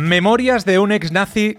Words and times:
Memorias 0.00 0.64
de 0.64 0.78
un 0.78 0.92
ex 0.92 1.12
nazi 1.12 1.58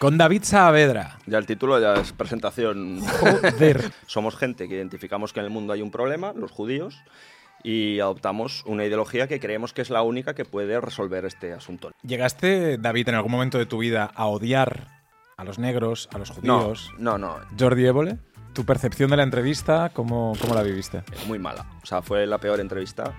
con 0.00 0.18
David 0.18 0.42
Saavedra. 0.42 1.18
Ya 1.26 1.38
el 1.38 1.46
título 1.46 1.78
ya 1.80 1.94
es 1.94 2.12
presentación. 2.12 3.00
Joder. 3.00 3.92
Somos 4.06 4.36
gente 4.36 4.68
que 4.68 4.74
identificamos 4.74 5.32
que 5.32 5.38
en 5.40 5.46
el 5.46 5.52
mundo 5.52 5.72
hay 5.72 5.80
un 5.80 5.90
problema, 5.92 6.32
los 6.34 6.50
judíos, 6.50 7.00
y 7.62 8.00
adoptamos 8.00 8.64
una 8.66 8.84
ideología 8.84 9.28
que 9.28 9.38
creemos 9.38 9.72
que 9.72 9.82
es 9.82 9.90
la 9.90 10.02
única 10.02 10.34
que 10.34 10.44
puede 10.44 10.80
resolver 10.80 11.24
este 11.26 11.52
asunto. 11.52 11.92
¿Llegaste, 12.02 12.76
David, 12.76 13.08
en 13.10 13.14
algún 13.14 13.30
momento 13.30 13.56
de 13.58 13.66
tu 13.66 13.78
vida 13.78 14.10
a 14.14 14.26
odiar 14.26 14.88
a 15.36 15.44
los 15.44 15.58
negros, 15.60 16.08
a 16.12 16.18
los 16.18 16.30
No, 16.42 16.60
judíos? 16.60 16.90
no, 16.98 17.18
no, 17.18 17.36
Jordi 17.58 17.86
Évole, 17.86 18.18
¿tu 18.52 18.64
percepción 18.64 19.10
de 19.10 19.16
la 19.16 19.22
entrevista, 19.22 19.90
cómo, 19.90 20.32
cómo 20.40 20.54
la 20.54 20.62
viviste? 20.64 21.02
muy 21.28 21.38
mala. 21.38 21.66
O 21.82 21.86
sea, 21.86 22.02
fue 22.02 22.26
la 22.26 22.38
peor 22.38 22.58
entrevista 22.58 23.14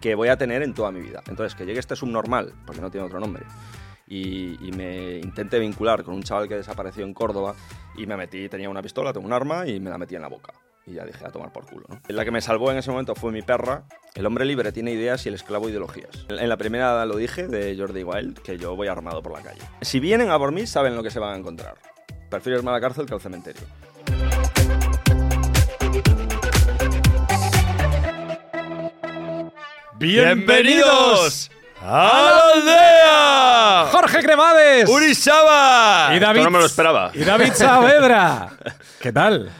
que 0.00 0.14
voy 0.16 0.28
a 0.28 0.36
tener 0.36 0.62
en 0.62 0.72
toda 0.74 0.90
mi 0.90 1.00
vida. 1.00 1.22
Entonces, 1.28 1.54
que 1.54 1.64
llegue 1.66 1.78
este 1.78 1.94
subnormal, 1.94 2.54
porque 2.66 2.80
no 2.80 2.90
tiene 2.90 3.06
otro 3.06 3.20
nombre, 3.20 3.44
y, 4.12 4.58
y 4.60 4.72
me 4.72 5.18
intente 5.20 5.58
vincular 5.58 6.04
con 6.04 6.12
un 6.12 6.22
chaval 6.22 6.46
que 6.46 6.56
desapareció 6.56 7.02
en 7.04 7.14
Córdoba, 7.14 7.54
y 7.96 8.06
me 8.06 8.14
metí, 8.16 8.46
tenía 8.50 8.68
una 8.68 8.82
pistola, 8.82 9.10
tengo 9.12 9.26
un 9.26 9.32
arma, 9.32 9.66
y 9.66 9.80
me 9.80 9.88
la 9.88 9.96
metí 9.96 10.14
en 10.14 10.22
la 10.22 10.28
boca. 10.28 10.52
Y 10.86 10.94
ya 10.94 11.06
dije, 11.06 11.24
a 11.24 11.30
tomar 11.30 11.50
por 11.50 11.64
culo. 11.64 11.86
¿no? 11.88 11.98
La 12.08 12.24
que 12.24 12.30
me 12.30 12.42
salvó 12.42 12.70
en 12.70 12.76
ese 12.76 12.90
momento 12.90 13.14
fue 13.14 13.32
mi 13.32 13.40
perra. 13.40 13.84
El 14.14 14.26
hombre 14.26 14.44
libre 14.44 14.70
tiene 14.72 14.92
ideas 14.92 15.24
y 15.24 15.30
el 15.30 15.36
esclavo 15.36 15.68
ideologías. 15.68 16.26
En 16.28 16.48
la 16.48 16.56
primera 16.58 17.06
lo 17.06 17.16
dije 17.16 17.46
de 17.46 17.74
Jordi 17.78 18.02
Wild, 18.02 18.40
que 18.40 18.58
yo 18.58 18.76
voy 18.76 18.88
armado 18.88 19.22
por 19.22 19.32
la 19.32 19.42
calle. 19.42 19.62
Si 19.80 19.98
vienen 20.00 20.30
a 20.30 20.38
por 20.38 20.52
mí, 20.52 20.66
saben 20.66 20.94
lo 20.94 21.02
que 21.02 21.10
se 21.10 21.18
van 21.18 21.34
a 21.34 21.36
encontrar. 21.38 21.76
Prefiero 22.28 22.58
irme 22.58 22.70
a 22.70 22.74
la 22.74 22.80
cárcel 22.80 23.06
que 23.06 23.14
al 23.14 23.20
cementerio. 23.20 23.62
¡Bienvenidos 29.98 31.50
a 31.84 32.30
la 32.30 32.60
aldea! 32.60 33.90
¡Jorge 33.90 34.22
Cremades! 34.22 34.88
¡Urizaba! 34.88 36.14
y 36.14 36.18
David, 36.18 36.38
Esto 36.40 36.50
no 36.50 36.50
me 36.50 36.58
lo 36.60 36.66
esperaba. 36.66 37.10
Y 37.14 37.24
David 37.24 37.52
Saavedra. 37.54 38.48
¿Qué 39.00 39.12
tal? 39.12 39.50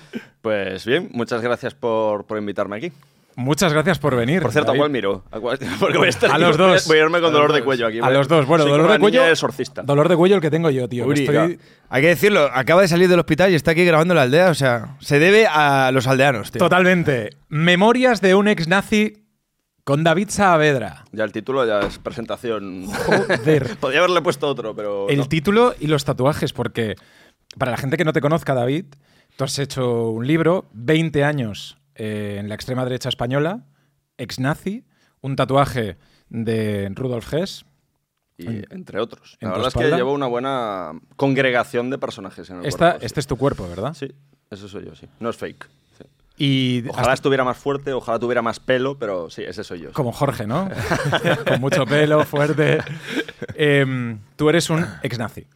Pues 0.40 0.84
bien, 0.84 1.08
muchas 1.12 1.40
gracias 1.42 1.74
por, 1.74 2.24
por 2.26 2.38
invitarme 2.38 2.76
aquí. 2.76 2.92
Muchas 3.34 3.72
gracias 3.72 3.98
por 3.98 4.14
venir. 4.14 4.42
Por 4.42 4.52
cierto, 4.52 4.72
¿a 4.72 4.76
cuál 4.76 4.90
miro? 4.90 5.24
¿A 5.30 5.40
cuál- 5.40 5.58
Porque 5.80 5.96
voy 5.96 6.06
a, 6.06 6.10
estar 6.10 6.30
A 6.30 6.34
aquí- 6.34 6.42
los 6.42 6.56
dos. 6.58 6.86
Voy 6.86 6.98
a 6.98 7.00
irme 7.00 7.18
con 7.20 7.30
A 7.30 7.32
dolor 7.32 7.48
los 7.48 7.54
de 7.54 7.60
dos. 7.60 7.64
cuello 7.64 7.86
aquí. 7.86 7.98
A 8.02 8.10
los 8.10 8.28
dos. 8.28 8.44
Bueno, 8.46 8.64
Soy 8.64 8.72
dolor 8.72 8.92
de 8.92 8.98
cuello. 8.98 9.26
exorcista. 9.26 9.82
Dolor 9.82 10.08
de 10.08 10.16
cuello 10.16 10.34
el 10.36 10.42
que 10.42 10.50
tengo 10.50 10.68
yo, 10.70 10.86
tío. 10.88 11.06
Uri, 11.06 11.24
estoy- 11.24 11.58
Hay 11.88 12.02
que 12.02 12.08
decirlo, 12.08 12.50
acaba 12.52 12.82
de 12.82 12.88
salir 12.88 13.08
del 13.08 13.18
hospital 13.20 13.50
y 13.50 13.54
está 13.54 13.70
aquí 13.70 13.84
grabando 13.86 14.12
la 14.14 14.22
aldea, 14.22 14.50
o 14.50 14.54
sea, 14.54 14.96
se 15.00 15.18
debe 15.18 15.46
a 15.46 15.90
los 15.92 16.06
aldeanos, 16.06 16.50
tío. 16.52 16.58
Totalmente. 16.58 17.30
Memorias 17.48 18.20
de 18.20 18.34
un 18.34 18.48
ex 18.48 18.68
nazi 18.68 19.21
con 19.84 20.04
David 20.04 20.28
Saavedra. 20.30 21.04
Ya 21.12 21.24
el 21.24 21.32
título 21.32 21.66
ya 21.66 21.80
es 21.80 21.98
presentación. 21.98 22.86
Joder. 22.86 23.76
Podría 23.80 24.00
haberle 24.00 24.22
puesto 24.22 24.48
otro, 24.48 24.74
pero. 24.74 25.08
El 25.08 25.18
no. 25.18 25.28
título 25.28 25.74
y 25.78 25.86
los 25.86 26.04
tatuajes, 26.04 26.52
porque 26.52 26.94
para 27.58 27.70
la 27.72 27.76
gente 27.76 27.96
que 27.96 28.04
no 28.04 28.12
te 28.12 28.20
conozca, 28.20 28.54
David, 28.54 28.86
tú 29.36 29.44
has 29.44 29.58
hecho 29.58 30.10
un 30.10 30.26
libro, 30.26 30.66
20 30.72 31.24
años 31.24 31.78
eh, 31.94 32.36
en 32.38 32.48
la 32.48 32.54
extrema 32.54 32.84
derecha 32.84 33.08
española, 33.08 33.64
ex 34.18 34.38
nazi, 34.38 34.84
un 35.20 35.36
tatuaje 35.36 35.96
de 36.28 36.90
Rudolf 36.94 37.32
Hess. 37.34 37.64
Y 38.38 38.46
entre 38.72 38.98
otros. 38.98 39.36
¿En 39.40 39.48
La 39.48 39.54
verdad 39.54 39.68
es 39.68 39.74
que 39.74 39.80
espalda? 39.80 39.96
llevo 39.98 40.12
una 40.14 40.26
buena 40.26 40.92
congregación 41.16 41.90
de 41.90 41.98
personajes 41.98 42.48
en 42.50 42.60
el 42.60 42.66
Esta, 42.66 42.78
cuerpo, 42.92 43.00
sí. 43.00 43.06
este 43.06 43.20
es 43.20 43.26
tu 43.26 43.36
cuerpo, 43.36 43.68
¿verdad? 43.68 43.94
Sí, 43.94 44.10
eso 44.50 44.68
soy 44.68 44.86
yo, 44.86 44.94
sí. 44.96 45.06
No 45.20 45.28
es 45.30 45.36
fake. 45.36 45.68
Sí. 46.42 46.82
Y 46.84 46.88
Ojalá 46.88 47.00
hasta- 47.02 47.14
estuviera 47.14 47.44
más 47.44 47.56
fuerte, 47.58 47.92
ojalá 47.92 48.18
tuviera 48.18 48.42
más 48.42 48.60
pelo, 48.60 48.98
pero 48.98 49.30
sí, 49.30 49.42
ese 49.42 49.64
soy 49.64 49.80
yo. 49.80 49.88
sí. 49.88 49.94
como 49.94 50.12
Jorge, 50.12 50.46
¿no? 50.46 50.68
Con 51.48 51.60
mucho 51.60 51.84
pelo, 51.86 52.24
fuerte. 52.24 52.78
Em, 53.54 54.18
tú 54.36 54.48
eres 54.48 54.68
un 54.70 54.84
ex 55.02 55.18
nazi. 55.18 55.46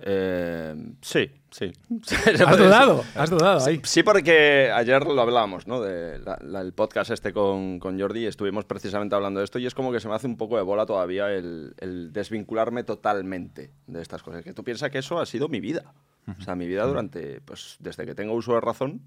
Eh, 0.00 0.74
sí, 1.02 1.28
sí. 1.50 1.72
Has 2.46 2.56
dudado, 2.56 3.04
has 3.16 3.30
dudado 3.30 3.66
ahí. 3.66 3.80
Sí, 3.82 4.04
porque 4.04 4.70
ayer 4.72 5.04
lo 5.04 5.20
hablábamos, 5.20 5.66
¿no? 5.66 5.80
De 5.80 6.20
la- 6.20 6.38
la- 6.40 6.60
el 6.60 6.72
podcast 6.72 7.10
este 7.10 7.32
con, 7.32 7.80
con 7.80 7.98
Jordi, 8.00 8.26
estuvimos 8.26 8.64
precisamente 8.64 9.16
hablando 9.16 9.40
de 9.40 9.44
esto 9.44 9.58
y 9.58 9.66
es 9.66 9.74
como 9.74 9.90
que 9.90 9.98
se 9.98 10.08
me 10.08 10.14
hace 10.14 10.28
un 10.28 10.36
poco 10.36 10.56
de 10.56 10.62
bola 10.62 10.86
todavía 10.86 11.32
el, 11.32 11.74
el 11.78 12.12
desvincularme 12.12 12.84
totalmente 12.84 13.72
de 13.88 14.00
estas 14.02 14.22
cosas. 14.22 14.44
Que 14.44 14.52
tú 14.52 14.62
piensas 14.62 14.90
que 14.90 14.98
eso 14.98 15.18
ha 15.18 15.26
sido 15.26 15.48
mi 15.48 15.60
vida. 15.60 15.92
O 16.38 16.42
sea, 16.42 16.54
mi 16.54 16.66
vida 16.66 16.84
durante, 16.84 17.40
pues, 17.40 17.76
desde 17.80 18.04
que 18.04 18.14
tengo 18.14 18.34
uso 18.34 18.52
de 18.52 18.60
razón 18.60 19.00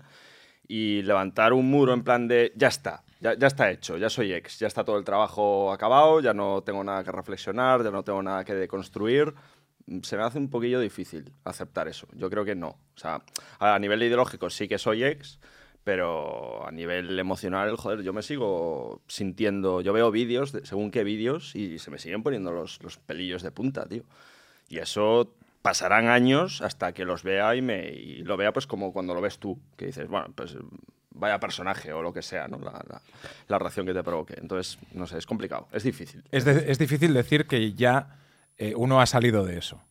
y 0.74 1.02
levantar 1.02 1.52
un 1.52 1.70
muro 1.70 1.92
en 1.94 2.02
plan 2.02 2.30
de, 2.30 2.54
ya 2.56 2.70
está, 2.70 3.04
ya, 3.20 3.34
ya 3.38 3.48
está 3.48 3.70
hecho, 3.70 3.98
ya 3.98 4.10
soy 4.10 4.32
ex, 4.32 4.58
ya 4.58 4.68
está 4.68 4.86
todo 4.86 4.98
el 4.98 5.04
trabajo 5.04 5.70
acabado, 5.74 6.22
ya 6.22 6.34
no 6.34 6.62
tengo 6.64 6.82
nada 6.82 7.04
que 7.04 7.12
reflexionar, 7.12 7.84
ya 7.84 7.92
no 7.92 8.04
tengo 8.04 8.24
nada 8.24 8.46
que 8.46 8.54
deconstruir. 8.54 9.34
Se 10.04 10.16
me 10.16 10.24
hace 10.24 10.38
un 10.38 10.50
poquillo 10.50 10.80
difícil 10.80 11.34
aceptar 11.44 11.90
eso. 11.90 12.08
Yo 12.14 12.30
creo 12.30 12.46
que 12.46 12.56
no. 12.56 12.70
O 12.70 12.98
sea, 12.98 13.22
a 13.60 13.78
nivel 13.80 14.02
ideológico 14.02 14.50
sí 14.50 14.70
que 14.70 14.78
soy 14.78 15.04
ex, 15.04 15.42
pero 15.84 16.66
a 16.66 16.72
nivel 16.72 17.20
emocional, 17.20 17.76
joder, 17.76 18.02
yo 18.02 18.14
me 18.14 18.22
sigo 18.22 19.02
sintiendo. 19.08 19.82
Yo 19.82 19.92
veo 19.92 20.10
vídeos, 20.10 20.54
de- 20.54 20.66
según 20.66 20.90
qué 20.90 21.04
vídeos, 21.04 21.54
y 21.54 21.80
se 21.80 21.92
me 21.92 21.98
siguen 21.98 22.24
poniendo 22.24 22.54
los, 22.54 22.82
los 22.82 22.98
pelillos 22.98 23.44
de 23.44 23.52
punta, 23.52 23.88
tío. 23.90 24.04
Y 24.70 24.78
eso 24.78 25.36
pasarán 25.62 26.08
años 26.08 26.62
hasta 26.62 26.94
que 26.94 27.06
los 27.06 27.24
vea 27.24 27.56
y, 27.56 27.62
me, 27.62 27.90
y 27.90 28.24
lo 28.24 28.38
vea 28.38 28.52
pues 28.54 28.68
como 28.68 28.92
cuando 28.94 29.14
lo 29.14 29.22
ves 29.22 29.38
tú, 29.40 29.60
que 29.78 29.86
dices, 29.88 30.08
bueno, 30.08 30.28
pues 30.36 30.58
vaya 31.14 31.40
personaje 31.40 31.94
o 31.94 32.02
lo 32.02 32.14
que 32.14 32.22
sea, 32.22 32.48
¿no? 32.48 32.58
La, 32.60 32.72
la- 32.88 33.02
la 33.48 33.60
reacción 33.60 33.86
que 33.86 33.94
te 33.94 34.04
provoque. 34.04 34.36
Entonces, 34.40 34.80
no 34.94 35.06
sé, 35.08 35.18
es 35.18 35.26
complicado, 35.26 35.68
es 35.72 35.84
difícil. 35.84 36.24
Es, 36.32 36.46
de- 36.46 36.72
es 36.72 36.80
difícil 36.80 37.14
decir 37.14 37.46
que 37.48 37.74
ya 37.74 38.18
eh, 38.58 38.74
uno 38.76 39.02
ha 39.02 39.06
salido 39.06 39.46
de 39.46 39.58
eso. 39.58 39.82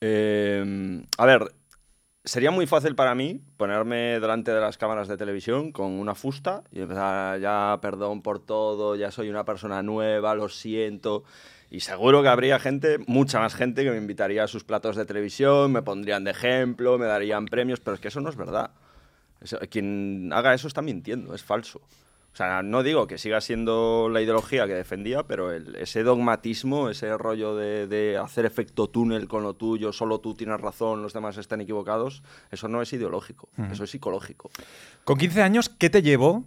Eh, 0.00 1.02
a 1.18 1.26
ver, 1.26 1.52
sería 2.24 2.50
muy 2.50 2.66
fácil 2.66 2.94
para 2.94 3.14
mí 3.14 3.40
ponerme 3.56 4.20
delante 4.20 4.52
de 4.52 4.60
las 4.60 4.78
cámaras 4.78 5.08
de 5.08 5.16
televisión 5.16 5.72
con 5.72 5.92
una 5.92 6.14
fusta 6.14 6.62
y 6.70 6.80
empezar 6.80 7.40
ya, 7.40 7.78
perdón 7.82 8.22
por 8.22 8.38
todo, 8.38 8.96
ya 8.96 9.10
soy 9.10 9.28
una 9.30 9.44
persona 9.44 9.82
nueva, 9.82 10.34
lo 10.34 10.48
siento. 10.48 11.24
Y 11.70 11.80
seguro 11.80 12.22
que 12.22 12.28
habría 12.28 12.58
gente, 12.58 12.98
mucha 13.06 13.38
más 13.38 13.54
gente, 13.54 13.84
que 13.84 13.90
me 13.90 13.96
invitaría 13.96 14.42
a 14.44 14.48
sus 14.48 14.64
platos 14.64 14.96
de 14.96 15.04
televisión, 15.04 15.70
me 15.72 15.82
pondrían 15.82 16.24
de 16.24 16.32
ejemplo, 16.32 16.98
me 16.98 17.06
darían 17.06 17.46
premios, 17.46 17.78
pero 17.80 17.94
es 17.94 18.00
que 18.00 18.08
eso 18.08 18.20
no 18.20 18.28
es 18.28 18.36
verdad. 18.36 18.72
Eso- 19.40 19.58
quien 19.70 20.30
haga 20.32 20.52
eso 20.52 20.66
está 20.68 20.82
mintiendo, 20.82 21.34
es 21.34 21.42
falso. 21.44 21.80
O 22.32 22.36
sea, 22.36 22.62
no 22.62 22.82
digo 22.84 23.06
que 23.08 23.18
siga 23.18 23.40
siendo 23.40 24.08
la 24.08 24.20
ideología 24.22 24.66
que 24.66 24.74
defendía, 24.74 25.24
pero 25.24 25.52
el- 25.52 25.74
ese 25.76 26.02
dogmatismo, 26.04 26.88
ese 26.88 27.16
rollo 27.16 27.56
de, 27.56 27.86
de 27.88 28.18
hacer 28.18 28.46
efecto 28.46 28.88
túnel 28.88 29.26
con 29.26 29.42
lo 29.42 29.54
tuyo, 29.54 29.92
solo 29.92 30.20
tú 30.20 30.34
tienes 30.34 30.60
razón, 30.60 31.02
los 31.02 31.12
demás 31.12 31.38
están 31.38 31.60
equivocados, 31.60 32.22
eso 32.52 32.68
no 32.68 32.82
es 32.82 32.92
ideológico, 32.92 33.48
eso 33.72 33.82
es 33.84 33.90
psicológico. 33.90 34.50
Con 35.04 35.18
15 35.18 35.42
años, 35.42 35.68
¿qué 35.68 35.90
te 35.90 36.02
llevó 36.02 36.44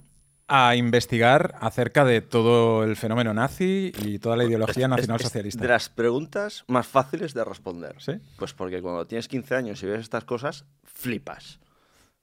a 0.48 0.76
investigar 0.76 1.56
acerca 1.62 2.06
de 2.06 2.22
todo 2.22 2.84
el 2.84 2.96
fenómeno 2.96 3.34
nazi 3.34 3.92
y 4.04 4.20
toda 4.20 4.36
la 4.38 4.44
ideología 4.44 4.86
es- 4.86 4.90
nacionalsocialista? 4.90 5.60
Es 5.60 5.62
de 5.62 5.68
las 5.74 5.90
preguntas 5.90 6.64
más 6.68 6.86
fáciles 6.88 7.34
de 7.34 7.44
responder. 7.44 7.96
¿Sí? 8.00 8.14
Pues 8.38 8.54
porque 8.54 8.82
cuando 8.82 9.06
tienes 9.06 9.28
15 9.28 9.56
años 9.56 9.82
y 9.84 9.86
ves 9.88 10.02
estas 10.02 10.26
cosas, 10.26 10.66
flipas. 10.84 11.60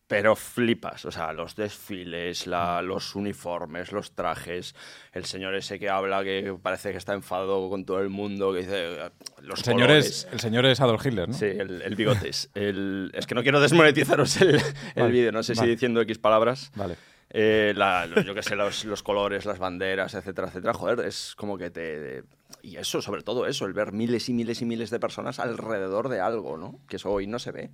Pero 0.06 0.34
flipas. 0.34 1.04
O 1.04 1.12
sea, 1.12 1.32
los 1.32 1.54
desfiles, 1.54 2.48
la- 2.48 2.82
los 2.82 3.14
uniformes, 3.14 3.92
los 3.92 4.10
trajes, 4.16 4.75
el 5.12 5.25
señor 5.25 5.54
ese 5.54 5.78
que 5.78 5.88
habla 5.88 6.25
que 6.25 6.52
parece 6.60 6.91
que 6.91 6.98
está 6.98 7.14
enfadado 7.14 7.70
con 7.70 7.84
todo 7.84 8.00
el 8.00 8.08
mundo, 8.08 8.52
que 8.52 8.58
dice 8.58 8.94
eh, 9.06 9.10
los 9.42 9.60
el, 9.60 9.64
señor 9.64 9.81
colores. 9.82 10.06
es, 10.06 10.28
el 10.32 10.41
señor 10.41 10.66
es 10.66 10.81
Adolf 10.81 11.06
Hitler, 11.06 11.28
¿no? 11.28 11.34
Sí, 11.34 11.44
el, 11.47 11.81
el 11.82 11.94
bigotes. 11.94 12.50
El- 12.54 13.12
es 13.14 13.26
que 13.28 13.37
no 13.37 13.42
quiero 13.44 13.60
desmonetizaros 13.60 14.41
el, 14.41 14.56
el 14.56 14.62
Vale, 14.97 15.12
vídeo, 15.12 15.31
no 15.31 15.44
sé 15.44 15.54
vale. 15.54 15.66
si 15.69 15.70
diciendo 15.75 16.00
X 16.00 16.19
palabras. 16.19 16.72
Vale. 16.75 16.97
Eh, 17.32 17.72
la- 17.76 18.06
yo 18.24 18.34
qué 18.34 18.42
sé, 18.42 18.56
los, 18.56 18.84
los 18.84 19.02
colores, 19.04 19.44
las 19.46 19.58
banderas, 19.58 20.14
etcétera, 20.14 20.48
etcétera. 20.48 20.74
Joder, 20.74 21.06
es 21.06 21.34
como 21.36 21.56
que 21.56 21.70
te. 21.70 22.24
Y 22.62 22.76
eso, 22.76 23.00
sobre 23.00 23.22
todo 23.22 23.46
eso, 23.46 23.66
el 23.66 23.72
ver 23.72 23.92
miles 23.92 24.28
y 24.28 24.32
miles 24.32 24.60
y 24.62 24.64
miles 24.64 24.91
de 24.91 24.98
personas 24.98 25.38
alrededor 25.38 26.08
de 26.08 26.20
algo, 26.20 26.56
¿no? 26.56 26.81
Que 26.88 26.96
eso 26.96 27.10
hoy 27.10 27.26
no 27.28 27.38
se 27.38 27.52
ve. 27.52 27.70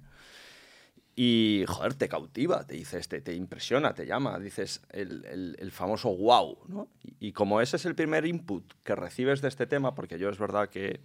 Y, 1.19 1.65
joder, 1.67 1.95
te 1.95 2.09
cautiva, 2.11 2.67
te 2.67 2.75
dices, 2.75 3.09
te, 3.09 3.23
te 3.23 3.33
impresiona, 3.33 3.95
te 3.95 4.05
llama, 4.05 4.39
dices 4.39 4.83
el, 4.91 5.25
el- 5.25 5.57
el 5.59 5.73
famoso 5.73 6.15
wow, 6.15 6.59
¿no? 6.69 6.89
Y, 7.03 7.29
y 7.29 7.33
como 7.33 7.63
ese 7.63 7.77
es 7.77 7.87
el 7.87 7.95
primer 7.95 8.27
input 8.27 8.71
que 8.85 8.95
recibes 8.95 9.41
de 9.41 9.49
este 9.49 9.67
tema, 9.67 9.95
porque 9.95 10.19
yo 10.19 10.29
es 10.29 10.39
verdad 10.39 10.69
que 10.69 11.01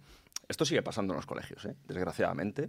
esto 0.48 0.66
sigue 0.66 0.82
pasando 0.82 1.14
en 1.14 1.16
los 1.16 1.24
colegios, 1.26 1.64
¿eh? 1.64 1.74
desgraciadamente. 1.88 2.68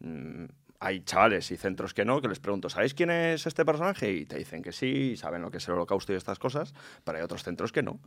Mm, 0.00 0.44
hay 0.84 1.00
chavales 1.00 1.50
y 1.50 1.56
centros 1.56 1.94
que 1.94 2.04
no, 2.04 2.20
que 2.20 2.28
les 2.28 2.40
pregunto, 2.40 2.68
¿sabéis 2.68 2.92
quién 2.94 3.10
es 3.10 3.46
este 3.46 3.64
personaje? 3.64 4.12
Y 4.12 4.26
te 4.26 4.36
dicen 4.36 4.62
que 4.62 4.72
sí, 4.72 5.12
y 5.12 5.16
saben 5.16 5.42
lo 5.42 5.50
que 5.50 5.56
es 5.58 5.66
el 5.68 5.74
holocausto 5.74 6.12
y 6.12 6.16
estas 6.16 6.38
cosas, 6.38 6.74
pero 7.04 7.18
hay 7.18 7.24
otros 7.24 7.42
centros 7.42 7.72
que 7.72 7.82
no, 7.82 8.00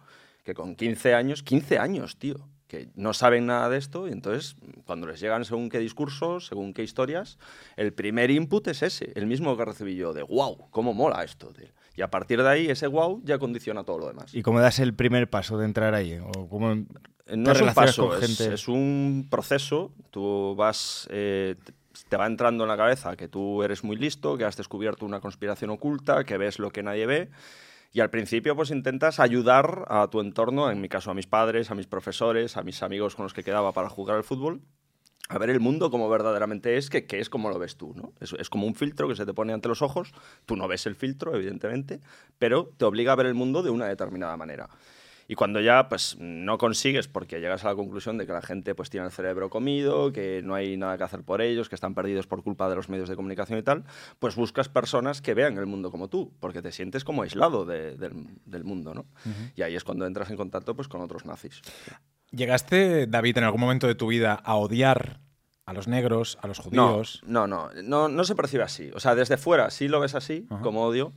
que 0.43 0.53
con 0.53 0.75
15 0.75 1.13
años, 1.15 1.41
15 1.43 1.79
años, 1.79 2.17
tío, 2.17 2.47
que 2.67 2.89
no 2.95 3.13
saben 3.13 3.45
nada 3.47 3.69
de 3.69 3.77
esto 3.77 4.07
y 4.07 4.11
entonces 4.11 4.55
cuando 4.85 5.07
les 5.07 5.19
llegan 5.19 5.43
según 5.45 5.69
qué 5.69 5.79
discursos, 5.79 6.47
según 6.47 6.73
qué 6.73 6.83
historias, 6.83 7.39
el 7.77 7.93
primer 7.93 8.29
input 8.29 8.67
es 8.67 8.83
ese, 8.83 9.11
el 9.15 9.25
mismo 9.25 9.57
que 9.57 9.65
recibí 9.65 9.95
yo, 9.95 10.13
de 10.13 10.23
wow, 10.23 10.69
cómo 10.69 10.93
mola 10.93 11.23
esto. 11.23 11.47
tío". 11.47 11.69
Y 11.95 12.03
a 12.03 12.11
partir 12.11 12.43
de 12.43 12.47
ahí, 12.49 12.69
ese 12.69 12.85
wow 12.85 13.21
ya 13.23 13.39
condiciona 13.39 13.83
todo 13.83 13.97
lo 13.97 14.07
demás. 14.07 14.35
¿Y 14.35 14.43
cómo 14.43 14.59
das 14.59 14.77
el 14.77 14.93
primer 14.93 15.29
paso 15.29 15.57
de 15.57 15.65
entrar 15.65 15.95
ahí? 15.95 16.19
¿O 16.21 16.47
cómo- 16.47 16.75
No 16.75 17.51
es 17.51 17.61
un 17.61 17.73
paso, 17.73 18.15
es, 18.19 18.39
es 18.39 18.67
un 18.67 19.25
proceso. 19.31 19.91
Tú 20.11 20.53
vas, 20.55 21.07
eh, 21.11 21.55
te- 22.09 22.17
va 22.17 22.25
entrando 22.27 22.63
en 22.63 22.69
la 22.69 22.77
cabeza 22.77 23.15
que 23.15 23.27
tú 23.27 23.63
eres 23.63 23.83
muy 23.83 23.95
listo, 23.95 24.37
que 24.37 24.45
has 24.45 24.57
descubierto 24.57 25.05
una 25.05 25.19
conspiración 25.19 25.69
oculta, 25.69 26.23
que 26.23 26.37
ves 26.37 26.59
lo 26.59 26.71
que 26.71 26.83
nadie 26.83 27.05
ve. 27.05 27.29
Y 27.93 28.01
al 28.01 28.09
principio 28.09 28.55
pues 28.55 28.69
intentas 28.71 29.19
ayudar 29.19 29.85
a 29.87 30.07
tu 30.07 30.19
entorno, 30.19 30.69
en 30.69 30.81
mi 30.81 30.89
caso 30.89 31.09
a 31.11 31.13
mis 31.13 31.25
padres, 31.27 31.71
a 31.71 31.75
mis 31.75 31.87
profesores, 31.87 32.57
a 32.57 32.63
mis 32.63 32.83
amigos 32.83 33.15
con 33.15 33.23
los 33.23 33.33
que 33.33 33.43
quedaba 33.43 33.71
para 33.71 33.89
jugar 33.89 34.17
al 34.17 34.23
fútbol, 34.23 34.61
a 35.29 35.37
ver 35.39 35.49
el 35.49 35.59
mundo 35.59 35.91
como 35.91 36.07
verdaderamente 36.09 36.77
es, 36.77 36.89
que, 36.89 37.05
que 37.05 37.19
es 37.19 37.29
como 37.29 37.49
lo 37.49 37.59
ves 37.59 37.75
tú, 37.75 37.93
¿no? 37.95 38.13
Es 38.21 38.49
como 38.49 38.65
un 38.65 38.75
filtro 38.75 39.07
que 39.09 39.15
se 39.15 39.25
te 39.25 39.33
pone 39.33 39.51
ante 39.51 39.67
los 39.67 39.81
ojos, 39.81 40.13
tú 40.45 40.55
no 40.55 40.67
ves 40.67 40.85
el 40.85 40.95
filtro, 40.95 41.35
evidentemente, 41.35 41.99
pero 42.39 42.69
te 42.77 42.85
obliga 42.85 43.11
a 43.11 43.15
ver 43.15 43.25
el 43.25 43.33
mundo 43.33 43.61
de 43.61 43.69
una 43.69 43.87
determinada 43.87 44.37
manera. 44.37 44.69
Y 45.29 45.35
cuando 45.35 45.59
ya 45.59 45.89
pues 45.89 46.15
no 46.19 46.57
consigues 46.57 47.07
porque 47.09 47.39
llegas 47.41 47.65
a 47.65 47.67
la 47.69 47.75
conclusión 47.75 48.17
de 48.17 48.25
que 48.25 48.31
la 48.31 48.41
gente 48.41 48.73
pues 48.75 48.89
tiene 48.89 49.05
el 49.07 49.11
cerebro 49.11 49.49
comido, 49.49 50.13
que 50.13 50.41
no 50.43 50.55
hay 50.55 50.77
nada 50.77 50.97
que 50.97 51.03
hacer 51.03 51.23
por 51.23 51.41
ellos, 51.41 51.67
que 51.67 51.75
están 51.75 51.93
perdidos 51.93 52.27
por 52.27 52.43
culpa 52.43 52.69
de 52.69 52.75
los 52.75 52.87
medios 52.87 53.09
de 53.09 53.15
comunicación 53.17 53.59
y 53.59 53.63
tal, 53.63 53.83
pues 54.19 54.35
buscas 54.35 54.69
personas 54.69 55.21
que 55.21 55.33
vean 55.33 55.57
el 55.57 55.65
mundo 55.65 55.91
como 55.91 56.07
tú, 56.07 56.31
porque 56.39 56.61
te 56.61 56.71
sientes 56.71 57.03
como 57.03 57.23
aislado 57.23 57.65
de- 57.65 57.95
del, 57.97 58.13
del 58.45 58.63
mundo, 58.63 58.93
¿no? 58.93 59.05
Y 59.55 59.63
ahí 59.63 59.75
es 59.75 59.83
cuando 59.83 60.05
entras 60.05 60.29
en 60.29 60.37
contacto 60.37 60.75
pues 60.75 60.87
con 60.87 61.01
otros 61.01 61.25
nazis. 61.25 61.61
¿Llegaste, 62.31 63.07
David, 63.07 63.37
en 63.37 63.43
algún 63.45 63.61
momento 63.61 63.87
de 63.87 63.95
tu 63.95 64.07
vida 64.07 64.33
a 64.33 64.55
odiar 64.55 65.19
a 65.65 65.73
los 65.73 65.87
negros, 65.87 66.37
a 66.41 66.47
los 66.47 66.59
judíos? 66.59 67.21
No, 67.25 67.47
no, 67.47 67.69
no, 67.73 67.81
no, 67.83 68.07
no 68.09 68.23
se 68.23 68.35
percibe 68.35 68.63
así. 68.63 68.91
O 68.93 68.99
sea, 68.99 69.15
desde 69.15 69.37
fuera 69.37 69.69
sí 69.69 69.87
lo 69.87 69.99
ves 69.99 70.15
así, 70.15 70.45
como 70.61 70.83
odio, 70.85 71.13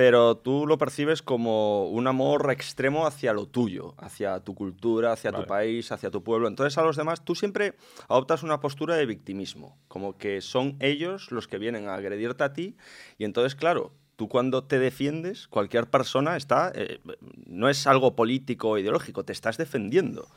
pero 0.00 0.38
tú 0.38 0.66
lo 0.66 0.78
percibes 0.78 1.20
como 1.20 1.84
un 1.90 2.06
amor 2.06 2.50
extremo 2.50 3.06
hacia 3.06 3.34
lo 3.34 3.44
tuyo, 3.44 3.94
hacia 3.98 4.40
tu 4.40 4.54
cultura, 4.54 5.12
hacia 5.12 5.30
Vale. 5.30 5.44
tu 5.44 5.48
país, 5.48 5.92
hacia 5.92 6.10
tu 6.10 6.24
pueblo. 6.24 6.48
Entonces 6.48 6.78
a 6.78 6.82
los 6.82 6.96
demás 6.96 7.22
tú 7.22 7.34
siempre 7.34 7.74
adoptas 8.08 8.42
una 8.42 8.60
postura 8.60 8.96
de 8.96 9.04
victimismo, 9.04 9.76
como 9.88 10.16
que 10.16 10.40
son 10.40 10.76
ellos 10.80 11.30
los 11.30 11.48
que 11.48 11.58
vienen 11.58 11.86
a 11.86 11.96
agredirte 11.96 12.42
a 12.42 12.54
ti 12.54 12.78
y 13.18 13.26
entonces, 13.26 13.54
claro, 13.54 13.92
tú 14.16 14.26
cuando 14.26 14.64
te 14.64 14.78
defiendes, 14.78 15.48
cualquier 15.48 15.90
persona 15.90 16.38
está, 16.38 16.72
eh, 16.74 17.00
no 17.44 17.68
es 17.68 17.86
algo 17.86 18.16
político 18.16 18.70
o 18.70 18.78
ideológico, 18.78 19.26
te 19.26 19.34
estás 19.34 19.58
defendiendo. 19.58 20.28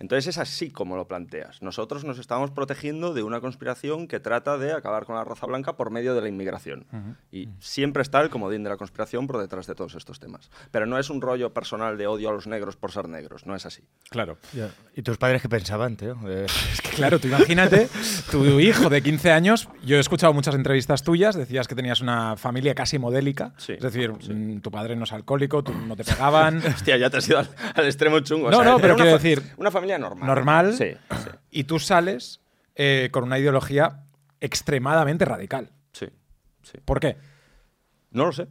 Entonces 0.00 0.28
es 0.28 0.38
así 0.38 0.70
como 0.70 0.96
lo 0.96 1.08
planteas. 1.08 1.60
Nosotros 1.62 2.04
nos 2.04 2.18
estamos 2.18 2.50
protegiendo 2.50 3.14
de 3.14 3.22
una 3.22 3.40
conspiración 3.40 4.06
que 4.06 4.20
trata 4.20 4.56
de 4.58 4.72
acabar 4.72 5.04
con 5.04 5.16
la 5.16 5.24
raza 5.24 5.46
blanca 5.46 5.76
por 5.76 5.90
medio 5.90 6.14
de 6.14 6.20
la 6.20 6.28
inmigración. 6.28 6.86
Y 7.32 7.48
siempre 7.58 8.02
está 8.02 8.20
el 8.20 8.30
comodín 8.30 8.62
de 8.62 8.70
la 8.70 8.76
conspiración 8.76 9.26
por 9.26 9.38
detrás 9.38 9.66
de 9.66 9.74
todos 9.74 9.94
estos 9.94 10.20
temas. 10.20 10.50
Pero 10.70 10.86
no 10.86 10.98
es 10.98 11.10
un 11.10 11.20
rollo 11.20 11.52
personal 11.52 11.98
de 11.98 12.06
odio 12.06 12.28
a 12.30 12.32
los 12.32 12.46
negros 12.46 12.76
por 12.76 12.92
ser 12.92 13.08
negros, 13.08 13.46
no 13.46 13.54
es 13.56 13.66
así. 13.66 13.82
Claro. 14.10 14.38
Ya. 14.52 14.70
¿Y 14.94 15.02
tus 15.02 15.18
padres 15.18 15.42
qué 15.42 15.48
pensaban, 15.48 15.96
tío? 15.96 16.16
Eh, 16.26 16.46
Es 16.72 16.80
que 16.82 16.90
claro, 16.90 17.18
tú 17.18 17.28
imagínate, 17.28 17.88
tu 18.30 18.60
hijo 18.60 18.88
de 18.90 19.02
15 19.02 19.32
años, 19.32 19.68
yo 19.84 19.96
he 19.96 20.00
escuchado 20.00 20.32
muchas 20.32 20.54
entrevistas 20.54 21.02
tuyas, 21.02 21.34
decías 21.34 21.66
que 21.66 21.74
tenías 21.74 22.00
una 22.00 22.36
familia 22.36 22.74
casi 22.74 22.98
modélica, 22.98 23.52
Sí, 23.56 23.72
es 23.72 23.80
decir, 23.80 24.12
mm, 24.12 24.60
tu 24.60 24.70
padre 24.70 24.94
no 24.96 25.04
es 25.04 25.12
alcohólico, 25.12 25.62
tú 25.64 25.72
no 25.72 25.96
te 25.96 26.04
pegaban, 26.04 26.58
Hostia, 26.66 26.96
ya 26.98 27.10
te 27.10 27.16
has 27.18 27.28
ido 27.28 27.38
al, 27.38 27.48
al 27.74 27.84
extremo 27.86 28.20
chungo. 28.20 28.48
O 28.48 28.50
No, 28.50 28.58
sea, 28.58 28.66
no, 28.72 28.78
pero 28.78 28.94
quiero 28.96 29.12
decir, 29.12 29.42
Una 29.56 29.70
familia 29.70 29.87
normal. 29.96 30.26
normal, 30.26 30.74
Sí, 30.74 30.90
sí, 31.10 31.30
y 31.50 31.64
tú 31.64 31.78
sales 31.78 32.40
eh, 32.74 33.08
con 33.12 33.24
una 33.24 33.38
ideología 33.38 34.04
extremadamente 34.40 35.24
radical. 35.24 35.70
sí, 35.92 36.06
sí. 36.62 36.78
¿Por 36.84 37.00
qué? 37.00 37.16
No 38.10 38.26
lo 38.26 38.32
sé. 38.32 38.48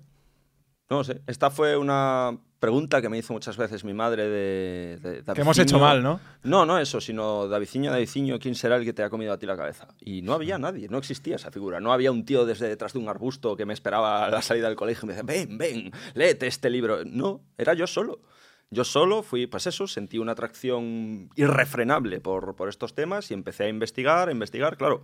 No 0.90 0.98
lo 0.98 1.04
sé. 1.04 1.22
Esta 1.28 1.52
fue 1.52 1.76
una 1.76 2.38
pregunta 2.60 3.02
que 3.02 3.10
me 3.10 3.18
hizo 3.18 3.34
muchas 3.34 3.58
veces 3.58 3.84
mi 3.84 3.94
madre 3.94 4.28
de... 4.28 4.98
de 4.98 5.34
Que 5.34 5.42
hemos 5.42 5.60
hecho 5.60 5.80
mal, 5.80 6.02
¿no? 6.02 6.20
No, 6.44 6.66
no 6.66 6.80
eso, 6.80 7.00
sino 7.00 7.48
Daviciño, 7.48 7.92
Daviciño, 7.92 8.40
¿quién 8.40 8.56
será 8.56 8.78
el 8.78 8.86
que 8.86 8.94
te 8.94 9.04
ha 9.04 9.10
comido 9.10 9.34
a 9.34 9.38
ti 9.38 9.46
la 9.46 9.58
cabeza? 9.58 9.88
Y 10.00 10.22
no 10.22 10.34
había 10.34 10.58
nadie, 10.58 10.88
no 10.90 10.98
existía 10.98 11.36
esa 11.36 11.52
figura. 11.52 11.80
No 11.80 11.92
había 11.92 12.12
un 12.12 12.26
tío 12.26 12.46
desde 12.46 12.68
detrás 12.68 12.94
de 12.94 13.00
un 13.00 13.10
arbusto 13.10 13.56
que 13.56 13.66
me 13.66 13.74
esperaba 13.74 14.26
a 14.26 14.30
la 14.30 14.42
salida 14.42 14.68
del 14.68 14.76
colegio 14.76 15.06
y 15.06 15.08
me 15.08 15.14
decía, 15.14 15.26
ven, 15.26 15.58
ven, 15.58 15.92
léete 16.14 16.48
este 16.48 16.70
libro. 16.70 17.04
No, 17.06 17.42
era 17.58 17.74
yo 17.74 17.86
solo. 17.86 18.22
Yo 18.70 18.84
solo 18.84 19.24
fui, 19.24 19.48
pues 19.48 19.66
eso, 19.66 19.88
sentí 19.88 20.18
una 20.18 20.34
atracción 20.34 21.30
irrefrenable 21.36 22.20
por, 22.20 22.56
por 22.56 22.68
estos 22.68 22.94
temas 22.94 23.32
y 23.32 23.34
empecé 23.34 23.66
a 23.66 23.70
investigar, 23.70 24.28
a 24.28 24.32
investigar, 24.32 24.78
claro. 24.78 25.04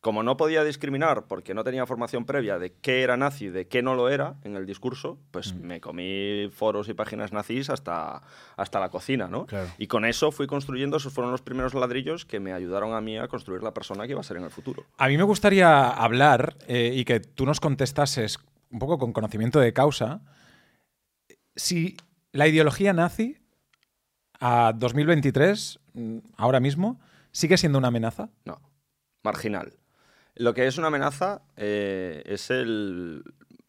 Como 0.00 0.22
no 0.22 0.38
podía 0.38 0.64
discriminar 0.64 1.26
porque 1.26 1.52
no 1.52 1.62
tenía 1.62 1.84
formación 1.84 2.24
previa 2.24 2.58
de 2.58 2.72
qué 2.72 3.02
era 3.02 3.18
nazi 3.18 3.46
y 3.46 3.50
de 3.50 3.68
qué 3.68 3.82
no 3.82 3.94
lo 3.94 4.08
era 4.08 4.36
en 4.44 4.56
el 4.56 4.64
discurso, 4.64 5.18
pues 5.30 5.54
me 5.54 5.78
comí 5.78 6.48
foros 6.50 6.88
y 6.88 6.94
páginas 6.94 7.34
nazis 7.34 7.68
hasta, 7.68 8.22
hasta 8.56 8.80
la 8.80 8.88
cocina, 8.88 9.28
¿no? 9.28 9.44
Claro. 9.44 9.68
Y 9.76 9.88
con 9.88 10.06
eso 10.06 10.32
fui 10.32 10.46
construyendo, 10.46 10.96
esos 10.96 11.12
fueron 11.12 11.32
los 11.32 11.42
primeros 11.42 11.74
ladrillos 11.74 12.24
que 12.24 12.40
me 12.40 12.54
ayudaron 12.54 12.94
a 12.94 13.02
mí 13.02 13.18
a 13.18 13.28
construir 13.28 13.62
la 13.62 13.74
persona 13.74 14.06
que 14.06 14.12
iba 14.12 14.20
a 14.20 14.24
ser 14.24 14.38
en 14.38 14.44
el 14.44 14.50
futuro. 14.50 14.86
A 14.96 15.06
mí 15.08 15.18
me 15.18 15.24
gustaría 15.24 15.90
hablar 15.90 16.56
eh, 16.66 16.92
y 16.94 17.04
que 17.04 17.20
tú 17.20 17.44
nos 17.44 17.60
contestases 17.60 18.38
un 18.70 18.78
poco 18.78 18.96
con 18.96 19.12
conocimiento 19.12 19.60
de 19.60 19.74
causa 19.74 20.22
si 21.54 21.98
la 22.32 22.46
ideología 22.48 22.92
nazi 22.92 23.36
a 24.40 24.72
2023, 24.76 25.80
mm, 25.94 26.18
ahora 26.36 26.60
mismo, 26.60 27.00
sigue 27.32 27.56
siendo 27.56 27.78
una 27.78 27.88
amenaza. 27.88 28.30
No, 28.44 28.60
marginal. 29.22 29.74
Lo 30.34 30.54
que 30.54 30.66
es 30.66 30.78
una 30.78 30.86
amenaza 30.88 31.42
eh, 31.56 32.22
es 32.26 32.50
el- 32.50 33.22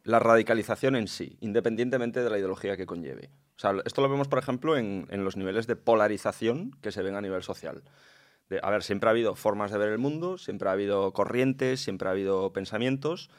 la 0.03 0.19
radicalización 0.19 0.95
en 0.95 1.07
sí, 1.07 1.37
independientemente 1.41 2.21
de 2.23 2.29
la 2.29 2.37
ideología 2.37 2.77
que 2.77 2.85
conlleve. 2.85 3.29
O 3.63 3.81
esto 3.85 4.01
lo 4.01 4.09
vemos, 4.09 4.27
por 4.27 4.39
ejemplo, 4.39 4.77
en, 4.77 5.05
en 5.11 5.23
los 5.23 5.37
niveles 5.37 5.67
de 5.67 5.75
polarización 5.75 6.71
que 6.81 6.91
se 6.91 7.03
ven 7.03 7.15
a 7.15 7.21
nivel 7.21 7.43
social. 7.43 7.83
De- 8.49 8.59
a 8.63 8.69
ver, 8.69 8.81
siempre 8.83 9.09
ha 9.09 9.11
habido 9.11 9.35
formas 9.35 9.71
de 9.71 9.77
ver 9.77 9.89
el 9.89 9.97
mundo, 9.99 10.37
siempre 10.37 10.69
ha 10.69 10.71
habido 10.71 11.11
corrientes, 11.13 11.81
siempre 11.81 12.07
ha 12.07 12.11
habido 12.11 12.51
pensamientos, 12.53 13.29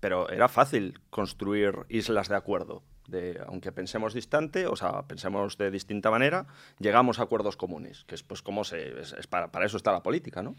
pero 0.00 0.28
era 0.30 0.48
fácil 0.48 1.00
construir 1.10 1.86
islas 1.88 2.28
de 2.28 2.36
acuerdo. 2.36 2.82
De, 3.08 3.42
aunque 3.48 3.72
pensemos 3.72 4.14
distante, 4.14 4.68
o 4.68 4.76
sea, 4.76 5.02
pensemos 5.02 5.58
de 5.58 5.70
distinta 5.72 6.10
manera, 6.10 6.46
llegamos 6.78 7.18
a 7.18 7.24
acuerdos 7.24 7.56
comunes, 7.56 8.04
que 8.04 8.14
es 8.14 8.22
pues 8.22 8.42
como 8.42 8.62
se, 8.62 9.00
es, 9.00 9.12
es 9.12 9.26
para, 9.26 9.50
para 9.50 9.66
eso 9.66 9.76
está 9.76 9.90
la 9.90 10.04
política, 10.04 10.42
¿no? 10.42 10.54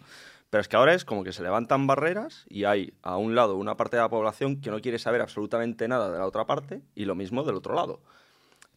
Pero 0.50 0.62
es 0.62 0.68
que 0.68 0.76
ahora 0.76 0.94
es 0.94 1.06
como 1.06 1.24
que 1.24 1.32
se 1.32 1.42
levantan 1.42 1.88
barreras 1.88 2.46
y 2.50 2.66
hay 2.66 2.94
a 3.02 3.18
un 3.18 3.34
lado 3.34 3.56
una 3.56 3.78
parte 3.78 3.96
de 3.96 4.04
la 4.04 4.10
población 4.10 4.60
que 4.60 4.72
no 4.72 4.82
quiere 4.82 5.00
saber 5.00 5.22
absolutamente 5.22 5.88
nada 5.88 6.12
de 6.12 6.20
la 6.20 6.28
otra 6.28 6.46
parte 6.46 6.82
y 6.96 7.06
lo 7.06 7.16
mismo 7.16 7.44
del 7.44 7.56
otro 7.56 7.76
lado. 7.76 8.02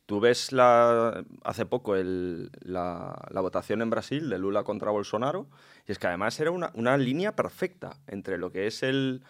Tú 0.07 0.21
ves 0.21 0.53
la, 0.53 1.25
hace 1.43 1.67
poco 1.67 1.97
el- 1.97 2.51
la, 2.61 3.27
la 3.31 3.41
votación 3.41 3.83
en 3.83 3.91
Brasil 3.91 4.31
de 4.31 4.39
Lula 4.39 4.63
contra 4.63 4.93
Bolsonaro, 4.93 5.49
y 5.89 5.93
es 5.93 5.99
que 5.99 6.07
además 6.07 6.39
era 6.39 6.53
una, 6.53 6.71
una 6.75 6.97
línea 6.97 7.35
perfecta 7.35 7.97
entre 8.07 8.39
lo 8.39 8.53
que 8.53 8.69
es 8.69 8.85
el, 8.85 9.23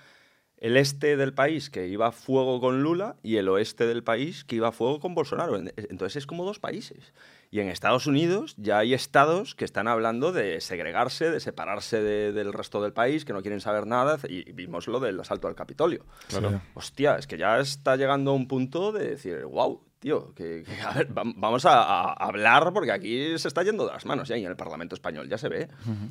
el 0.59 0.77
este 0.77 1.17
del 1.17 1.35
país 1.35 1.69
que 1.71 1.87
iba 1.87 2.07
a 2.09 2.13
fuego 2.13 2.61
con 2.61 2.83
Lula 2.83 3.17
y 3.23 3.37
el 3.37 3.49
oeste 3.49 3.87
del 3.87 4.03
país 4.03 4.45
que 4.45 4.57
iba 4.57 4.69
a 4.69 4.73
fuego 4.73 5.01
con 5.01 5.15
Bolsonaro. 5.15 5.57
En- 5.57 5.73
Entonces 5.77 6.17
es 6.17 6.27
como 6.27 6.45
dos 6.45 6.59
países. 6.61 7.13
Y 7.51 7.61
en 7.61 7.69
Estados 7.69 8.07
Unidos 8.07 8.55
ya 8.57 8.79
hay 8.79 8.93
estados 8.95 9.55
que 9.55 9.65
están 9.65 9.87
hablando 9.87 10.33
de 10.33 10.61
segregarse, 10.61 11.31
de 11.31 11.41
separarse 11.41 12.03
de- 12.03 12.33
del 12.33 12.53
resto 12.53 12.83
del 12.83 12.93
país, 12.93 13.25
que 13.25 13.33
no 13.33 13.43
quieren 13.43 13.61
saber 13.61 13.87
nada, 13.87 14.19
y 14.29 14.51
vimos 14.53 14.89
lo 14.89 14.99
del 14.99 15.21
asalto 15.21 15.47
al 15.47 15.55
Capitolio. 15.55 16.05
Claro. 16.29 16.61
Hostia, 16.75 17.17
es 17.17 17.27
que 17.27 17.39
ya 17.39 17.59
está 17.61 17.97
llegando 17.97 18.31
a 18.33 18.35
un 18.35 18.49
punto 18.49 18.91
de 18.93 19.11
decir, 19.11 19.45
wow, 19.45 19.81
tío, 20.01 20.35
que, 20.35 20.65
que, 20.65 20.81
a 20.83 20.93
ver, 20.93 21.09
vam- 21.15 21.35
vamos 21.37 21.65
a, 21.67 21.83
a 21.83 22.13
hablar 22.15 22.73
porque 22.73 22.93
aquí 22.93 23.39
se 23.39 23.47
está 23.49 23.63
yendo 23.63 23.87
de 23.87 23.93
las 23.93 24.05
manos 24.07 24.29
ya 24.29 24.37
y 24.37 24.45
en 24.45 24.51
el 24.51 24.57
Parlamento 24.57 24.95
español 24.95 25.29
ya 25.29 25.39
se 25.39 25.49
ve. 25.49 25.69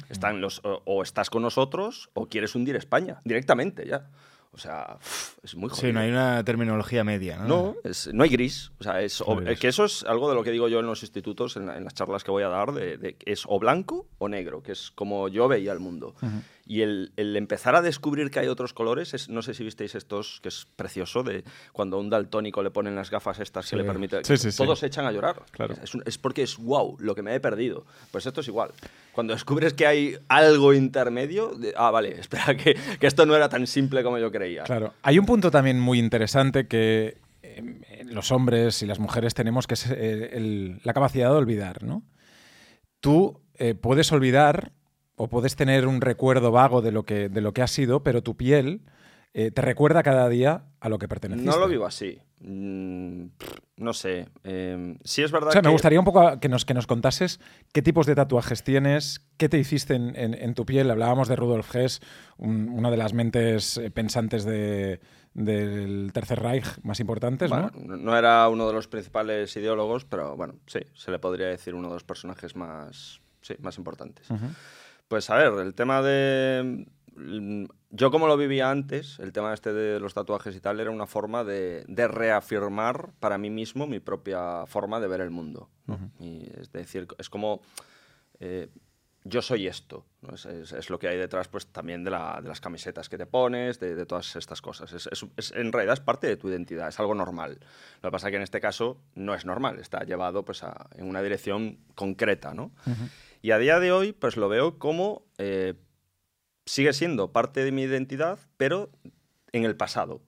Están 0.10 0.40
los, 0.40 0.62
o, 0.64 0.82
o 0.86 1.04
estás 1.04 1.30
con 1.30 1.42
nosotros 1.42 2.10
o 2.14 2.28
quieres 2.28 2.56
hundir 2.56 2.76
España 2.78 3.20
directamente 3.26 3.86
ya. 3.88 4.08
O 4.56 4.58
sea, 4.58 4.98
es 5.44 5.54
muy 5.56 5.70
jodido. 5.70 5.88
Sí, 5.90 5.94
no 5.94 6.00
hay 6.00 6.10
una 6.10 6.42
terminología 6.46 7.04
media, 7.04 7.38
¿no? 7.38 7.46
No, 7.48 7.76
es- 7.84 8.10
no 8.14 8.24
hay 8.24 8.30
gris. 8.30 8.72
O 8.80 8.84
sea, 8.84 9.02
es, 9.02 9.20
o- 9.20 9.26
que 9.60 9.68
eso 9.68 9.84
es 9.84 10.04
algo 10.04 10.30
de 10.30 10.36
lo 10.36 10.44
que 10.44 10.52
digo 10.52 10.70
yo 10.70 10.80
en 10.80 10.86
los 10.86 11.04
institutos, 11.04 11.58
en, 11.58 11.66
la- 11.68 11.78
en 11.78 11.84
las 11.84 11.94
charlas 11.94 12.24
que 12.24 12.32
voy 12.32 12.44
a 12.44 12.48
dar, 12.48 12.72
de, 12.72 12.98
de 12.98 13.16
que 13.16 13.34
es 13.34 13.44
o 13.48 13.60
blanco 13.60 14.08
o 14.18 14.30
negro, 14.30 14.64
que 14.64 14.72
es 14.72 14.92
como 14.96 15.28
yo 15.28 15.48
veía 15.50 15.74
el 15.74 15.80
mundo. 15.82 16.16
Y 16.68 16.82
el, 16.82 17.12
el 17.16 17.36
empezar 17.38 17.76
a 17.76 17.84
descubrir 17.84 18.32
que 18.32 18.40
hay 18.40 18.48
otros 18.48 18.74
colores, 18.74 19.14
es, 19.14 19.30
no 19.30 19.44
sé 19.44 19.54
si 19.54 19.64
visteis 19.64 19.94
estos, 19.94 20.40
que 20.42 20.50
es 20.50 20.66
precioso, 20.76 21.22
de 21.22 21.44
cuando 21.72 21.98
a 21.98 22.00
un 22.00 22.10
daltónico 22.10 22.64
le 22.64 22.72
ponen 22.72 22.96
las 22.96 23.12
gafas 23.12 23.40
estas 23.40 23.66
Sí. 23.66 23.72
que 23.72 23.76
le 23.78 23.84
permite... 23.84 24.24
Sí, 24.24 24.36
sí, 24.38 24.52
sí. 24.52 24.58
todos 24.58 24.80
se 24.80 24.88
echan 24.88 25.06
a 25.06 25.12
llorar. 25.12 25.44
Claro. 25.52 25.76
Es, 26.06 26.18
porque 26.18 26.42
es 26.42 26.58
wow, 26.58 26.98
lo 27.00 27.14
que 27.14 27.22
me 27.22 27.36
he 27.36 27.40
perdido. 27.40 27.86
Pues 28.12 28.26
esto 28.26 28.42
es 28.42 28.48
igual. 28.48 28.72
Cuando 29.12 29.34
descubres 29.34 29.74
que 29.76 29.86
hay 29.86 30.18
algo 30.28 30.74
intermedio, 30.74 31.50
de- 31.54 31.74
ah, 31.78 31.92
vale, 31.92 32.10
espera, 32.20 32.58
que, 32.58 32.76
que 33.00 33.06
esto 33.06 33.28
no 33.28 33.36
era 33.36 33.48
tan 33.48 33.68
simple 33.68 34.02
como 34.04 34.18
yo 34.18 34.32
creía. 34.32 34.64
Claro. 34.64 34.94
Hay 35.04 35.20
un 35.20 35.28
punto 35.28 35.52
también 35.52 35.80
muy 35.80 36.00
interesante 36.00 36.68
que 36.68 37.20
eh, 37.44 38.04
los 38.06 38.32
hombres 38.32 38.82
y 38.82 38.88
las 38.88 38.98
mujeres 38.98 39.36
tenemos, 39.36 39.68
que 39.68 39.76
es 39.76 39.86
eh, 39.92 40.80
la 40.84 40.94
capacidad 40.94 41.30
de 41.30 41.36
olvidar, 41.36 41.84
¿no? 41.84 42.02
Tú 43.02 43.40
eh, 43.54 43.76
puedes 43.76 44.12
olvidar 44.12 44.72
o 45.16 45.28
puedes 45.30 45.56
tener 45.56 45.88
un 45.88 46.02
recuerdo 46.02 46.52
vago 46.52 46.82
de 46.82 46.92
lo 46.92 47.04
que, 47.04 47.30
de 47.30 47.42
lo 47.42 47.54
que 47.54 47.62
ha 47.62 47.68
sido, 47.68 48.04
pero 48.04 48.22
tu 48.24 48.36
piel 48.36 48.82
eh, 49.34 49.52
te 49.52 49.62
recuerda 49.62 50.02
cada 50.04 50.30
día 50.30 50.64
a 50.80 50.90
lo 50.90 50.98
que 50.98 51.08
perteneciste. 51.08 51.50
No 51.50 51.58
lo 51.58 51.68
vivo 51.68 51.86
así. 51.86 52.20
Mm, 52.40 53.26
no 53.78 53.94
sé. 53.94 54.28
eh, 54.44 54.98
sí 55.04 55.24
es 55.24 55.32
verdad 55.32 55.50
O 55.50 55.52
sea, 55.52 55.62
me 55.62 55.70
gustaría 55.70 56.00
un 56.00 56.06
poco 56.06 56.40
que 56.40 56.48
nos, 56.50 56.64
que 56.66 56.74
nos 56.74 56.86
contases 56.88 57.40
qué 57.74 57.82
tipos 57.82 58.06
de 58.06 58.16
tatuajes 58.16 58.64
tienes, 58.64 59.26
qué 59.38 59.50
te 59.50 59.58
hiciste 59.58 59.96
en, 59.96 60.16
en- 60.16 60.34
en 60.34 60.54
tu 60.54 60.66
piel. 60.66 60.90
Hablábamos 60.92 61.28
de 61.28 61.36
Rudolf 61.36 61.74
Hess, 61.76 62.02
un- 62.38 62.70
una 62.70 62.92
de 62.92 62.98
las 62.98 63.14
mentes 63.14 63.78
eh, 63.78 63.90
pensantes 63.92 64.44
de- 64.46 65.00
del 65.34 66.12
Tercer 66.14 66.40
Reich 66.42 66.66
más 66.84 67.00
importantes, 67.02 67.50
Bueno, 67.50 67.70
¿no? 67.76 67.98
no 67.98 68.18
era 68.18 68.48
uno 68.48 68.68
de 68.68 68.74
los 68.74 68.88
principales 68.88 69.54
ideólogos, 69.58 70.06
pero 70.06 70.38
bueno, 70.38 70.56
sí, 70.66 70.80
se 70.94 71.12
le 71.12 71.20
podría 71.20 71.48
decir 71.48 71.76
uno 71.76 71.90
de 71.90 71.96
los 71.96 72.06
personajes 72.06 72.56
más, 72.56 73.20
sí, 73.42 73.54
más 73.60 73.78
importantes. 73.78 74.28
Pues 75.08 75.30
a 75.30 75.36
ver, 75.36 75.54
el 75.66 75.74
tema 75.76 76.02
de... 76.02 76.86
mm, 77.16 77.66
Yo 77.92 78.12
como 78.12 78.28
lo 78.28 78.38
vivía 78.38 78.70
antes, 78.72 79.20
el 79.20 79.32
tema 79.32 79.54
este 79.54 79.72
de 79.74 80.00
los 80.00 80.14
tatuajes 80.14 80.56
y 80.56 80.60
tal, 80.60 80.80
era 80.80 80.92
una 80.92 81.08
forma 81.08 81.44
de, 81.44 81.86
de 81.88 82.08
reafirmar 82.08 83.12
para 83.20 83.38
mí 83.38 83.50
mismo 83.50 83.88
mi 83.88 84.00
propia 84.00 84.66
forma 84.66 85.00
de 85.00 85.08
ver 85.08 85.22
el 85.22 85.30
mundo. 85.30 85.70
¿no? 85.88 85.98
Y 86.20 86.50
es 86.60 86.72
decir, 86.72 87.08
es 87.18 87.30
como... 87.30 87.62
eh, 88.40 88.70
yo 89.28 89.42
soy 89.42 89.66
esto. 89.66 90.06
¿no? 90.22 90.36
Es, 90.36 90.46
es- 90.46 90.72
es 90.72 90.90
lo 90.92 91.00
que 91.00 91.08
hay 91.08 91.18
detrás 91.18 91.48
pues, 91.48 91.66
también 91.68 92.04
de, 92.04 92.12
la- 92.12 92.40
de 92.44 92.48
las 92.48 92.62
camisetas 92.62 93.10
que 93.10 93.18
te 93.18 93.26
pones, 93.26 93.80
de, 93.80 93.96
de 93.96 94.06
todas 94.06 94.36
estas 94.36 94.62
cosas. 94.62 94.94
Es, 94.94 95.52
en 95.54 95.72
realidad 95.72 95.94
es 95.94 96.00
parte 96.00 96.28
de 96.28 96.38
tu 96.38 96.48
identidad, 96.50 96.90
es 96.90 97.00
algo 97.00 97.16
normal. 97.16 97.58
Lo 98.04 98.10
que 98.10 98.12
pasa 98.12 98.28
es 98.28 98.32
que 98.32 98.38
en 98.38 98.44
este 98.44 98.62
caso 98.62 99.00
no 99.16 99.34
es 99.34 99.44
normal, 99.46 99.80
está 99.80 100.04
llevado 100.04 100.46
pues, 100.46 100.64
a- 100.64 100.88
en 100.96 101.08
una 101.10 101.24
dirección 101.24 101.80
concreta. 101.96 102.54
¿no? 102.54 102.72
Y 103.46 103.52
a 103.52 103.60
día 103.60 103.80
de 103.80 103.92
hoy 103.92 104.12
pues 104.12 104.38
lo 104.38 104.50
veo 104.50 104.80
como 104.80 105.22
eh, 105.38 105.76
sigue 106.66 106.94
siendo 106.94 107.32
parte 107.32 107.64
de 107.64 107.72
mi 107.72 107.84
identidad, 107.84 108.40
pero 108.58 108.90
en 109.52 109.66
el 109.66 109.76
pasado. 109.76 110.24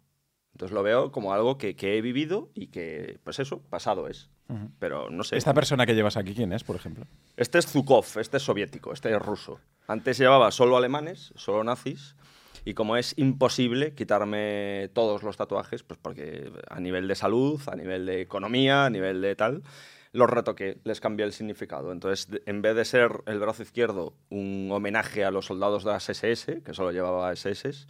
Entonces 0.52 0.72
lo 0.72 0.84
veo 0.84 1.12
como 1.12 1.34
algo 1.34 1.58
que, 1.58 1.76
que 1.76 1.98
he 1.98 2.02
vivido 2.04 2.52
y 2.54 2.68
que, 2.68 3.20
pues 3.24 3.40
eso, 3.40 3.64
pasado 3.72 4.08
es. 4.08 4.30
Ujú. 4.50 4.70
Pero 4.78 5.10
no 5.10 5.24
sé. 5.24 5.36
Esta 5.36 5.56
persona 5.56 5.88
que 5.88 5.96
llevas 5.96 6.16
aquí, 6.16 6.36
¿quién 6.36 6.54
es, 6.54 6.64
por 6.64 6.76
ejemplo? 6.76 7.08
Este 7.38 7.58
es 7.58 7.66
Zukov, 7.66 8.06
este 8.20 8.38
es 8.38 8.44
soviético, 8.44 8.94
este 8.94 9.10
es 9.10 9.20
ruso. 9.20 9.60
Antes 9.88 10.20
llevaba 10.20 10.52
solo 10.52 10.78
alemanes, 10.78 11.34
solo 11.36 11.64
nazis, 11.64 12.16
y 12.66 12.76
como 12.76 12.98
es 12.98 13.18
imposible 13.18 13.96
quitarme 13.96 14.92
todos 14.94 15.24
los 15.24 15.38
tatuajes, 15.38 15.82
pues 15.82 16.00
porque 16.00 16.52
a 16.70 16.80
nivel 16.80 17.08
de 17.08 17.16
salud, 17.16 17.60
a 17.66 17.76
nivel 17.76 18.06
de 18.06 18.22
economía, 18.22 18.86
a 18.86 18.92
nivel 18.92 19.24
de 19.24 19.36
tal, 19.36 19.64
los 20.18 20.30
retoqué, 20.30 20.80
les 20.84 21.00
cambié 21.00 21.26
el 21.26 21.32
significado. 21.32 21.92
Entonces, 21.92 22.28
en 22.46 22.62
vez 22.62 22.76
de 22.76 22.86
ser 22.86 23.22
el 23.28 23.40
brazo 23.40 23.62
izquierdo 23.62 24.14
un 24.30 24.70
homenaje 24.72 25.24
a 25.24 25.32
los 25.32 25.46
soldados 25.46 25.84
de 25.84 25.92
las 25.92 26.10
SS, 26.10 26.64
que 26.64 26.74
solo 26.74 26.92
llevaba 26.92 27.32
SS, 27.32 27.88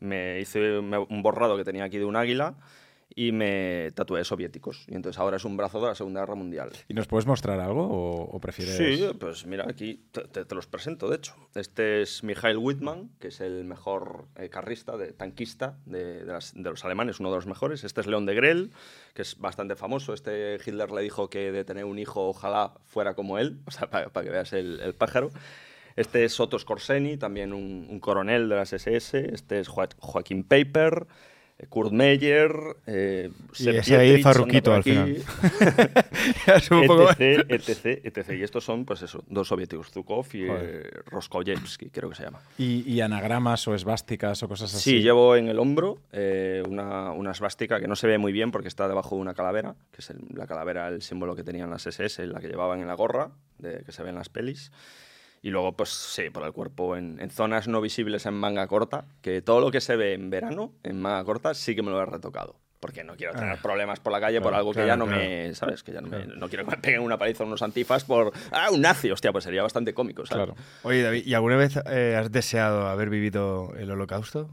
me 0.00 0.40
hice 0.40 0.78
un 0.78 1.22
borrado 1.22 1.56
que 1.56 1.64
tenía 1.64 1.84
aquí 1.84 1.98
de 1.98 2.04
un 2.04 2.16
águila 2.16 2.56
y 3.20 3.32
me 3.32 3.90
tatué 3.96 4.22
soviéticos. 4.22 4.84
Y 4.86 4.94
entonces 4.94 5.18
ahora 5.18 5.38
es 5.38 5.44
un 5.44 5.56
brazo 5.56 5.80
de 5.80 5.88
la 5.88 5.94
Segunda 5.96 6.20
Guerra 6.20 6.36
Mundial. 6.36 6.70
¿Y 6.86 6.94
nos 6.94 7.08
puedes 7.08 7.26
mostrar 7.26 7.58
algo 7.58 7.82
o, 7.84 8.22
o 8.36 8.40
prefieres...? 8.40 8.76
Sí, 8.76 9.08
pues 9.18 9.44
mira, 9.44 9.64
aquí 9.68 10.04
te, 10.12 10.20
te- 10.28 10.44
te 10.44 10.54
los 10.54 10.66
presento, 10.68 11.08
de 11.10 11.16
hecho. 11.16 11.34
Este 11.56 12.02
es 12.02 12.22
Mikhail 12.22 12.58
Wittmann, 12.58 13.10
que 13.18 13.28
es 13.28 13.40
el 13.40 13.64
mejor 13.64 14.26
eh, 14.36 14.48
carrista, 14.50 14.96
de, 14.96 15.12
tanquista 15.12 15.78
de, 15.84 16.24
de 16.24 16.32
las- 16.32 16.52
de 16.54 16.70
los 16.70 16.84
alemanes, 16.84 17.18
uno 17.18 17.30
de 17.30 17.36
los 17.36 17.46
mejores. 17.46 17.82
Este 17.82 18.00
es 18.02 18.06
León 18.06 18.24
de 18.24 18.34
Grell, 18.36 18.70
que 19.14 19.22
es 19.22 19.36
bastante 19.38 19.74
famoso. 19.74 20.14
Este 20.14 20.56
Hitler 20.64 20.92
le 20.92 21.02
dijo 21.02 21.28
que 21.28 21.50
de 21.50 21.64
tener 21.64 21.86
un 21.86 21.98
hijo 21.98 22.28
ojalá 22.28 22.74
fuera 22.86 23.14
como 23.14 23.38
él, 23.38 23.58
o 23.66 23.70
sea, 23.72 23.90
para, 23.90 24.08
que 24.10 24.30
veas 24.30 24.52
el, 24.52 24.78
el 24.80 24.94
pájaro. 24.94 25.30
Este 25.96 26.24
es 26.24 26.38
Otto 26.38 26.56
Skorzeny, 26.56 27.16
también 27.16 27.52
un, 27.52 27.88
un 27.90 27.98
coronel 27.98 28.48
de 28.48 28.54
las 28.54 28.72
SS. 28.72 29.34
Este 29.34 29.58
es 29.58 29.68
Joa- 29.68 29.88
Joaquín 29.98 30.44
Paper. 30.44 31.08
Eh, 31.58 31.66
Kurt 31.68 31.92
Meyer, 31.92 32.50
eh, 32.86 33.30
Y 33.58 33.68
ese 33.70 33.96
ahí 33.96 34.22
Farruquito 34.22 34.72
al 34.72 34.82
poco- 36.86 37.10
etc, 37.18 37.46
etc, 37.50 38.00
etc. 38.04 38.30
Y 38.38 38.42
estos 38.42 38.64
son, 38.64 38.84
pues 38.84 39.02
eso, 39.02 39.22
dos 39.28 39.48
soviéticos, 39.48 39.90
Zukov 39.90 40.26
y 40.34 40.44
eh. 40.48 40.82
Roskoyevsky, 41.06 41.90
creo 41.90 42.08
que 42.10 42.16
se 42.16 42.24
llama. 42.24 42.40
¿Y, 42.58 42.82
y 42.90 43.00
anagramas 43.00 43.66
o 43.68 43.74
esvásticas 43.74 44.42
o 44.42 44.48
cosas 44.48 44.74
así? 44.74 44.90
Sí, 44.90 45.02
llevo 45.02 45.36
en 45.36 45.48
el 45.48 45.58
hombro 45.58 45.98
eh, 46.12 46.62
una, 46.68 47.12
una 47.12 47.34
svástica 47.34 47.80
que 47.80 47.88
no 47.88 47.96
se 47.96 48.06
ve 48.06 48.18
muy 48.18 48.32
bien 48.32 48.50
porque 48.50 48.68
está 48.68 48.88
debajo 48.88 49.16
de 49.16 49.22
una 49.22 49.34
calavera, 49.34 49.74
que 49.92 50.00
es 50.00 50.10
el- 50.10 50.18
la 50.34 50.46
calavera, 50.46 50.88
el 50.88 51.02
símbolo 51.02 51.34
que 51.34 51.44
tenían 51.44 51.70
las 51.70 51.86
SS, 51.86 52.26
la 52.26 52.40
que 52.40 52.48
llevaban 52.48 52.80
en 52.80 52.86
la 52.86 52.94
gorra, 52.94 53.30
de, 53.58 53.82
que 53.84 53.92
se 53.92 54.02
ve 54.02 54.10
en 54.10 54.16
las 54.16 54.28
pelis. 54.28 54.70
Y 55.42 55.50
luego, 55.50 55.72
pues 55.76 55.90
sí, 55.90 56.30
por 56.30 56.44
el 56.44 56.52
cuerpo, 56.52 56.96
en, 56.96 57.20
en 57.20 57.30
zonas 57.30 57.68
no 57.68 57.80
visibles 57.80 58.26
en 58.26 58.34
manga 58.34 58.66
corta, 58.66 59.04
que 59.22 59.40
todo 59.42 59.60
lo 59.60 59.70
que 59.70 59.80
se 59.80 59.94
ve 59.96 60.14
en 60.14 60.30
verano, 60.30 60.72
en 60.82 61.00
manga 61.00 61.22
corta, 61.24 61.54
sí 61.54 61.76
que 61.76 61.82
me 61.82 61.90
lo 61.90 62.00
he 62.02 62.06
retocado. 62.06 62.56
Porque 62.80 63.02
no 63.02 63.16
quiero 63.16 63.32
tener 63.34 63.58
Ah. 63.58 63.62
problemas 63.62 63.98
por 63.98 64.12
la 64.12 64.20
calle 64.20 64.40
por 64.40 64.50
Claro, 64.50 64.56
algo 64.58 64.70
que 64.70 64.74
claro, 64.84 64.88
ya 64.88 64.96
no 64.96 65.06
claro. 65.06 65.20
me. 65.20 65.52
¿Sabes? 65.54 65.82
Que 65.82 65.92
ya 65.92 66.00
no 66.00 66.06
me. 66.08 66.26
No 66.26 66.48
quiero 66.48 66.64
que 66.64 66.70
me 66.72 66.76
peguen 66.76 67.00
una 67.00 67.18
paliza 67.18 67.42
unos 67.44 67.60
antifas 67.62 68.04
por. 68.04 68.32
¡Ah, 68.52 68.68
un 68.72 68.80
nazi! 68.80 69.10
Hostia, 69.10 69.32
pues 69.32 69.42
sería 69.44 69.62
bastante 69.64 69.94
cómico, 69.94 70.24
¿sabes? 70.26 70.46
Claro. 70.46 70.60
Oye, 70.84 71.02
David, 71.02 71.26
¿y 71.26 71.34
alguna 71.34 71.56
vez 71.56 71.76
eh, 71.90 72.14
has 72.16 72.30
deseado 72.30 72.86
haber 72.86 73.10
vivido 73.10 73.72
el 73.76 73.90
holocausto? 73.90 74.48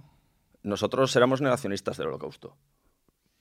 Nosotros 0.64 1.16
éramos 1.16 1.42
negacionistas 1.42 1.98
del 1.98 2.08
holocausto. 2.08 2.58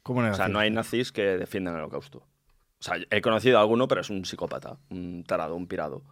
¿Cómo 0.02 0.20
O 0.20 0.34
sea, 0.34 0.48
no 0.48 0.58
hay 0.58 0.70
nazis 0.70 1.12
que 1.12 1.22
defiendan 1.38 1.74
el 1.76 1.80
holocausto. 1.80 2.18
O 2.18 2.82
sea, 2.82 2.96
he 3.10 3.22
conocido 3.22 3.56
a 3.56 3.62
alguno, 3.62 3.88
pero 3.88 4.02
es 4.02 4.10
un 4.10 4.26
psicópata, 4.26 4.76
un 4.90 5.24
tarado, 5.24 5.56
un 5.56 5.66
pirado. 5.66 6.02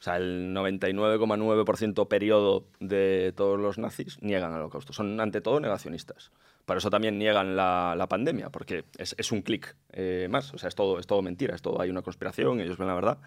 O 0.00 0.02
sea, 0.02 0.16
el 0.16 0.54
99,9% 0.54 2.08
periodo 2.08 2.64
de 2.80 3.32
todos 3.36 3.58
los 3.60 3.76
nazis 3.78 4.18
niegan 4.22 4.52
el 4.52 4.58
holocausto. 4.60 4.92
Son, 4.94 5.20
ante 5.20 5.40
todo, 5.42 5.60
negacionistas. 5.60 6.32
Por 6.64 6.76
eso 6.76 6.88
también 6.90 7.18
niegan 7.18 7.56
la, 7.56 7.94
la 7.96 8.08
pandemia, 8.08 8.50
porque 8.50 8.84
es, 8.96 9.14
es 9.18 9.30
un 9.32 9.42
clic 9.42 9.76
eh, 9.92 10.28
más. 10.30 10.54
O 10.54 10.58
sea, 10.58 10.68
es 10.68 10.74
todo, 10.74 10.98
es 10.98 11.06
todo 11.06 11.20
mentira, 11.20 11.54
es 11.54 11.62
todo, 11.62 11.80
hay 11.80 11.90
una 11.90 12.02
conspiración, 12.02 12.60
ellos 12.60 12.78
ven 12.78 12.88
la 12.88 12.94
verdad. 12.94 13.18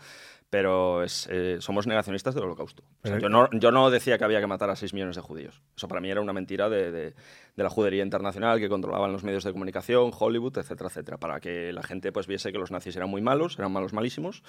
Pero 0.49 1.03
es, 1.03 1.27
eh, 1.31 1.57
somos 1.59 1.87
negacionistas 1.87 2.35
del 2.35 2.43
holocausto. 2.43 2.83
O 3.03 3.07
sea, 3.07 3.17
yo, 3.19 3.27
no, 3.29 3.49
yo 3.51 3.71
no 3.71 3.89
decía 3.89 4.17
que 4.19 4.23
había 4.23 4.39
que 4.39 4.45
matar 4.47 4.69
a 4.69 4.75
6 4.75 4.93
millones 4.93 5.15
de 5.15 5.21
judíos. 5.23 5.61
Eso 5.75 5.87
para 5.87 5.99
mí 5.99 6.09
era 6.11 6.21
una 6.21 6.31
mentira 6.33 6.69
de, 6.69 6.91
de- 6.91 7.13
de 7.55 7.63
la 7.63 7.69
judería 7.69 8.03
internacional 8.03 8.59
que 8.59 8.69
controlaban 8.69 9.11
los 9.11 9.23
medios 9.23 9.43
de 9.43 9.51
comunicación, 9.51 10.11
Hollywood, 10.17 10.57
etcétera, 10.57 10.89
etcétera, 10.89 11.17
para 11.17 11.39
que 11.39 11.71
la 11.73 11.83
gente 11.83 12.11
pues 12.11 12.25
viese 12.27 12.51
que 12.51 12.57
los 12.59 12.71
nazis 12.71 12.95
eran 12.95 13.09
muy 13.09 13.21
malos, 13.21 13.57
eran 13.59 13.71
malos 13.71 13.93
malísimos, 13.93 14.43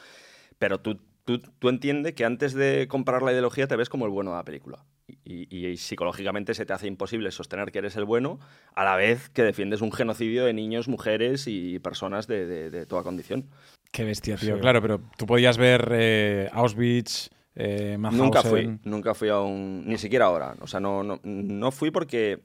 pero 0.58 0.80
tú, 0.80 0.98
tú, 1.24 1.38
tú 1.58 1.68
entiendes 1.68 2.14
que 2.14 2.24
antes 2.24 2.54
de 2.54 2.86
comprar 2.88 3.22
la 3.22 3.32
ideología 3.32 3.66
te 3.66 3.76
ves 3.76 3.88
como 3.88 4.04
el 4.06 4.10
bueno 4.10 4.30
de 4.32 4.36
la 4.38 4.44
película. 4.44 4.84
Y, 5.06 5.46
y- 5.54 5.66
y 5.66 5.76
psicológicamente 5.76 6.54
se 6.54 6.64
te 6.64 6.72
hace 6.72 6.86
imposible 6.86 7.30
sostener 7.30 7.70
que 7.72 7.78
eres 7.78 7.96
el 7.96 8.04
bueno 8.06 8.38
a 8.74 8.84
la 8.84 8.96
vez 8.96 9.28
que 9.30 9.42
defiendes 9.42 9.82
un 9.82 9.92
genocidio 9.92 10.44
de 10.46 10.54
niños, 10.54 10.88
mujeres 10.88 11.46
y 11.46 11.78
personas 11.78 12.26
de, 12.26 12.46
de- 12.46 12.70
de 12.70 12.86
toda 12.86 13.02
condición. 13.02 13.46
Qué 13.92 14.04
bestia, 14.04 14.36
tío. 14.36 14.54
Sí. 14.56 14.60
Claro, 14.60 14.80
pero 14.82 15.00
tú 15.18 15.26
podías 15.26 15.58
ver 15.58 15.88
eh, 15.92 16.48
Auschwitz, 16.52 17.28
eh, 17.54 17.96
Nunca 18.10 18.42
fui, 18.42 18.78
nunca 18.82 19.14
fui 19.14 19.28
a 19.28 19.38
un... 19.40 19.84
Ni 19.86 19.98
siquiera 19.98 20.24
ahora. 20.24 20.56
O 20.60 20.66
sea, 20.66 20.80
no, 20.80 21.02
no, 21.04 21.20
no 21.22 21.70
fui 21.70 21.90
porque, 21.92 22.40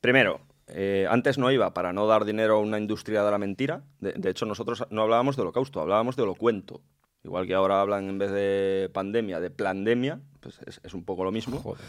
primero, 0.00 0.40
eh, 0.68 1.06
antes 1.10 1.36
no 1.36 1.50
iba 1.50 1.74
para 1.74 1.92
no 1.92 2.06
dar 2.06 2.24
dinero 2.24 2.56
a 2.56 2.60
una 2.60 2.78
industria 2.78 3.22
de 3.24 3.30
la 3.30 3.38
mentira. 3.38 3.82
De, 4.00 4.12
de 4.12 4.30
hecho, 4.30 4.46
nosotros 4.46 4.86
no 4.90 5.02
hablábamos 5.02 5.36
de 5.36 5.42
holocausto, 5.42 5.80
hablábamos 5.80 6.16
de 6.16 6.22
holocuento. 6.22 6.80
Igual 7.24 7.46
que 7.46 7.54
ahora 7.54 7.80
hablan 7.80 8.08
en 8.08 8.18
vez 8.18 8.30
de 8.30 8.90
pandemia, 8.92 9.40
de 9.40 9.50
plandemia, 9.50 10.20
pues 10.40 10.60
es, 10.66 10.80
es 10.84 10.94
un 10.94 11.04
poco 11.04 11.24
lo 11.24 11.32
mismo. 11.32 11.58
Joder. 11.58 11.84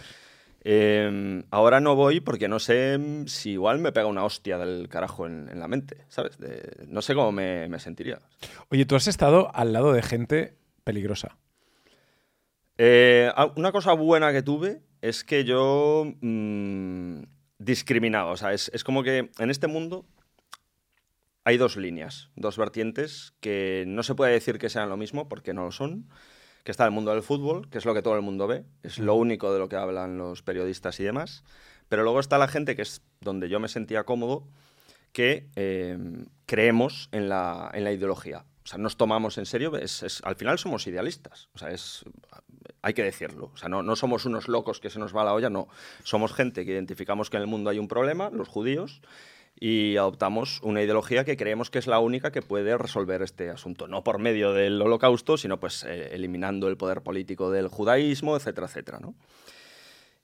Eh, 0.62 1.44
ahora 1.52 1.80
no 1.80 1.96
voy 1.96 2.20
porque 2.20 2.50
no 2.50 2.60
sé 2.60 2.98
mm, 2.98 3.28
si 3.28 3.52
igual 3.52 3.80
me 3.80 3.92
pega 3.94 4.08
una 4.08 4.26
hostia 4.26 4.58
del 4.58 4.90
carajo 4.90 5.26
en, 5.26 5.48
en 5.50 5.60
la 5.60 5.68
mente, 5.70 6.04
¿sabes? 6.10 6.38
De- 6.38 6.86
no 6.88 7.02
sé 7.02 7.16
cómo 7.16 7.32
me, 7.32 7.70
me 7.70 7.80
sentiría. 7.80 8.20
Oye, 8.70 8.86
tú 8.86 8.96
has 8.96 9.08
estado 9.08 9.52
al 9.56 9.72
lado 9.72 9.94
de 9.94 10.02
gente 10.02 10.58
peligrosa. 10.84 11.38
Eh, 12.78 13.32
una 13.56 13.72
cosa 13.72 13.94
buena 13.94 14.32
que 14.32 14.42
tuve 14.42 14.82
es 15.02 15.24
que 15.24 15.44
yo 15.44 16.06
mm, 16.22 17.22
discriminaba. 17.58 18.32
O 18.32 18.38
sea, 18.38 18.54
es, 18.54 18.70
es 18.74 18.84
como 18.84 19.04
que 19.04 19.30
en 19.38 19.50
este 19.50 19.68
mundo 19.68 20.06
hay 21.50 21.58
dos 21.58 21.78
líneas, 21.78 22.30
dos 22.36 22.58
vertientes 22.58 23.34
que 23.40 23.84
no 23.88 24.04
se 24.04 24.16
puede 24.16 24.34
decir 24.34 24.60
que 24.60 24.70
sean 24.70 24.88
lo 24.90 24.98
mismo 24.98 25.28
porque 25.28 25.54
no 25.54 25.66
lo 25.66 25.72
son. 25.72 26.08
Que 26.64 26.72
está 26.72 26.86
el 26.86 26.92
mundo 26.92 27.12
del 27.12 27.24
fútbol, 27.24 27.70
que 27.70 27.78
es 27.80 27.86
lo 27.86 27.94
que 27.94 28.02
todo 28.02 28.16
el 28.16 28.22
mundo 28.22 28.46
ve, 28.46 28.66
es 28.84 29.00
lo 29.00 29.16
único 29.16 29.52
de 29.54 29.60
lo 29.60 29.70
que 29.70 29.78
hablan 29.78 30.18
los 30.18 30.44
periodistas 30.44 31.00
y 31.00 31.04
demás. 31.04 31.44
Pero 31.88 32.04
luego 32.04 32.20
está 32.20 32.38
la 32.38 32.48
gente, 32.50 32.76
que 32.76 32.82
es 32.84 33.02
donde 33.22 33.50
yo 33.50 33.60
me 33.60 33.70
sentía 33.70 34.04
cómodo, 34.04 34.46
que 35.14 35.48
eh, 35.56 35.98
creemos 36.46 37.10
en 37.12 37.30
la, 37.30 37.72
en 37.74 37.84
la 37.86 37.92
ideología. 37.94 38.46
O 38.64 38.68
sea, 38.68 38.78
nos 38.78 38.98
tomamos 38.98 39.38
en 39.40 39.46
serio, 39.48 39.76
es- 39.78 40.04
es- 40.04 40.22
al 40.24 40.36
final 40.36 40.60
somos 40.60 40.86
idealistas. 40.86 41.50
O 41.54 41.58
sea, 41.58 41.72
es, 41.72 42.04
hay 42.84 42.94
que 42.94 43.04
decirlo. 43.04 43.50
O 43.54 43.58
sea, 43.58 43.70
no, 43.70 43.82
no 43.82 43.96
somos 43.96 44.26
unos 44.26 44.48
locos 44.48 44.80
que 44.80 44.92
se 44.92 45.00
nos 45.00 45.16
va 45.16 45.24
la 45.24 45.34
olla, 45.34 45.50
no. 45.50 45.70
Somos 46.04 46.34
gente 46.34 46.66
que 46.66 46.74
identificamos 46.74 47.30
que 47.32 47.38
en 47.38 47.42
el 47.44 47.48
mundo 47.48 47.70
hay 47.72 47.80
un 47.80 47.88
problema, 47.88 48.30
los 48.30 48.48
judíos, 48.50 49.02
y 49.60 49.98
adoptamos 49.98 50.62
una 50.64 50.82
ideología 50.82 51.26
que 51.26 51.36
creemos 51.36 51.70
que 51.70 51.80
es 51.80 51.88
la 51.88 52.00
única 52.00 52.32
que 52.32 52.42
puede 52.42 52.78
resolver 52.78 53.22
este 53.22 53.50
asunto. 53.50 53.88
No 53.88 54.04
por 54.04 54.18
medio 54.18 54.54
del 54.54 54.82
holocausto, 54.82 55.38
sino 55.38 55.60
pues 55.60 55.84
eh, 55.84 56.12
eliminando 56.14 56.70
el 56.70 56.78
poder 56.78 57.02
político 57.02 57.52
del 57.52 57.68
judaísmo, 57.68 58.38
etcétera, 58.38 58.68
etcétera, 58.68 59.00
¿no? 59.00 59.16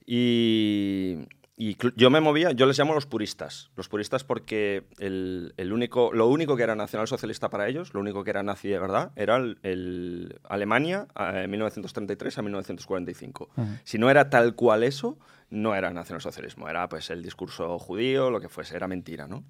Y, 0.06 1.16
y 1.58 1.78
yo 1.96 2.10
me 2.10 2.20
movía, 2.20 2.52
yo 2.52 2.66
les 2.66 2.78
llamo 2.78 2.92
los 2.92 3.06
puristas. 3.06 3.70
Los 3.76 3.88
puristas 3.88 4.24
porque 4.24 4.84
el, 4.98 5.54
el 5.56 5.72
único, 5.72 6.12
lo 6.12 6.28
único 6.28 6.54
que 6.54 6.62
era 6.62 6.74
nacionalsocialista 6.74 7.48
para 7.48 7.66
ellos, 7.66 7.94
lo 7.94 8.00
único 8.00 8.24
que 8.24 8.30
era 8.30 8.42
nazi 8.42 8.68
de 8.68 8.78
verdad, 8.78 9.12
era 9.16 9.36
el, 9.36 9.58
el 9.62 10.38
Alemania 10.44 11.06
eh, 11.18 11.46
1933 11.48 12.36
a 12.36 12.42
1945. 12.42 13.48
Si 13.84 13.96
no 13.96 14.10
era 14.10 14.28
tal 14.28 14.54
cual 14.54 14.82
eso, 14.82 15.18
no 15.48 15.74
era 15.74 15.90
nacionalsocialismo. 15.90 16.68
Era 16.68 16.90
pues 16.90 17.08
el 17.08 17.22
discurso 17.22 17.78
judío, 17.78 18.30
lo 18.30 18.38
que 18.38 18.50
fuese, 18.50 18.76
era 18.76 18.86
mentira, 18.86 19.26
¿no? 19.26 19.42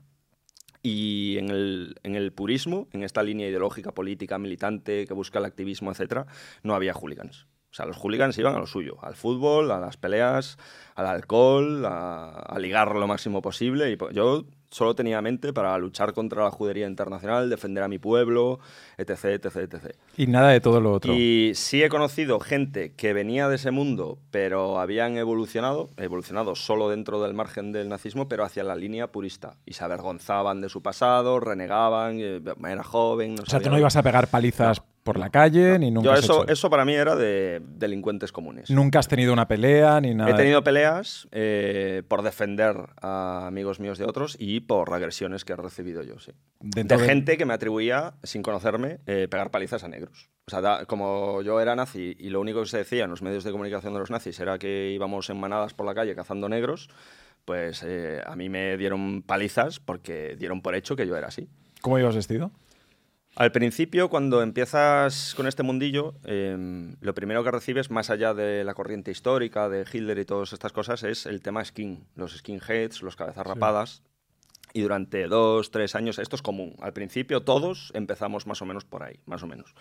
Y 0.85 1.39
en 1.39 1.51
el, 1.51 1.97
en 2.05 2.15
el 2.15 2.33
purismo, 2.33 2.87
en 2.93 3.03
esta 3.03 3.25
línea 3.25 3.49
ideológica, 3.49 3.91
política, 3.91 4.39
militante, 4.39 5.07
que 5.09 5.15
busca 5.15 5.41
el 5.41 5.45
activismo, 5.45 5.91
etc., 5.91 6.29
no 6.63 6.77
había 6.77 6.95
hooligans. 6.95 7.49
O 7.77 7.81
sea, 7.85 7.85
los 7.85 7.99
hooligans 7.99 8.39
iban 8.39 8.55
a 8.55 8.59
lo 8.59 8.67
suyo, 8.67 8.97
al 9.03 9.17
fútbol, 9.17 9.71
a 9.71 9.79
las 9.79 9.99
peleas, 9.99 10.57
al 10.95 11.05
alcohol, 11.05 11.85
a, 11.85 12.31
a 12.31 12.59
ligar 12.59 12.97
lo 12.97 13.07
máximo 13.07 13.43
posible. 13.43 13.93
Y 13.93 13.99
yo 14.15 14.47
solo 14.71 14.95
tenía 14.95 15.21
mente 15.21 15.53
para 15.53 15.77
luchar 15.77 16.15
contra 16.15 16.43
la 16.45 16.51
judería 16.51 16.87
internacional, 16.87 17.51
defender 17.51 17.85
a 17.85 17.89
mi 17.89 17.99
pueblo, 17.99 18.61
etc., 18.97 19.45
etc., 19.45 19.57
etc. 19.57 19.95
Y 20.17 20.27
nada 20.27 20.53
de 20.53 20.63
todo 20.63 20.81
lo 20.81 20.91
otro. 20.91 21.13
Y 21.13 21.53
sí 21.55 21.83
he 21.83 21.91
conocido 21.91 22.41
gente 22.41 22.95
que 22.95 23.13
venía 23.13 23.47
de 23.51 23.57
ese 23.57 23.73
mundo, 23.73 24.21
pero 24.31 24.81
habían 24.81 25.19
evolucionado, 25.19 25.91
evolucionado 25.99 26.55
solo 26.55 26.89
dentro 26.89 27.23
del 27.23 27.35
margen 27.35 27.73
del 27.73 27.91
nazismo, 27.91 28.27
pero 28.27 28.43
hacia 28.43 28.65
la 28.65 28.75
línea 28.75 29.13
purista. 29.13 29.59
Y 29.67 29.75
se 29.75 29.85
avergonzaban 29.85 30.63
de 30.63 30.71
su 30.71 30.81
pasado, 30.81 31.41
renegaban, 31.41 32.17
eh, 32.21 32.41
era 32.67 32.85
joven. 32.85 33.35
No 33.35 33.43
o 33.43 33.47
sea, 33.47 33.61
tú 33.61 33.69
no 33.69 33.79
ibas 33.79 33.97
a 33.97 34.03
pegar 34.03 34.29
palizas 34.29 34.81
por 35.07 35.19
la 35.19 35.31
calle, 35.31 35.79
ni 35.79 35.91
nunca 35.91 36.05
Yo 36.09 36.13
has 36.13 36.25
eso, 36.25 36.43
hecho- 36.43 36.53
eso 36.53 36.69
para 36.69 36.85
mí 36.85 36.93
era 36.93 37.17
de 37.17 37.63
delincuentes 37.65 38.31
comunes. 38.33 38.69
Nunca 38.71 38.99
has 38.99 39.09
tenido 39.09 39.33
una 39.33 39.49
pelea, 39.49 39.99
ni 40.03 40.13
nada. 40.15 40.31
He 40.31 40.35
tenido 40.35 40.63
peleas 40.63 41.27
eh, 41.33 42.03
por 42.07 42.21
defender 42.23 42.77
a 43.01 43.47
amigos 43.47 43.81
míos 43.81 43.97
de 43.97 44.05
otros 44.05 44.37
y 44.39 44.61
por 44.61 44.93
agresiones 44.93 45.47
que 45.47 45.55
he 45.55 45.57
recibido 45.57 46.03
yo, 46.03 46.19
sí. 46.19 46.33
Dentro 46.61 46.99
de 46.99 47.03
de- 47.05 47.09
gente 47.09 47.39
que 47.39 47.47
me 47.47 47.55
atribuía, 47.55 48.13
sin 48.23 48.43
conocerme, 48.43 48.99
eh, 49.07 49.29
pegar 49.31 49.51
palizas 49.51 49.83
a 49.85 49.89
negros. 49.89 50.29
O 50.47 50.51
sea, 50.51 50.61
da- 50.61 50.85
como 50.87 51.41
yo 51.43 51.61
era 51.61 51.75
nazi 51.75 52.15
y 52.19 52.29
lo 52.29 52.41
único 52.41 52.61
que 52.61 52.67
se 52.69 52.79
decía 52.79 53.05
en 53.05 53.11
los 53.11 53.23
medios 53.23 53.45
de 53.45 53.53
comunicación 53.53 53.95
de 53.95 54.01
los 54.01 54.11
nazis 54.11 54.39
era 54.41 54.59
que 54.59 54.91
íbamos 54.93 55.31
en 55.31 55.39
manadas 55.41 55.73
por 55.73 55.87
la 55.87 55.95
calle 55.95 56.15
cazando 56.15 56.49
negros, 56.49 56.89
pues 57.45 57.83
eh, 57.87 58.21
a 58.27 58.35
mí 58.35 58.49
me 58.49 58.77
dieron 58.77 59.23
palizas 59.23 59.79
porque 59.79 60.35
dieron 60.37 60.63
por 60.63 60.75
hecho 60.75 60.97
que 60.97 61.07
yo 61.07 61.17
era 61.17 61.29
así. 61.29 61.49
¿Cómo 61.81 61.99
ibas 61.99 62.17
vestido? 62.17 62.51
Al 63.37 63.53
principio, 63.53 64.09
cuando 64.09 64.43
empiezas 64.43 65.35
con 65.37 65.47
este 65.47 65.63
mundillo, 65.63 66.15
em, 66.25 66.97
lo 67.03 67.13
primero 67.13 67.45
que 67.45 67.51
recibes, 67.51 67.91
más 67.91 68.09
allá 68.09 68.33
de 68.33 68.65
la 68.65 68.73
corriente 68.73 69.11
histórica, 69.11 69.69
de 69.69 69.85
Hitler 69.93 70.19
y 70.19 70.25
todas 70.25 70.55
estas 70.55 70.73
cosas, 70.73 71.03
es 71.03 71.27
el 71.27 71.43
tema 71.43 71.63
skin, 71.63 72.07
los 72.15 72.35
skinheads, 72.35 73.03
los 73.03 73.15
cabezas 73.15 73.47
rapadas. 73.47 74.03
Y 74.73 74.81
durante 74.81 75.27
dos, 75.27 75.71
tres 75.71 75.95
años, 75.95 76.19
esto 76.19 76.35
es 76.35 76.41
común. 76.41 76.77
Al 76.81 76.95
principio 76.95 77.43
todos 77.43 77.93
empezamos 77.95 78.47
más 78.47 78.63
o 78.63 78.65
menos 78.65 78.87
por 78.87 79.03
ahí, 79.03 79.21
más 79.27 79.43
o 79.43 79.47
menos. 79.47 79.75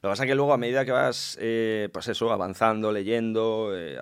Lo 0.00 0.08
que 0.08 0.12
pasa 0.12 0.24
es 0.24 0.28
que 0.30 0.34
luego, 0.34 0.54
a 0.54 0.58
medida 0.58 0.86
que 0.86 0.92
vas, 0.92 1.36
eh, 1.38 1.90
pues 1.92 2.08
eso, 2.08 2.32
avanzando, 2.32 2.92
leyendo, 2.92 3.72
eh, 3.74 3.98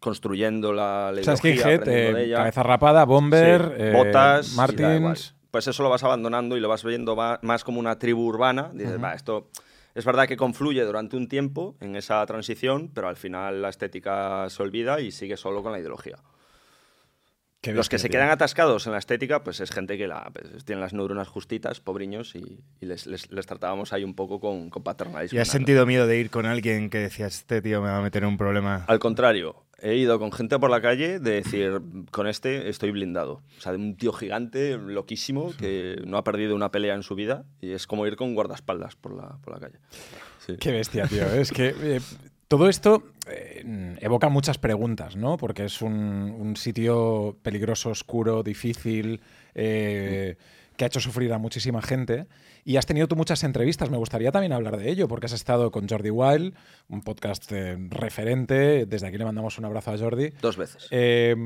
construyendo 0.00 0.74
la, 0.74 1.12
la 1.12 1.20
O 1.20 1.24
sea, 1.24 1.50
eh, 1.50 1.78
de 1.78 2.24
ella, 2.24 2.36
cabeza 2.36 2.62
rapada, 2.62 3.04
bomber, 3.06 3.74
Sí, 3.78 3.96
botas. 3.96 4.52
Martins. 4.54 5.35
Pues 5.56 5.68
eso 5.68 5.82
lo 5.82 5.88
vas 5.88 6.04
abandonando 6.04 6.54
y 6.58 6.60
lo 6.60 6.68
vas 6.68 6.84
viendo 6.84 7.16
más 7.40 7.64
como 7.64 7.80
una 7.80 7.98
tribu 7.98 8.26
urbana. 8.26 8.70
Dices, 8.74 9.02
va, 9.02 9.14
esto 9.14 9.48
es 9.94 10.04
verdad 10.04 10.28
que 10.28 10.36
confluye 10.36 10.84
durante 10.84 11.16
un 11.16 11.28
tiempo 11.28 11.76
en 11.80 11.96
esa 11.96 12.26
transición, 12.26 12.90
pero 12.92 13.08
al 13.08 13.16
final 13.16 13.62
la 13.62 13.70
estética 13.70 14.50
se 14.50 14.62
olvida 14.62 15.00
y 15.00 15.10
sigue 15.12 15.38
solo 15.38 15.62
con 15.62 15.72
la 15.72 15.78
ideología. 15.78 16.16
Qué 17.62 17.72
Los 17.72 17.88
que 17.88 17.98
se 17.98 18.10
quedan 18.10 18.28
atascados 18.28 18.86
en 18.86 18.92
la 18.92 18.98
estética, 18.98 19.42
pues 19.42 19.60
es 19.60 19.70
gente 19.70 19.96
que 19.96 20.06
la, 20.06 20.30
pues, 20.30 20.64
tienen 20.66 20.82
las 20.82 20.92
neuronas 20.92 21.26
justitas, 21.28 21.80
pobriños, 21.80 22.34
y, 22.34 22.60
y 22.80 22.84
les, 22.86 23.06
les- 23.06 23.30
les 23.32 23.46
tratábamos 23.46 23.94
ahí 23.94 24.04
un 24.04 24.14
poco 24.14 24.38
con, 24.38 24.68
con 24.68 24.82
paternalismo. 24.82 25.38
¿Y 25.38 25.40
has 25.40 25.48
sentido 25.48 25.86
miedo 25.86 26.06
de 26.06 26.18
ir 26.18 26.28
con 26.30 26.44
alguien 26.44 26.90
que 26.90 26.98
decías, 26.98 27.34
este 27.34 27.62
tío 27.62 27.80
me 27.80 27.88
va 27.88 27.96
a 27.96 28.02
meter 28.02 28.24
en 28.24 28.28
un 28.28 28.36
problema? 28.36 28.84
Al 28.88 28.98
contrario, 28.98 29.64
he 29.80 29.96
ido 29.96 30.18
con 30.18 30.32
gente 30.32 30.58
por 30.58 30.70
la 30.70 30.80
calle 30.80 31.18
de 31.18 31.42
decir, 31.42 31.80
con 32.10 32.26
este 32.26 32.68
estoy 32.68 32.90
blindado. 32.90 33.42
O 33.58 33.60
sea, 33.60 33.72
de 33.72 33.78
un 33.78 33.96
tío 33.96 34.12
gigante, 34.12 34.78
loquísimo, 34.78 35.52
que 35.56 36.02
no 36.06 36.16
ha 36.16 36.24
perdido 36.24 36.54
una 36.54 36.70
pelea 36.70 36.94
en 36.94 37.02
su 37.02 37.14
vida 37.14 37.44
y 37.60 37.72
es 37.72 37.86
como 37.86 38.06
ir 38.06 38.16
con 38.16 38.34
guardaespaldas 38.34 38.96
por 38.96 39.14
la, 39.14 39.38
por 39.42 39.54
la 39.54 39.60
calle. 39.60 39.78
Sí. 40.46 40.56
Qué 40.58 40.72
bestia, 40.72 41.06
tío. 41.06 41.26
Es 41.26 41.52
que 41.52 41.74
eh, 41.78 42.00
todo 42.48 42.68
esto 42.68 43.02
eh, 43.28 43.96
evoca 44.00 44.28
muchas 44.28 44.58
preguntas, 44.58 45.16
¿no? 45.16 45.36
Porque 45.36 45.64
es 45.64 45.82
un, 45.82 45.92
un 45.92 46.56
sitio 46.56 47.36
peligroso, 47.42 47.90
oscuro, 47.90 48.42
difícil, 48.42 49.20
eh, 49.54 50.36
que 50.76 50.84
ha 50.84 50.86
hecho 50.86 51.00
sufrir 51.00 51.32
a 51.32 51.38
muchísima 51.38 51.82
gente. 51.82 52.26
Y 52.68 52.78
has 52.78 52.84
tenido 52.84 53.06
tú 53.06 53.14
muchas 53.14 53.44
entrevistas. 53.44 53.90
Me 53.90 53.96
gustaría 53.96 54.32
también 54.32 54.52
hablar 54.52 54.76
de 54.76 54.90
ello, 54.90 55.06
porque 55.06 55.26
has 55.26 55.32
estado 55.32 55.70
con 55.70 55.88
Jordi 55.88 56.10
Wild, 56.10 56.52
un 56.88 57.00
podcast 57.00 57.52
eh, 57.52 57.76
referente. 57.90 58.86
Desde 58.86 59.06
aquí 59.06 59.16
le 59.18 59.24
mandamos 59.24 59.56
un 59.58 59.66
abrazo 59.66 59.92
a 59.92 59.96
Jordi. 59.98 60.30
Dos 60.42 60.56
veces. 60.56 60.88
Eh, 60.90 61.36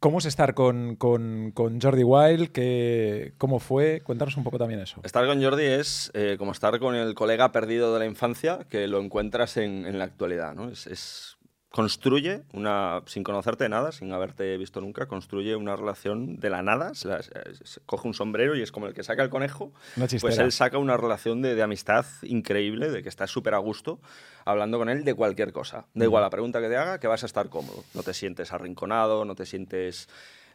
¿Cómo 0.00 0.18
es 0.18 0.24
estar 0.24 0.54
con, 0.54 0.96
con, 0.96 1.52
con 1.52 1.80
Jordi 1.80 2.02
Wild? 2.02 2.48
¿Qué, 2.50 3.34
¿Cómo 3.38 3.60
fue? 3.60 4.00
Cuéntanos 4.02 4.36
un 4.36 4.42
poco 4.42 4.58
también 4.58 4.80
eso. 4.80 5.00
Estar 5.04 5.24
con 5.26 5.40
Jordi 5.40 5.62
es 5.64 6.10
eh, 6.12 6.34
como 6.38 6.50
estar 6.50 6.76
con 6.80 6.96
el 6.96 7.14
colega 7.14 7.52
perdido 7.52 7.92
de 7.94 8.00
la 8.00 8.06
infancia 8.06 8.66
que 8.68 8.88
lo 8.88 9.00
encuentras 9.00 9.56
en, 9.58 9.86
en 9.86 10.00
la 10.00 10.04
actualidad. 10.06 10.54
¿no? 10.56 10.70
Es, 10.70 10.88
es- 10.88 11.36
construye 11.72 12.42
una, 12.52 13.02
sin 13.06 13.24
conocerte 13.24 13.64
de 13.64 13.70
nada, 13.70 13.92
sin 13.92 14.12
haberte 14.12 14.56
visto 14.58 14.80
nunca, 14.80 15.06
construye 15.06 15.56
una 15.56 15.74
relación 15.74 16.36
de 16.38 16.50
la 16.50 16.62
nada. 16.62 16.94
Se 16.94 17.08
la- 17.08 17.22
se- 17.22 17.32
se 17.64 17.80
coge 17.86 18.06
un 18.06 18.14
sombrero 18.14 18.54
y 18.54 18.62
es 18.62 18.70
como 18.70 18.86
el 18.86 18.94
que 18.94 19.02
saca 19.02 19.22
el 19.22 19.30
conejo. 19.30 19.72
Pues 20.20 20.34
él 20.44 20.52
saca 20.52 20.78
una 20.78 20.96
relación 20.96 21.42
de, 21.42 21.54
de 21.54 21.62
amistad 21.62 22.04
increíble, 22.22 22.90
de 22.90 23.02
que 23.02 23.08
estás 23.08 23.30
súper 23.30 23.54
a 23.54 23.58
gusto 23.58 23.98
hablando 24.44 24.78
con 24.78 24.88
él 24.88 25.02
de 25.04 25.14
cualquier 25.14 25.52
cosa. 25.52 25.86
Da 25.94 26.04
igual 26.04 26.22
la 26.22 26.30
pregunta 26.30 26.60
que 26.60 26.68
te 26.68 26.76
haga, 26.76 27.00
que 27.00 27.06
vas 27.06 27.22
a 27.22 27.26
estar 27.26 27.48
cómodo. 27.48 27.84
No 27.94 28.02
te 28.02 28.12
sientes 28.12 28.52
arrinconado, 28.52 29.24
no 29.24 29.34
te 29.34 29.46
sientes 29.46 30.08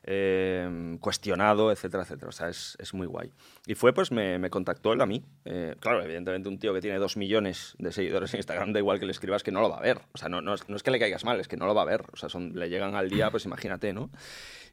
eh, 0.10 0.98
cuestionado, 1.02 1.72
etcétera, 1.72 2.04
etcétera. 2.04 2.30
O 2.30 2.32
sea, 2.32 2.48
es, 2.48 2.78
es 2.80 2.94
muy 2.94 3.06
guay. 3.06 3.30
Y 3.66 3.76
fue, 3.76 3.94
pues, 3.94 4.12
me, 4.12 4.40
me 4.40 4.50
contactó 4.50 4.94
él 4.94 5.02
a 5.02 5.06
mí. 5.06 5.24
Eh, 5.44 5.76
claro, 5.80 6.02
evidentemente 6.02 6.48
un 6.48 6.58
tío 6.58 6.74
que 6.74 6.80
tiene 6.80 6.98
dos 6.98 7.18
millones 7.18 7.76
de 7.78 7.92
seguidores 7.92 8.34
en 8.34 8.40
Instagram, 8.40 8.72
da 8.72 8.80
igual 8.80 9.00
que 9.00 9.06
le 9.06 9.12
escribas 9.12 9.44
que 9.44 9.52
no 9.52 9.60
lo 9.62 9.70
va 9.70 9.78
a 9.78 9.82
ver. 9.82 10.00
O 10.14 10.18
sea, 10.18 10.30
no, 10.30 10.42
no, 10.42 10.54
es, 10.54 10.68
no 10.70 10.78
es 10.78 10.84
que 10.84 10.92
le 10.92 11.00
caigas 11.00 11.26
mal, 11.26 11.40
es 11.42 11.50
que 11.50 11.58
no 11.58 11.66
lo 11.68 11.76
va 11.76 11.82
a 11.82 11.86
ver. 11.86 12.06
O 12.14 12.16
sea, 12.16 12.30
son, 12.30 12.54
le 12.56 12.70
llegan 12.70 12.96
al 12.96 13.10
día, 13.10 13.30
pues 13.32 13.46
imagínate, 13.46 13.92
¿no? 13.92 14.10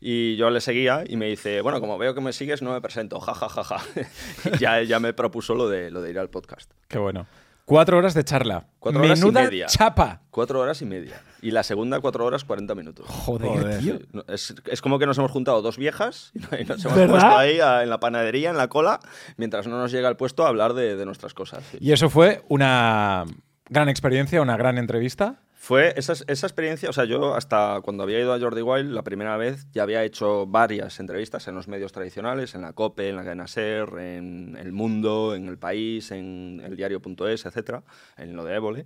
Y 0.00 0.36
yo 0.36 0.50
le 0.50 0.60
seguía 0.60 1.02
y 1.06 1.16
me 1.16 1.26
dice, 1.26 1.60
bueno, 1.62 1.80
como 1.80 1.98
veo 1.98 2.14
que 2.14 2.20
me 2.20 2.32
sigues, 2.32 2.62
no 2.62 2.72
me 2.72 2.80
presento, 2.80 3.18
ja, 3.20 3.34
ja, 3.34 3.48
ja, 3.48 3.64
ja. 3.64 3.78
Ya, 4.60 4.82
ya 4.82 5.00
me 5.00 5.12
propuso 5.14 5.54
lo 5.54 5.68
de, 5.68 5.90
lo 5.90 6.00
de 6.00 6.10
ir 6.10 6.18
al 6.18 6.30
podcast. 6.30 6.70
Qué 6.88 6.98
bueno. 6.98 7.26
Cuatro 7.64 7.96
horas 7.98 8.14
de 8.14 8.22
charla. 8.24 8.66
Cuatro 8.78 9.02
horas 9.02 9.18
y 9.18 9.22
Menuda 9.22 9.44
media. 9.44 9.66
chapa. 9.66 10.20
Cuatro 10.30 10.60
horas 10.60 10.80
y 10.82 10.84
media. 10.84 11.20
Y 11.44 11.50
la 11.50 11.62
segunda, 11.62 12.00
cuatro 12.00 12.24
horas, 12.24 12.42
40 12.44 12.74
minutos. 12.74 13.06
Joder, 13.08 13.48
Joder. 13.50 13.78
tío. 13.80 13.98
No, 14.12 14.24
Es, 14.28 14.54
es 14.64 14.80
como 14.80 14.98
que 14.98 15.06
nos 15.06 15.18
hemos 15.18 15.30
juntado 15.30 15.60
dos 15.60 15.76
viejas 15.76 16.32
y 16.34 16.64
nos 16.64 16.82
hemos 16.84 16.96
¿Verdad? 16.96 17.08
puesto 17.10 17.36
ahí 17.38 17.60
a- 17.60 17.82
en 17.82 17.90
la 17.90 18.00
panadería, 18.00 18.48
en 18.50 18.56
la 18.56 18.68
cola, 18.68 18.98
mientras 19.36 19.66
no 19.66 19.78
nos 19.78 19.92
llega 19.92 20.08
el 20.08 20.16
puesto 20.16 20.44
a 20.44 20.48
hablar 20.48 20.72
de, 20.72 20.96
de 20.96 21.04
nuestras 21.04 21.34
cosas. 21.34 21.62
sí. 21.70 21.78
Y 21.80 21.92
eso 21.92 22.08
fue 22.08 22.42
una 22.48 23.24
gran 23.68 23.88
experiencia, 23.88 24.40
una 24.40 24.56
gran 24.56 24.78
entrevista. 24.78 25.40
Fue 25.54 25.94
esa, 25.96 26.12
esa 26.12 26.46
experiencia, 26.46 26.90
o 26.90 26.92
sea, 26.92 27.04
yo 27.06 27.34
hasta 27.34 27.80
cuando 27.82 28.02
había 28.02 28.20
ido 28.20 28.34
a 28.34 28.38
Jordi 28.38 28.60
Wild 28.60 28.90
la 28.92 29.02
primera 29.02 29.38
vez 29.38 29.66
ya 29.72 29.82
había 29.82 30.04
hecho 30.04 30.46
varias 30.46 31.00
entrevistas 31.00 31.48
en 31.48 31.54
los 31.54 31.68
medios 31.68 31.90
tradicionales, 31.90 32.54
en 32.54 32.60
la 32.60 32.74
COPE, 32.74 33.08
en 33.08 33.16
la 33.16 33.22
cadena 33.24 33.46
SER, 33.46 33.88
en 33.98 34.58
El 34.60 34.72
Mundo, 34.72 35.34
en 35.34 35.48
El 35.48 35.56
País, 35.56 36.10
en 36.10 36.60
el 36.64 36.76
diario.es, 36.76 37.46
etcétera, 37.46 37.82
en 38.18 38.36
lo 38.36 38.44
de 38.44 38.54
Évole. 38.56 38.84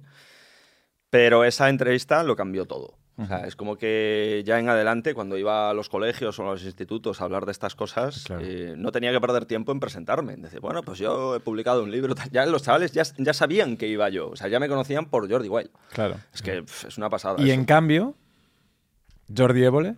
Pero 1.11 1.45
esa 1.45 1.69
entrevista 1.69 2.23
lo 2.23 2.37
cambió 2.37 2.67
todo. 2.67 2.99
O 3.21 3.27
sea, 3.27 3.49
es 3.49 3.57
como 3.57 3.77
que 3.77 4.45
ya 4.47 4.61
en 4.61 4.69
adelante, 4.69 5.13
cuando 5.13 5.37
iba 5.37 5.71
a 5.71 5.75
los 5.75 5.89
colegios 5.89 6.39
o 6.39 6.43
a 6.45 6.53
los 6.53 6.63
institutos 6.63 7.21
a 7.21 7.25
hablar 7.25 7.47
de 7.47 7.51
estas 7.53 7.75
cosas, 7.75 8.23
Claro. 8.25 8.43
eh, 8.45 8.75
no 8.77 8.93
tenía 8.93 9.11
que 9.11 9.21
perder 9.21 9.45
tiempo 9.45 9.73
en 9.73 9.81
presentarme. 9.81 10.35
En 10.35 10.43
decir, 10.43 10.61
bueno, 10.61 10.85
pues 10.85 11.01
yo 11.01 11.35
he 11.35 11.41
publicado 11.41 11.83
un 11.83 11.91
libro. 11.91 12.15
Ya 12.31 12.47
los 12.47 12.63
chavales 12.63 12.93
ya, 12.93 13.03
ya 13.17 13.33
sabían 13.35 13.77
que 13.77 13.89
iba 13.89 14.09
yo. 14.09 14.29
O 14.31 14.37
sea, 14.37 14.47
ya 14.47 14.61
me 14.61 14.69
conocían 14.69 15.07
por 15.07 15.29
Jordi 15.29 15.49
Wild. 15.49 15.71
Claro. 15.93 16.15
Es 16.33 16.43
que 16.43 16.59
es 16.87 16.97
una 16.97 17.11
pasada. 17.11 17.41
Y 17.41 17.47
eso. 17.51 17.55
en 17.55 17.65
cambio, 17.65 18.15
Jordi 19.37 19.65
Évole. 19.65 19.97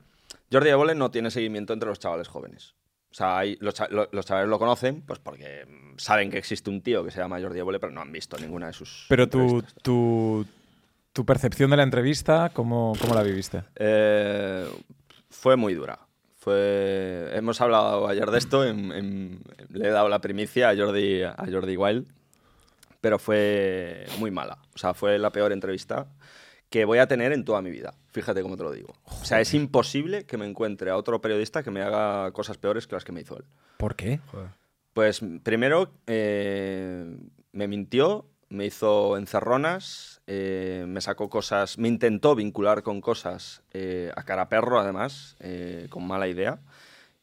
Jordi 0.51 0.71
Évole 0.71 0.95
no 0.95 1.11
tiene 1.11 1.31
seguimiento 1.31 1.75
entre 1.75 1.91
los 1.91 1.99
chavales 1.99 2.29
jóvenes. 2.29 2.75
O 3.11 3.15
sea, 3.15 3.39
hay- 3.39 3.57
los, 3.61 3.75
los 4.13 4.25
chavales 4.25 4.49
lo 4.49 4.59
conocen 4.59 5.03
pues 5.03 5.19
porque 5.19 5.67
mm, 5.67 5.99
saben 5.99 6.31
que 6.31 6.39
existe 6.39 6.71
un 6.71 6.81
tío 6.81 7.05
que 7.05 7.11
se 7.11 7.19
llama 7.19 7.41
Jordi 7.41 7.59
Évole, 7.59 7.81
pero 7.81 7.93
no 7.93 8.01
han 8.01 8.13
visto 8.13 8.39
ninguna 8.39 8.69
de 8.69 8.73
sus 8.73 9.07
Pero 9.09 9.29
tu, 9.29 9.63
tu, 9.83 10.47
tu 11.13 11.25
percepción 11.27 11.71
de 11.71 11.77
la 11.77 11.83
entrevista, 11.83 12.51
¿cómo, 12.53 12.93
cómo 13.01 13.15
la 13.15 13.23
viviste? 13.23 13.65
Eh, 13.77 14.67
fue 15.31 15.57
muy 15.57 15.75
dura. 15.75 15.99
Fue... 16.39 17.31
Hemos 17.35 17.61
hablado 17.61 18.09
ayer 18.09 18.31
de 18.31 18.39
esto, 18.39 18.65
en- 18.65 18.93
en- 18.93 19.43
le 19.69 19.89
he 19.89 19.91
dado 19.91 20.09
la 20.09 20.21
primicia 20.21 20.71
a 20.71 20.77
Jordi, 20.77 21.23
a 21.23 21.37
Jordi 21.51 21.77
Wild, 21.77 22.07
pero 23.01 23.19
fue 23.19 24.07
muy 24.19 24.31
mala. 24.31 24.59
O 24.75 24.79
sea, 24.79 24.95
fue 24.95 25.19
la 25.19 25.31
peor 25.31 25.53
entrevista 25.53 26.07
que 26.71 26.85
voy 26.85 26.99
a 26.99 27.07
tener 27.09 27.33
en 27.33 27.45
toda 27.45 27.61
mi 27.63 27.71
vida. 27.71 27.95
Fíjate 28.13 28.43
cómo 28.43 28.57
te 28.57 28.63
lo 28.63 28.71
digo. 28.73 28.95
O 29.05 29.25
sea, 29.25 29.41
es 29.41 29.53
imposible 29.55 30.25
que 30.25 30.37
me 30.39 30.47
encuentre 30.47 30.91
a 30.91 30.97
otro 30.97 31.21
periodista 31.21 31.63
que 31.63 31.71
me 31.71 31.83
haga 31.83 32.31
cosas 32.33 32.59
peores 32.59 32.87
que 32.87 32.95
las 32.95 33.05
que 33.05 33.13
me 33.13 33.21
hizo 33.23 33.37
él. 33.37 33.45
¿Por 33.77 33.97
qué? 33.97 34.21
Pues 34.93 35.21
primero 35.43 35.93
eh, 36.07 37.17
me 37.53 37.69
mintió, 37.69 38.27
me 38.51 38.67
hizo 38.67 39.17
encerronas, 39.17 40.21
eh, 40.27 40.85
me 40.87 41.01
sacó 41.01 41.31
cosas, 41.31 41.79
me 41.79 41.89
intentó 41.89 42.35
vincular 42.35 42.83
con 42.83 43.01
cosas 43.01 43.63
eh, 43.73 44.13
a 44.17 44.25
cara 44.25 44.49
perro 44.49 44.79
además, 44.81 45.37
eh, 45.41 45.87
con 45.89 46.07
mala 46.07 46.29
idea, 46.29 46.61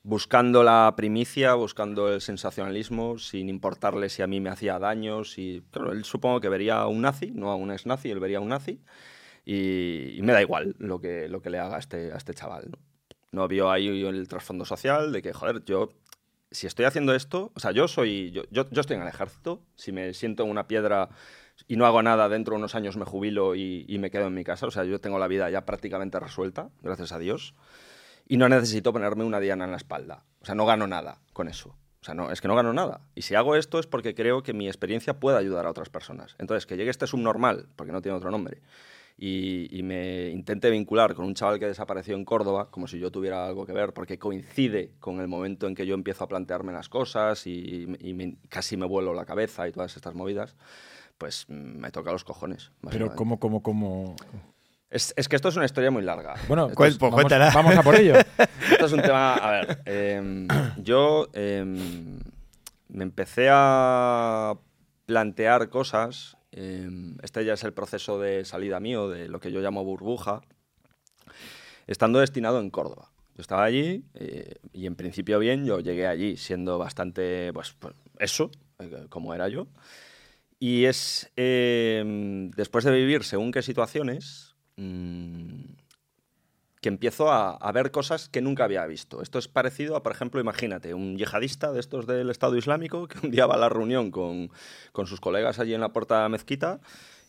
buscando 0.03 0.63
la 0.63 0.93
primicia, 0.95 1.53
buscando 1.53 2.13
el 2.13 2.21
sensacionalismo, 2.21 3.19
sin 3.19 3.49
importarle 3.49 4.09
si 4.09 4.21
a 4.21 4.27
mí 4.27 4.39
me 4.39 4.49
hacía 4.49 4.79
daño, 4.79 5.25
si... 5.25 5.63
Claro, 5.71 5.91
él 5.91 6.05
supongo 6.05 6.39
que 6.39 6.49
vería 6.49 6.77
a 6.79 6.87
un 6.87 7.01
nazi, 7.01 7.31
no 7.31 7.51
a 7.51 7.55
un 7.55 7.71
ex 7.71 7.85
nazi, 7.85 8.09
él 8.09 8.21
vería 8.21 8.37
a 8.37 8.41
un 8.41 8.49
nazi, 8.49 8.81
y, 9.45 10.19
me 10.21 10.33
da 10.33 10.41
igual 10.41 10.75
lo 10.79 10.99
que, 10.99 11.27
lo 11.27 11.41
que 11.41 11.49
le 11.49 11.59
haga 11.59 11.75
a 11.75 11.79
este, 11.79 12.15
este 12.15 12.33
chaval, 12.33 12.71
¿no? 12.71 12.77
No 13.31 13.47
vio 13.49 13.69
ahí 13.69 13.87
el 14.05 14.27
trasfondo 14.29 14.63
social 14.63 15.11
de 15.11 15.21
que, 15.21 15.33
joder, 15.33 15.63
yo 15.65 15.89
si 16.51 16.67
estoy 16.67 16.86
haciendo 16.86 17.13
esto, 17.13 17.51
o 17.55 17.60
sea, 17.60 17.71
yo 17.71 17.88
soy, 17.88 18.31
yo, 18.31 18.43
yo, 18.51 18.69
yo 18.69 18.81
estoy 18.81 18.95
en 18.95 19.03
el 19.03 19.07
ejército, 19.07 19.62
si 19.75 19.91
me 19.91 20.13
siento 20.13 20.43
en 20.43 20.49
una 20.49 20.67
piedra 20.67 21.10
y 21.67 21.75
no 21.75 21.86
hago 21.86 22.01
nada, 22.01 22.29
dentro 22.29 22.53
de 22.53 22.60
unos 22.60 22.75
años 22.75 22.97
me 22.97 23.05
jubilo 23.05 23.55
y, 23.55 23.86
y 23.88 23.97
me 23.99 24.12
quedo 24.12 24.27
en 24.27 24.33
mi 24.33 24.43
casa, 24.43 24.67
o 24.67 24.71
sea, 24.71 24.83
yo 24.83 24.99
tengo 24.99 25.19
la 25.19 25.27
vida 25.27 25.49
ya 25.49 25.65
prácticamente 25.65 26.19
resuelta, 26.19 26.69
gracias 26.81 27.12
a 27.12 27.19
Dios, 27.19 27.53
y 28.27 28.38
no 28.38 28.49
necesito 28.49 28.93
ponerme 28.93 29.23
una 29.23 29.39
diana 29.39 29.65
en 29.65 29.71
la 29.71 29.77
espalda, 29.77 30.23
o 30.41 30.45
sea, 30.45 30.55
no 30.55 30.65
gano 30.65 30.88
nada 30.88 31.19
con 31.33 31.47
eso. 31.47 31.75
O 31.99 32.05
sea, 32.07 32.13
no, 32.13 32.31
es 32.31 32.39
que 32.39 32.47
no 32.47 32.55
gano 32.55 32.71
nada. 32.71 33.01
Y 33.15 33.23
si 33.23 33.36
hago 33.36 33.55
esto 33.55 33.79
es 33.79 33.88
porque 33.88 34.15
creo 34.15 34.43
que 34.43 34.53
mi 34.53 34.67
experiencia 34.67 35.19
puede 35.19 35.38
ayudar 35.38 35.65
a 35.65 35.71
otras 35.71 35.89
personas. 35.89 36.36
Entonces, 36.38 36.65
que 36.65 36.77
llegue 36.77 36.91
este 36.91 37.07
subnormal, 37.07 37.67
porque 37.75 37.91
no 37.91 38.01
tiene 38.01 38.17
otro 38.17 38.31
nombre, 38.31 38.62
y, 39.19 39.75
y, 39.75 39.82
me 39.82 40.30
intente 40.30 40.69
vincular 40.69 41.15
con 41.15 41.25
un 41.25 41.34
chaval 41.34 41.58
que 41.58 41.65
desapareció 41.65 42.15
en 42.15 42.23
Córdoba, 42.23 42.69
como 42.69 42.88
si 42.88 42.99
yo 42.99 43.12
tuviera 43.12 43.47
algo 43.47 43.65
que 43.65 43.73
ver, 43.73 43.91
porque 43.91 44.19
coincide 44.19 44.91
con 44.99 45.19
el 45.19 45.27
momento 45.27 45.65
en 45.65 45.73
que 45.73 45.88
yo 45.88 45.95
empiezo 45.95 46.23
a 46.23 46.27
plantearme 46.27 46.71
las 46.71 46.88
cosas 46.88 47.47
y, 47.47 47.88
y 47.99 48.13
me, 48.13 48.38
casi 48.47 48.77
me 48.77 48.86
vuelo 48.86 49.15
la 49.15 49.25
cabeza 49.25 49.67
y 49.67 49.71
todas 49.71 49.95
estas 49.95 50.13
movidas, 50.13 50.56
pues 51.17 51.49
me 51.49 51.89
toca 51.89 52.12
los 52.12 52.23
cojones. 52.23 52.71
Pero 52.91 53.15
¿cómo, 53.15 53.39
cómo, 53.39 53.63
cómo...? 53.63 54.15
Es, 54.89 55.13
es, 55.17 55.27
que 55.27 55.36
esto 55.36 55.49
es 55.49 55.56
una 55.56 55.65
historia 55.65 55.91
muy 55.91 56.03
larga. 56.03 56.36
Bueno, 56.47 56.69
pues, 56.73 56.93
es, 56.93 56.99
vamos, 56.99 57.25
vamos, 57.53 57.75
a 57.75 57.82
por 57.82 57.95
ello. 57.95 58.15
Esto 58.71 58.86
es 58.86 58.93
un 58.93 59.01
tema... 59.01 59.34
A 59.34 59.51
ver, 59.51 59.82
eh, 59.86 60.47
yo 60.77 61.27
eh, 61.34 61.65
me 62.88 63.03
empecé 63.03 63.49
a 63.51 64.53
plantear 65.06 65.69
cosas 65.69 66.37
este 67.21 67.45
ya 67.45 67.53
es 67.53 67.63
el 67.63 67.73
proceso 67.73 68.19
de 68.19 68.45
salida 68.45 68.79
mío, 68.79 69.09
de 69.09 69.27
lo 69.27 69.39
que 69.39 69.51
yo 69.51 69.61
llamo 69.61 69.83
burbuja, 69.83 70.41
estando 71.85 72.19
destinado 72.19 72.59
en 72.59 72.69
Córdoba. 72.69 73.11
Yo 73.35 73.41
estaba 73.41 73.63
allí 73.63 74.03
eh, 74.15 74.55
y 74.73 74.87
en 74.87 74.95
principio 74.95 75.37
bien, 75.37 75.65
yo 75.65 75.79
llegué 75.79 76.07
allí 76.07 76.37
siendo 76.37 76.79
bastante, 76.79 77.53
pues, 77.53 77.75
pues 77.77 77.93
eso, 78.17 78.49
eh, 78.79 79.05
como 79.09 79.33
era 79.35 79.47
yo. 79.47 79.67
Y 80.59 80.85
es 80.85 81.31
eh, 81.35 82.49
después 82.55 82.83
de 82.83 82.91
vivir 82.91 83.23
según 83.23 83.51
qué 83.51 83.61
situaciones, 83.61 84.55
mmm, 84.77 85.65
que 86.81 86.89
empiezo 86.89 87.31
a, 87.31 87.51
a, 87.51 87.71
ver 87.71 87.91
cosas 87.91 88.29
que 88.29 88.41
nunca 88.41 88.63
había 88.63 88.85
visto. 88.85 89.21
Esto 89.21 89.39
es 89.39 89.47
parecido 89.47 89.95
a, 89.95 90.03
por 90.03 90.11
ejemplo, 90.11 90.39
imagínate, 90.39 90.93
un 90.93 91.17
yihadista 91.17 91.71
de 91.71 91.79
estos 91.79 92.05
del 92.05 92.29
Estado 92.29 92.55
Islámico 92.55 93.07
que 93.07 93.19
un 93.25 93.31
día 93.31 93.45
va 93.47 93.55
a 93.55 93.59
la 93.59 93.69
reunión 93.69 94.11
con, 94.11 94.51
con 94.91 95.07
sus 95.07 95.19
colegas 95.19 95.59
allí 95.59 95.73
en 95.73 95.81
la 95.81 95.89
puerta 95.89 96.27
mezquita 96.29 96.79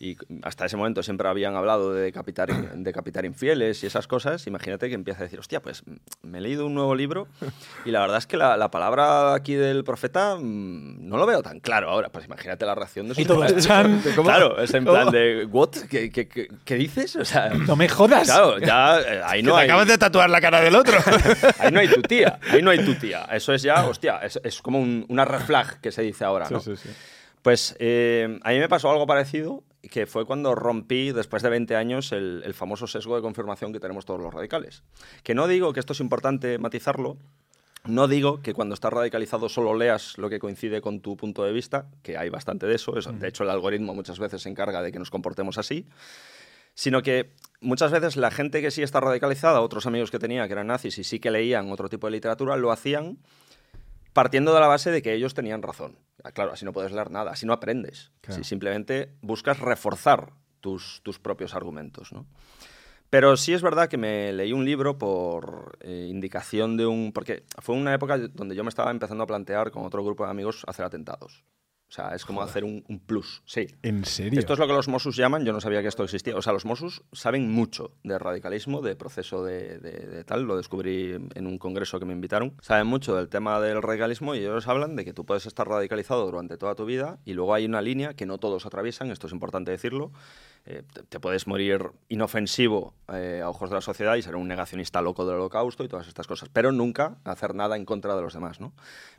y 0.00 0.16
hasta 0.42 0.66
ese 0.66 0.76
momento 0.76 1.02
siempre 1.02 1.28
habían 1.28 1.56
hablado 1.56 1.92
de 1.92 2.02
decapitar, 2.02 2.48
decapitar 2.76 3.24
infieles 3.24 3.82
y 3.82 3.86
esas 3.86 4.06
cosas, 4.06 4.46
imagínate 4.46 4.88
que 4.88 4.94
empieza 4.94 5.20
a 5.20 5.24
decir, 5.24 5.40
hostia, 5.40 5.60
pues 5.60 5.82
me 6.22 6.38
he 6.38 6.40
leído 6.40 6.66
un 6.66 6.74
nuevo 6.74 6.94
libro 6.94 7.26
y 7.84 7.90
la 7.90 8.00
verdad 8.00 8.18
es 8.18 8.26
que 8.26 8.36
la, 8.36 8.56
la 8.56 8.70
palabra 8.70 9.34
aquí 9.34 9.54
del 9.54 9.82
profeta 9.82 10.36
mmm, 10.36 11.08
no 11.08 11.16
lo 11.16 11.26
veo 11.26 11.42
tan 11.42 11.58
claro 11.58 11.90
ahora. 11.90 12.10
Pues 12.10 12.26
imagínate 12.26 12.64
la 12.64 12.76
reacción 12.76 13.08
de 13.08 13.14
sus 13.14 13.24
¿Y 13.24 13.26
todo 13.26 13.44
chan, 13.60 14.00
Claro, 14.22 14.60
es 14.60 14.72
en 14.74 14.84
plan 14.84 15.06
¿Cómo? 15.06 15.10
de, 15.10 15.44
¿what? 15.46 15.70
¿Qué, 15.90 16.10
qué, 16.10 16.28
qué, 16.28 16.48
qué 16.64 16.74
dices? 16.76 17.16
O 17.16 17.24
sea, 17.24 17.48
no 17.48 17.74
me 17.74 17.88
jodas. 17.88 18.24
Claro, 18.28 18.58
ya 18.58 19.00
eh, 19.00 19.20
ahí 19.24 19.42
no 19.42 19.54
te 19.54 19.60
hay... 19.60 19.64
acabas 19.64 19.88
de 19.88 19.98
tatuar 19.98 20.30
la 20.30 20.40
cara 20.40 20.60
del 20.60 20.76
otro. 20.76 20.96
ahí 21.58 21.72
no 21.72 21.80
hay 21.80 21.88
tu 21.88 22.02
tía, 22.02 22.38
ahí 22.52 22.62
no 22.62 22.70
hay 22.70 22.84
tu 22.84 22.94
tía. 22.94 23.24
Eso 23.32 23.52
es 23.52 23.62
ya, 23.62 23.84
hostia, 23.86 24.18
es, 24.18 24.38
es 24.44 24.62
como 24.62 24.78
un, 24.78 25.04
una 25.08 25.24
red 25.24 25.40
flag 25.40 25.80
que 25.80 25.90
se 25.90 26.02
dice 26.02 26.24
ahora, 26.24 26.48
¿no? 26.50 26.60
Sí, 26.60 26.76
sí, 26.76 26.88
sí. 26.88 26.94
Pues 27.42 27.76
eh, 27.78 28.38
a 28.42 28.50
mí 28.50 28.58
me 28.58 28.68
pasó 28.68 28.90
algo 28.90 29.06
parecido, 29.06 29.62
que 29.82 30.06
fue 30.06 30.26
cuando 30.26 30.54
rompí, 30.54 31.12
después 31.12 31.42
de 31.42 31.50
20 31.50 31.76
años, 31.76 32.12
el, 32.12 32.42
el, 32.44 32.54
famoso 32.54 32.86
sesgo 32.86 33.16
de 33.16 33.22
confirmación 33.22 33.72
que 33.72 33.80
tenemos 33.80 34.04
todos 34.04 34.20
los 34.20 34.34
radicales. 34.34 34.82
Que 35.22 35.34
no 35.34 35.46
digo 35.46 35.72
que 35.72 35.80
esto 35.80 35.92
es 35.92 36.00
importante 36.00 36.58
matizarlo, 36.58 37.16
no 37.84 38.08
digo 38.08 38.42
que 38.42 38.54
cuando 38.54 38.74
estás 38.74 38.92
radicalizado 38.92 39.48
solo 39.48 39.74
leas 39.74 40.18
lo 40.18 40.28
que 40.28 40.38
coincide 40.38 40.80
con 40.80 41.00
tu 41.00 41.16
punto 41.16 41.44
de 41.44 41.52
vista, 41.52 41.86
que 42.02 42.18
hay 42.18 42.28
bastante 42.28 42.66
de 42.66 42.74
eso, 42.74 42.98
eso 42.98 43.12
de 43.12 43.28
hecho 43.28 43.44
el 43.44 43.50
algoritmo 43.50 43.94
muchas 43.94 44.18
veces 44.18 44.42
se 44.42 44.48
encarga 44.48 44.82
de 44.82 44.92
que 44.92 44.98
nos 44.98 45.10
comportemos 45.10 45.58
así, 45.58 45.86
sino 46.74 47.02
que 47.02 47.32
muchas 47.60 47.90
veces 47.90 48.16
la 48.16 48.30
gente 48.30 48.60
que 48.60 48.70
sí 48.70 48.82
está 48.82 49.00
radicalizada, 49.00 49.60
otros 49.60 49.86
amigos 49.86 50.10
que 50.10 50.18
tenía 50.18 50.46
que 50.46 50.52
eran 50.52 50.66
nazis 50.66 50.98
y 50.98 51.04
sí 51.04 51.18
que 51.18 51.30
leían 51.30 51.72
otro 51.72 51.88
tipo 51.88 52.06
de 52.06 52.12
literatura, 52.12 52.56
lo 52.56 52.72
hacían 52.72 53.18
partiendo 54.18 54.52
de 54.52 54.58
la 54.58 54.66
base 54.66 54.90
de 54.90 55.00
que 55.00 55.14
ellos 55.14 55.32
tenían 55.32 55.62
razón. 55.62 55.96
Claro, 56.34 56.52
así 56.52 56.64
no 56.64 56.72
puedes 56.72 56.90
leer 56.90 57.08
nada, 57.08 57.30
así 57.30 57.46
no 57.46 57.52
aprendes. 57.52 58.10
Claro. 58.20 58.42
Si 58.42 58.48
simplemente 58.48 59.12
buscas 59.22 59.60
reforzar 59.60 60.32
tus, 60.58 61.00
tus 61.04 61.20
propios 61.20 61.54
argumentos. 61.54 62.12
¿no? 62.12 62.26
Pero 63.10 63.36
sí 63.36 63.52
es 63.54 63.62
verdad 63.62 63.88
que 63.88 63.96
me 63.96 64.32
leí 64.32 64.52
un 64.52 64.64
libro 64.64 64.98
por 64.98 65.78
eh, 65.82 66.08
indicación 66.10 66.76
de 66.76 66.86
un... 66.86 67.12
Porque 67.12 67.44
fue 67.60 67.76
una 67.76 67.94
época 67.94 68.18
donde 68.18 68.56
yo 68.56 68.64
me 68.64 68.70
estaba 68.70 68.90
empezando 68.90 69.22
a 69.22 69.28
plantear 69.28 69.70
con 69.70 69.84
otro 69.84 70.04
grupo 70.04 70.24
de 70.24 70.32
amigos 70.32 70.64
hacer 70.66 70.84
atentados. 70.84 71.44
O 71.88 71.90
sea, 71.90 72.14
es 72.14 72.26
como 72.26 72.40
Joder. 72.40 72.50
hacer 72.50 72.64
un, 72.64 72.84
un, 72.88 72.98
plus, 72.98 73.42
sí. 73.46 73.66
¿En 73.82 74.04
serio? 74.04 74.38
Esto 74.38 74.52
es 74.52 74.58
lo 74.58 74.66
que 74.66 74.74
los 74.74 74.88
Mossos 74.88 75.16
llaman, 75.16 75.44
yo 75.46 75.54
no 75.54 75.60
sabía 75.60 75.80
que 75.80 75.88
esto 75.88 76.04
existía. 76.04 76.36
O 76.36 76.42
sea, 76.42 76.52
los 76.52 76.66
Mossos 76.66 77.02
saben 77.12 77.50
mucho 77.50 77.92
de 78.04 78.18
radicalismo, 78.18 78.82
de 78.82 78.94
proceso 78.94 79.42
de, 79.42 79.78
de, 79.78 79.92
de, 79.92 80.24
tal, 80.24 80.42
lo 80.42 80.58
descubrí 80.58 81.14
en 81.34 81.46
un 81.46 81.56
congreso 81.56 81.98
que 81.98 82.04
me 82.04 82.12
invitaron. 82.12 82.54
Saben 82.60 82.86
mucho 82.86 83.16
del 83.16 83.30
tema 83.30 83.58
del 83.60 83.80
radicalismo 83.80 84.34
y 84.34 84.40
ellos 84.40 84.68
hablan 84.68 84.96
de 84.96 85.06
que 85.06 85.14
tú 85.14 85.24
puedes 85.24 85.46
estar 85.46 85.66
radicalizado 85.66 86.26
durante 86.26 86.58
toda 86.58 86.74
tu 86.74 86.84
vida 86.84 87.20
y 87.24 87.32
luego 87.32 87.54
hay 87.54 87.64
una 87.64 87.80
línea 87.80 88.12
que 88.12 88.26
no 88.26 88.36
todos 88.36 88.66
atraviesan, 88.66 89.10
esto 89.10 89.26
es 89.26 89.32
importante 89.32 89.70
decirlo, 89.70 90.12
eh, 90.70 90.82
te, 91.08 91.18
puedes 91.18 91.46
morir 91.46 91.92
inofensivo 92.10 92.92
eh, 93.10 93.40
a 93.42 93.48
ojos 93.48 93.70
de 93.70 93.76
la 93.76 93.80
sociedad 93.80 94.16
y 94.16 94.22
ser 94.22 94.36
un 94.36 94.46
negacionista 94.46 95.00
loco 95.00 95.24
del 95.24 95.36
holocausto 95.36 95.82
y 95.82 95.88
todas 95.88 96.06
estas 96.08 96.26
cosas, 96.26 96.50
pero 96.52 96.72
nunca 96.72 97.16
hacer 97.24 97.54
nada 97.54 97.76
en 97.76 97.86
contra 97.86 98.14
de 98.14 98.20
los 98.20 98.34
demás, 98.34 98.60
¿no? 98.60 98.74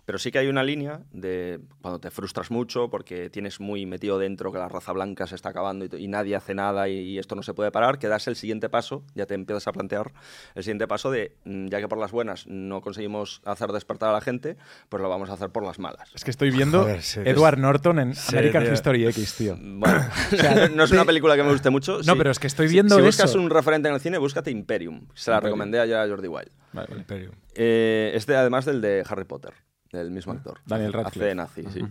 Pero 0.06 0.20
sí 0.20 0.32
que 0.32 0.38
hay 0.38 0.48
una 0.48 0.64
línea 0.64 1.02
de 1.12 1.60
cuando 1.82 2.00
te 2.00 2.12
frustras 2.12 2.52
mucho 2.52 2.92
porque 2.92 3.32
tienes 3.32 3.60
muy 3.60 3.88
metido 3.88 4.20
dentro 4.20 4.52
que 4.52 4.60
la 4.60 4.70
raza 4.70 4.92
blanca 4.92 5.26
se 5.26 5.34
está 5.34 5.50
acabando 5.50 5.86
y, 5.86 6.04
y 6.04 6.08
nadie 6.08 6.36
hace 6.36 6.54
nada 6.54 6.88
y, 6.88 7.00
y, 7.00 7.18
esto 7.18 7.34
no 7.34 7.42
se 7.42 7.56
puede 7.56 7.72
parar, 7.72 7.98
que 7.98 8.08
das 8.08 8.28
el 8.28 8.36
siguiente 8.36 8.70
paso, 8.70 9.04
ya 9.16 9.26
te 9.26 9.34
empiezas 9.34 9.68
a 9.68 9.72
plantear 9.72 10.14
el 10.54 10.62
siguiente 10.62 10.88
paso 10.88 11.10
de, 11.10 11.36
mm, 11.46 11.70
ya 11.70 11.80
que 11.80 11.88
por 11.88 11.98
las 11.98 12.12
buenas 12.12 12.46
no 12.46 12.82
conseguimos 12.82 13.42
hacer 13.44 13.72
despertar 13.72 14.10
a 14.10 14.14
la 14.14 14.22
gente, 14.22 14.56
pues 14.88 15.02
lo 15.02 15.10
vamos 15.10 15.32
a 15.32 15.34
hacer 15.34 15.50
por 15.50 15.66
las 15.66 15.80
malas. 15.80 16.12
Es 16.14 16.24
que 16.24 16.30
estoy 16.30 16.52
viendo 16.52 16.82
Joder, 16.82 17.02
Edward 17.26 17.58
Norton 17.58 17.98
en 17.98 18.14
American 18.30 18.72
History 18.72 19.08
X, 19.08 19.36
tío. 19.36 19.58
Bueno, 19.60 20.06
o 20.32 20.36
sea, 20.36 20.70
no 20.76 20.84
es 20.84 20.92
una 20.92 21.06
película 21.06 21.39
que 21.40 21.48
me 21.48 21.52
guste 21.54 21.70
mucho. 21.70 21.98
No, 21.98 22.04
sí. 22.04 22.12
pero 22.18 22.32
es 22.32 22.40
que 22.40 22.48
estoy 22.48 22.68
viendo 22.68 22.96
si, 22.96 23.02
si 23.02 23.08
eso. 23.08 23.24
buscas 23.24 23.36
un 23.36 23.50
referente 23.50 23.88
en 23.90 23.96
el 23.96 24.02
cine, 24.02 24.18
búscate 24.18 24.52
Imperium. 24.52 25.08
Se 25.14 25.32
la 25.32 25.38
Imperium. 25.38 25.60
recomendé 25.60 25.80
ayer 25.80 25.98
a 25.98 26.08
Jordi 26.08 26.28
Wild. 26.28 26.50
Vale, 26.74 26.88
vale. 26.88 27.02
Imperium. 27.02 27.34
Eh, 27.56 28.12
este, 28.14 28.36
además 28.36 28.66
del 28.66 28.82
de 28.82 29.04
Harry 29.08 29.26
Potter, 29.26 29.54
del 29.92 30.12
mismo 30.12 30.34
actor. 30.34 30.60
Daniel 30.66 30.94
Radcliffe. 30.94 31.26
Hace 31.26 31.36
nazi, 31.36 31.64
sí. 31.74 31.82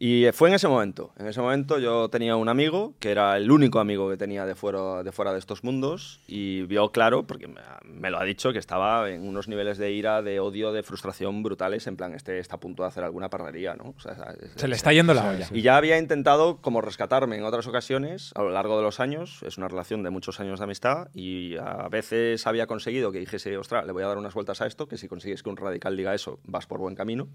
Y 0.00 0.30
fue 0.32 0.48
en 0.48 0.54
ese 0.54 0.68
momento. 0.68 1.12
En 1.18 1.26
ese 1.26 1.40
momento 1.40 1.78
yo 1.78 2.08
tenía 2.08 2.36
un 2.36 2.48
amigo, 2.48 2.94
que 3.00 3.10
era 3.10 3.36
el 3.36 3.50
único 3.50 3.80
amigo 3.80 4.08
que 4.08 4.16
tenía 4.16 4.46
de 4.46 4.54
fuera 4.54 5.02
de, 5.02 5.10
fuera 5.10 5.32
de 5.32 5.40
estos 5.40 5.64
mundos, 5.64 6.20
y 6.28 6.62
vio 6.62 6.92
claro, 6.92 7.26
porque 7.26 7.52
me 7.82 8.10
lo 8.10 8.20
ha 8.20 8.24
dicho, 8.24 8.52
que 8.52 8.60
estaba 8.60 9.10
en 9.10 9.26
unos 9.26 9.48
niveles 9.48 9.76
de 9.76 9.90
ira, 9.90 10.22
de 10.22 10.38
odio, 10.38 10.72
de 10.72 10.84
frustración 10.84 11.42
brutales, 11.42 11.88
en 11.88 11.96
plan, 11.96 12.14
este 12.14 12.38
está 12.38 12.56
a 12.56 12.60
punto 12.60 12.84
de 12.84 12.88
hacer 12.88 13.02
alguna 13.02 13.28
parrería, 13.28 13.74
¿no? 13.74 13.94
O 13.96 14.00
sea, 14.00 14.12
es, 14.40 14.52
Se 14.54 14.68
le 14.68 14.76
está 14.76 14.92
yendo 14.92 15.14
la 15.14 15.30
olla. 15.30 15.48
Y 15.52 15.62
ya 15.62 15.76
había 15.76 15.98
intentado 15.98 16.58
como 16.58 16.80
rescatarme 16.80 17.36
en 17.36 17.42
otras 17.42 17.66
ocasiones, 17.66 18.30
a 18.36 18.42
lo 18.42 18.50
largo 18.50 18.76
de 18.76 18.84
los 18.84 19.00
años, 19.00 19.42
es 19.42 19.58
una 19.58 19.66
relación 19.66 20.04
de 20.04 20.10
muchos 20.10 20.38
años 20.38 20.60
de 20.60 20.64
amistad, 20.64 21.08
y 21.12 21.56
a 21.56 21.88
veces 21.88 22.46
había 22.46 22.68
conseguido 22.68 23.10
que 23.10 23.18
dijese, 23.18 23.56
ostras, 23.56 23.84
le 23.84 23.92
voy 23.92 24.04
a 24.04 24.06
dar 24.06 24.18
unas 24.18 24.34
vueltas 24.34 24.60
a 24.60 24.66
esto, 24.66 24.86
que 24.86 24.96
si 24.96 25.08
consigues 25.08 25.42
que 25.42 25.50
un 25.50 25.56
radical 25.56 25.96
diga 25.96 26.14
eso, 26.14 26.38
vas 26.44 26.66
por 26.66 26.78
buen 26.78 26.94
camino, 26.94 27.28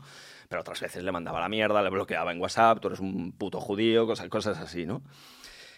pero 0.48 0.62
otras 0.62 0.80
veces 0.80 1.04
le 1.04 1.12
mandaba 1.12 1.42
la 1.42 1.50
mierda, 1.50 1.82
le 1.82 1.90
bloqueaba 1.90 2.32
en 2.32 2.40
WhatsApp, 2.40 2.53
WhatsApp, 2.54 2.80
tú 2.82 2.88
eres 2.90 3.00
un 3.00 3.32
puto 3.32 3.60
judío, 3.60 4.06
cosas, 4.06 4.30
cosas 4.30 4.58
así, 4.60 4.86
¿no? 4.86 5.02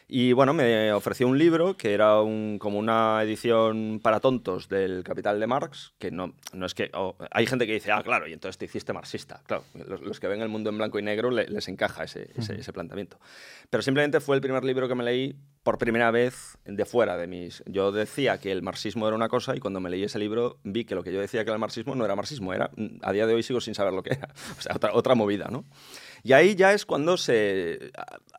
Y 0.07 0.33
bueno, 0.33 0.53
me 0.53 0.93
ofreció 0.93 1.27
un 1.27 1.39
libro 1.39 1.77
que 1.77 1.91
era 1.95 2.21
un, 2.21 2.59
como 2.59 2.77
una 2.77 3.23
edición 3.23 3.99
para 4.03 4.19
tontos 4.19 4.69
del 4.69 5.03
Capital 5.03 5.39
de 5.39 5.47
Marx, 5.47 5.93
que 5.97 6.11
no, 6.11 6.35
no 6.53 6.67
es 6.67 6.75
que... 6.75 6.91
oh, 6.93 7.15
hay 7.31 7.47
gente 7.47 7.65
que 7.65 7.73
dice, 7.73 7.91
ah, 7.91 8.03
claro, 8.03 8.27
y 8.27 8.33
entonces 8.33 8.59
te 8.59 8.65
hiciste 8.65 8.93
marxista. 8.93 9.41
Claro, 9.47 9.63
los, 9.73 10.01
los 10.01 10.19
que 10.19 10.27
ven 10.27 10.43
el 10.43 10.47
mundo 10.49 10.69
en 10.69 10.77
blanco 10.77 10.99
y 10.99 11.01
negro 11.01 11.31
le- 11.31 11.47
les 11.47 11.67
encaja 11.69 12.03
ese, 12.03 12.29
ese, 12.35 12.53
ese 12.59 12.71
planteamiento. 12.71 13.17
Pero 13.71 13.81
simplemente 13.81 14.19
fue 14.19 14.35
el 14.35 14.43
primer 14.43 14.63
libro 14.63 14.87
que 14.87 14.93
me 14.93 15.03
leí 15.03 15.35
por 15.63 15.79
primera 15.79 16.11
vez 16.11 16.55
de 16.65 16.85
fuera 16.85 17.17
de 17.17 17.25
mis... 17.25 17.63
Yo 17.65 17.91
decía 17.91 18.37
que 18.37 18.51
el 18.51 18.61
marxismo 18.61 19.07
era 19.07 19.15
una 19.15 19.27
cosa 19.27 19.55
y 19.55 19.59
cuando 19.59 19.79
me 19.79 19.89
leí 19.89 20.03
ese 20.03 20.19
libro 20.19 20.59
vi 20.63 20.85
que 20.85 20.93
lo 20.93 21.01
que 21.01 21.11
yo 21.11 21.19
decía 21.19 21.43
que 21.43 21.49
era 21.49 21.55
el 21.55 21.59
marxismo 21.61 21.95
no 21.95 22.05
era 22.05 22.15
marxismo, 22.15 22.53
era... 22.53 22.69
A 23.01 23.11
día 23.11 23.25
de 23.25 23.33
hoy 23.33 23.41
sigo 23.41 23.59
sin 23.59 23.73
saber 23.73 23.93
lo 23.93 24.03
que 24.03 24.13
era. 24.13 24.27
O 24.59 24.61
sea, 24.61 24.75
otra, 24.75 24.93
otra 24.93 25.15
movida, 25.15 25.47
¿no? 25.49 25.65
Y 26.25 26.33
ahí 26.33 26.55
ya 26.55 26.73
es 26.73 26.87
cuando 26.87 27.17
se... 27.17 27.91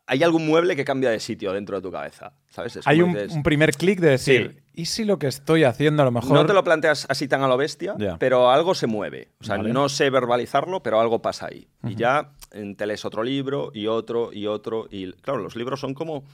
Hay 0.07 0.21
algún 0.21 0.45
mueble 0.45 0.75
que 0.75 0.83
cambia 0.83 1.09
de 1.09 1.21
sitio 1.21 1.53
dentro 1.53 1.77
de 1.77 1.81
tu 1.81 1.89
cabeza, 1.89 2.33
¿sabes? 2.49 2.75
Es 2.75 2.85
Hay 2.85 3.01
un, 3.01 3.13
dices, 3.13 3.31
un 3.31 3.43
primer 3.43 3.71
clic 3.71 4.01
de 4.01 4.09
decir, 4.09 4.61
¿y 4.73 4.87
si 4.87 5.05
lo 5.05 5.17
que 5.17 5.27
estoy 5.27 5.63
haciendo 5.63 6.01
a 6.01 6.05
lo 6.05 6.11
mejor... 6.11 6.33
no 6.33 6.45
te 6.45 6.51
lo 6.51 6.65
planteas 6.65 7.05
así 7.07 7.29
tan 7.29 7.43
a 7.43 7.47
lo 7.47 7.55
bestia, 7.55 7.95
pero 8.19 8.51
algo 8.51 8.75
se 8.75 8.87
mueve. 8.87 9.29
O 9.39 9.45
sea, 9.45 9.55
Vale. 9.55 9.71
no 9.71 9.87
sé 9.87 10.09
verbalizarlo, 10.09 10.83
pero 10.83 10.99
algo 10.99 11.21
pasa 11.21 11.47
ahí. 11.47 11.69
Y 11.87 11.95
ya 11.95 12.31
te 12.75 12.85
lees 12.85 13.05
otro 13.05 13.23
libro 13.23 13.71
y 13.73 13.87
otro 13.87 14.33
y 14.33 14.47
otro. 14.47 14.89
Y 14.91 15.13
claro, 15.13 15.39
los 15.39 15.55
libros 15.55 15.79
son 15.79 15.93
como. 15.93 16.25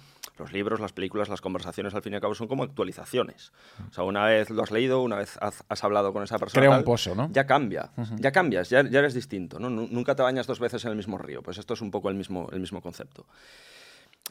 Los 0.43 0.51
libros, 0.51 0.81
las 0.81 0.91
películas, 0.91 1.29
las 1.29 1.39
conversaciones, 1.39 1.95
al 1.95 2.01
fin 2.01 2.11
y 2.11 2.15
al 2.17 2.21
cabo, 2.21 2.35
son 2.35 2.49
como 2.49 2.63
actualizaciones. 2.63 3.53
O 3.89 3.93
sea, 3.93 4.03
una 4.03 4.25
vez 4.25 4.49
lo 4.49 4.61
has 4.61 4.71
leído, 4.71 5.01
una 5.01 5.15
vez 5.15 5.37
has, 5.39 5.63
has 5.69 5.83
hablado 5.85 6.11
con 6.11 6.21
esa 6.21 6.37
persona. 6.37 6.59
Crea 6.59 6.77
un 6.77 6.83
pozo, 6.83 7.15
¿no? 7.15 7.29
Ya 7.31 7.45
cambia. 7.45 7.91
Ya 8.17 8.33
cambias, 8.33 8.69
ya, 8.69 8.83
ya 8.83 8.99
eres 8.99 9.13
distinto. 9.13 9.57
Nunca 9.57 10.15
te 10.15 10.21
bañas 10.21 10.47
dos 10.47 10.59
veces 10.59 10.83
en 10.83 10.91
el 10.91 10.97
mismo 10.97 11.17
río. 11.17 11.41
Pues 11.41 11.57
esto 11.57 11.75
es 11.75 11.81
un 11.81 11.91
poco 11.91 12.09
el 12.09 12.15
mismo, 12.15 12.49
el 12.51 12.59
mismo 12.59 12.81
concepto. 12.81 13.25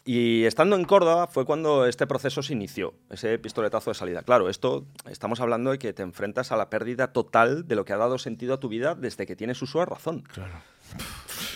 Y 0.04 0.44
estando 0.44 0.74
en 0.74 0.84
Córdoba 0.84 1.28
fue 1.28 1.44
cuando 1.44 1.86
este 1.86 2.06
proceso 2.06 2.42
se 2.42 2.52
inició, 2.52 2.92
ese 3.08 3.38
pistoletazo 3.38 3.90
de 3.90 3.94
salida. 3.94 4.22
Claro, 4.22 4.48
esto 4.48 4.84
estamos 5.08 5.40
hablando 5.40 5.70
de 5.70 5.78
que 5.78 5.92
te 5.92 6.02
enfrentas 6.02 6.50
a 6.50 6.56
la 6.56 6.70
pérdida 6.70 7.12
total 7.12 7.68
de 7.68 7.76
lo 7.76 7.84
que 7.84 7.92
ha 7.92 7.96
dado 7.96 8.18
sentido 8.18 8.54
a 8.54 8.60
tu 8.60 8.68
vida 8.68 8.94
desde 8.96 9.26
que 9.26 9.36
tienes 9.36 9.62
uso 9.62 9.78
de 9.78 9.86
razón. 9.86 10.22
Claro. 10.22 10.54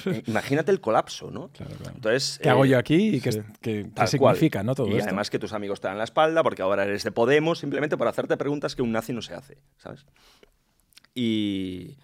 Imagínate 0.27 0.71
el 0.71 0.81
colapso, 0.81 1.31
¿no? 1.31 1.49
Claro, 1.49 1.75
claro. 1.77 1.95
Entonces, 1.95 2.39
¿Qué 2.43 2.49
hago 2.49 2.65
eh, 2.65 2.69
yo 2.69 2.79
aquí 2.79 3.17
y 3.17 3.21
qué, 3.21 3.33
sí. 3.33 3.41
qué- 3.61 3.91
cual. 4.19 4.39
¿no? 4.65 4.75
todo 4.75 4.89
y 4.89 4.93
esto? 4.93 5.05
además 5.05 5.31
que 5.31 5.39
tus 5.39 5.53
amigos 5.53 5.81
te 5.81 5.89
dan 5.89 5.99
la 5.99 6.05
espalda 6.05 6.43
porque 6.43 6.63
ahora 6.63 6.85
eres 6.85 7.05
de 7.05 7.13
Podemos 7.13 7.59
simplemente 7.59 7.97
por 7.97 8.09
hacerte 8.09 8.37
preguntas 8.37 8.77
que 8.77 8.83
un 8.83 8.93
nazi 8.93 9.13
no 9.13 9.23
se 9.23 9.35
hace, 9.35 9.59
¿sabes? 9.79 10.07
Y 11.15 11.97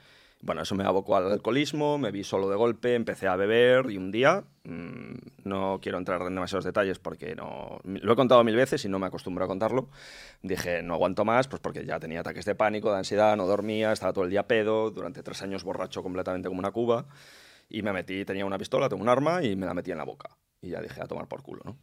bueno, 0.45 0.63
eso 0.63 0.75
me 0.75 0.83
abocó 0.85 1.17
al 1.17 1.31
alcoholismo, 1.31 1.99
me 1.99 2.11
vi 2.11 2.25
solo 2.25 2.49
de 2.51 2.57
golpe, 2.57 2.97
empecé 2.97 3.29
a 3.29 3.37
beber 3.37 3.91
y 3.91 3.97
un 3.97 4.11
día, 4.11 4.43
mm, 4.65 5.15
no 5.45 5.79
quiero 5.81 5.99
entrar 5.99 6.21
en 6.23 6.35
demasiados 6.35 6.65
detalles 6.65 6.99
porque 6.99 7.37
no, 7.37 7.79
lo 7.85 8.13
he 8.13 8.17
contado 8.17 8.43
mil 8.43 8.57
veces 8.57 8.85
y 8.85 8.89
no 8.89 8.99
me 8.99 9.07
acostumbro 9.07 9.45
a 9.45 9.49
contarlo, 9.49 9.89
dije 10.43 10.83
no 10.83 10.95
aguanto 10.95 11.25
más, 11.25 11.47
pues 11.47 11.61
porque 11.61 11.85
ya 11.87 12.01
tenía 12.01 12.21
ataques 12.21 12.45
de 12.45 12.57
pánico, 12.57 12.91
de 12.91 12.99
ansiedad, 12.99 13.37
no 13.37 13.47
dormía, 13.47 13.93
estaba 13.93 14.13
todo 14.13 14.25
el 14.25 14.31
día 14.31 14.49
pedo, 14.49 14.91
durante 14.91 15.23
tres 15.23 15.43
años 15.43 15.63
borracho 15.63 16.03
completamente 16.03 16.49
como 16.49 16.59
una 16.59 16.73
cuba 16.73 17.07
y 17.69 17.83
me 17.83 17.93
metí, 17.93 18.25
tenía 18.25 18.45
una 18.45 18.59
pistola, 18.59 18.89
tengo 18.89 19.03
un 19.03 19.09
arma 19.09 19.43
y 19.43 19.57
me 19.57 19.67
la 19.67 19.75
metí 19.75 19.91
en 19.91 19.99
la 19.99 20.05
boca 20.05 20.37
y 20.61 20.71
ya 20.71 20.81
dije 20.81 21.01
a 21.01 21.07
tomar 21.07 21.27
por 21.29 21.43
culo, 21.43 21.63
¿no? 21.65 21.77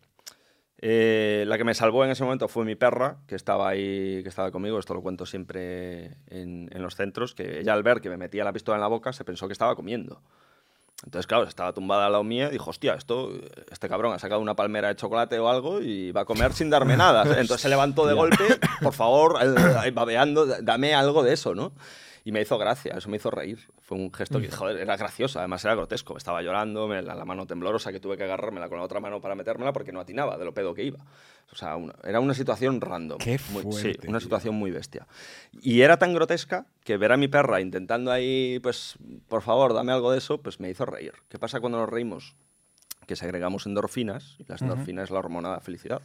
Eh, 0.81 1.43
la 1.45 1.57
que 1.57 1.65
me 1.65 1.73
salvó 1.73 2.05
en 2.05 2.11
ese 2.11 2.23
momento 2.23 2.47
fue 2.47 2.63
mi 2.63 2.75
perra, 2.75 3.17
que 3.27 3.35
estaba 3.35 3.67
ahí, 3.67 4.23
que 4.23 4.29
estaba 4.29 4.49
conmigo, 4.49 4.79
esto 4.79 4.93
lo 4.93 5.01
cuento 5.01 5.25
siempre 5.25 6.15
en, 6.27 6.69
en 6.71 6.81
los 6.81 6.95
centros, 6.95 7.35
que 7.35 7.59
ella 7.59 7.73
al 7.73 7.83
ver 7.83 7.99
que 7.99 8.09
me 8.09 8.15
metía 8.15 8.45
la 8.45 8.53
pistola 8.53 8.77
en 8.77 8.81
la 8.81 8.87
boca 8.87 9.11
se 9.11 9.25
pensó 9.25 9.47
que 9.47 9.53
estaba 9.53 9.75
comiendo. 9.75 10.21
Entonces, 11.05 11.27
claro, 11.27 11.45
estaba 11.45 11.71
tumbada 11.73 12.07
al 12.07 12.11
lado 12.11 12.23
mía 12.25 12.49
y 12.49 12.51
dijo, 12.51 12.69
hostia, 12.69 12.93
esto, 12.93 13.31
este 13.71 13.87
cabrón 13.87 14.13
ha 14.13 14.19
sacado 14.19 14.41
una 14.41 14.55
palmera 14.55 14.89
de 14.89 14.95
chocolate 14.95 15.39
o 15.39 15.47
algo 15.47 15.81
y 15.81 16.11
va 16.11 16.21
a 16.21 16.25
comer 16.25 16.51
sin 16.51 16.69
darme 16.69 16.97
nada. 16.97 17.23
Entonces 17.39 17.61
se 17.61 17.69
levantó 17.69 18.05
de 18.05 18.13
golpe, 18.13 18.43
por 18.81 18.93
favor, 18.93 19.37
eh, 19.41 19.91
babeando, 19.91 20.45
dame 20.45 20.93
algo 20.93 21.23
de 21.23 21.33
eso, 21.33 21.55
¿no? 21.55 21.71
Y 22.25 22.31
me 22.31 22.41
hizo 22.41 22.57
gracia, 22.57 22.93
eso 22.97 23.09
me 23.09 23.17
hizo 23.17 23.31
reír. 23.31 23.59
Fue 23.79 23.97
un 23.97 24.11
gesto 24.13 24.39
que, 24.41 24.49
joder, 24.51 24.77
era 24.77 24.97
gracioso, 24.97 25.39
además 25.39 25.63
era 25.65 25.75
grotesco. 25.75 26.17
Estaba 26.17 26.41
llorando, 26.41 26.87
me- 26.87 27.01
la, 27.01 27.15
la 27.15 27.25
mano 27.25 27.47
temblorosa 27.47 27.91
que 27.91 27.99
tuve 27.99 28.17
que 28.17 28.23
agarrármela 28.23 28.69
con 28.69 28.77
la 28.77 28.83
otra 28.83 28.99
mano 28.99 29.21
para 29.21 29.35
metérmela 29.35 29.71
porque 29.73 29.91
no 29.91 29.99
atinaba 29.99 30.37
de 30.37 30.45
lo 30.45 30.53
pedo 30.53 30.73
que 30.73 30.83
iba. 30.83 30.99
O 31.51 31.55
sea, 31.55 31.75
una- 31.75 31.95
era 32.03 32.19
una 32.19 32.33
situación 32.33 32.81
random. 32.81 33.17
Qué 33.17 33.39
Muy- 33.51 33.63
sí, 33.73 33.81
fuerte, 33.81 34.07
una 34.07 34.19
tío. 34.19 34.25
situación 34.25 34.55
muy 34.55 34.71
bestia. 34.71 35.07
Y 35.61 35.81
era 35.81 35.97
tan 35.97 36.13
grotesca 36.13 36.65
que 36.83 36.97
ver 36.97 37.11
a 37.11 37.17
mi 37.17 37.27
perra 37.27 37.61
intentando 37.61 38.11
ahí, 38.11 38.59
pues, 38.61 38.95
por 39.27 39.41
favor, 39.41 39.73
dame 39.73 39.91
algo 39.91 40.11
de 40.11 40.17
eso, 40.19 40.39
pues 40.41 40.59
me 40.59 40.69
hizo 40.69 40.85
reír. 40.85 41.13
¿Qué 41.29 41.39
pasa 41.39 41.59
cuando 41.59 41.77
nos 41.79 41.89
reímos? 41.89 42.35
que 43.07 43.15
segregamos 43.15 43.65
endorfinas, 43.65 44.35
y 44.37 44.43
las 44.47 44.61
endorfinas 44.61 45.05
es 45.05 45.09
la 45.09 45.17
hormona 45.17 45.49
de 45.49 45.55
la 45.55 45.61
felicidad. 45.61 46.03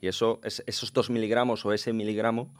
Y 0.00 0.06
eso, 0.08 0.40
es, 0.42 0.62
esos 0.66 0.90
dos 0.94 1.10
miligramos 1.10 1.66
o 1.66 1.72
ese 1.74 1.92
miligramo, 1.92 2.54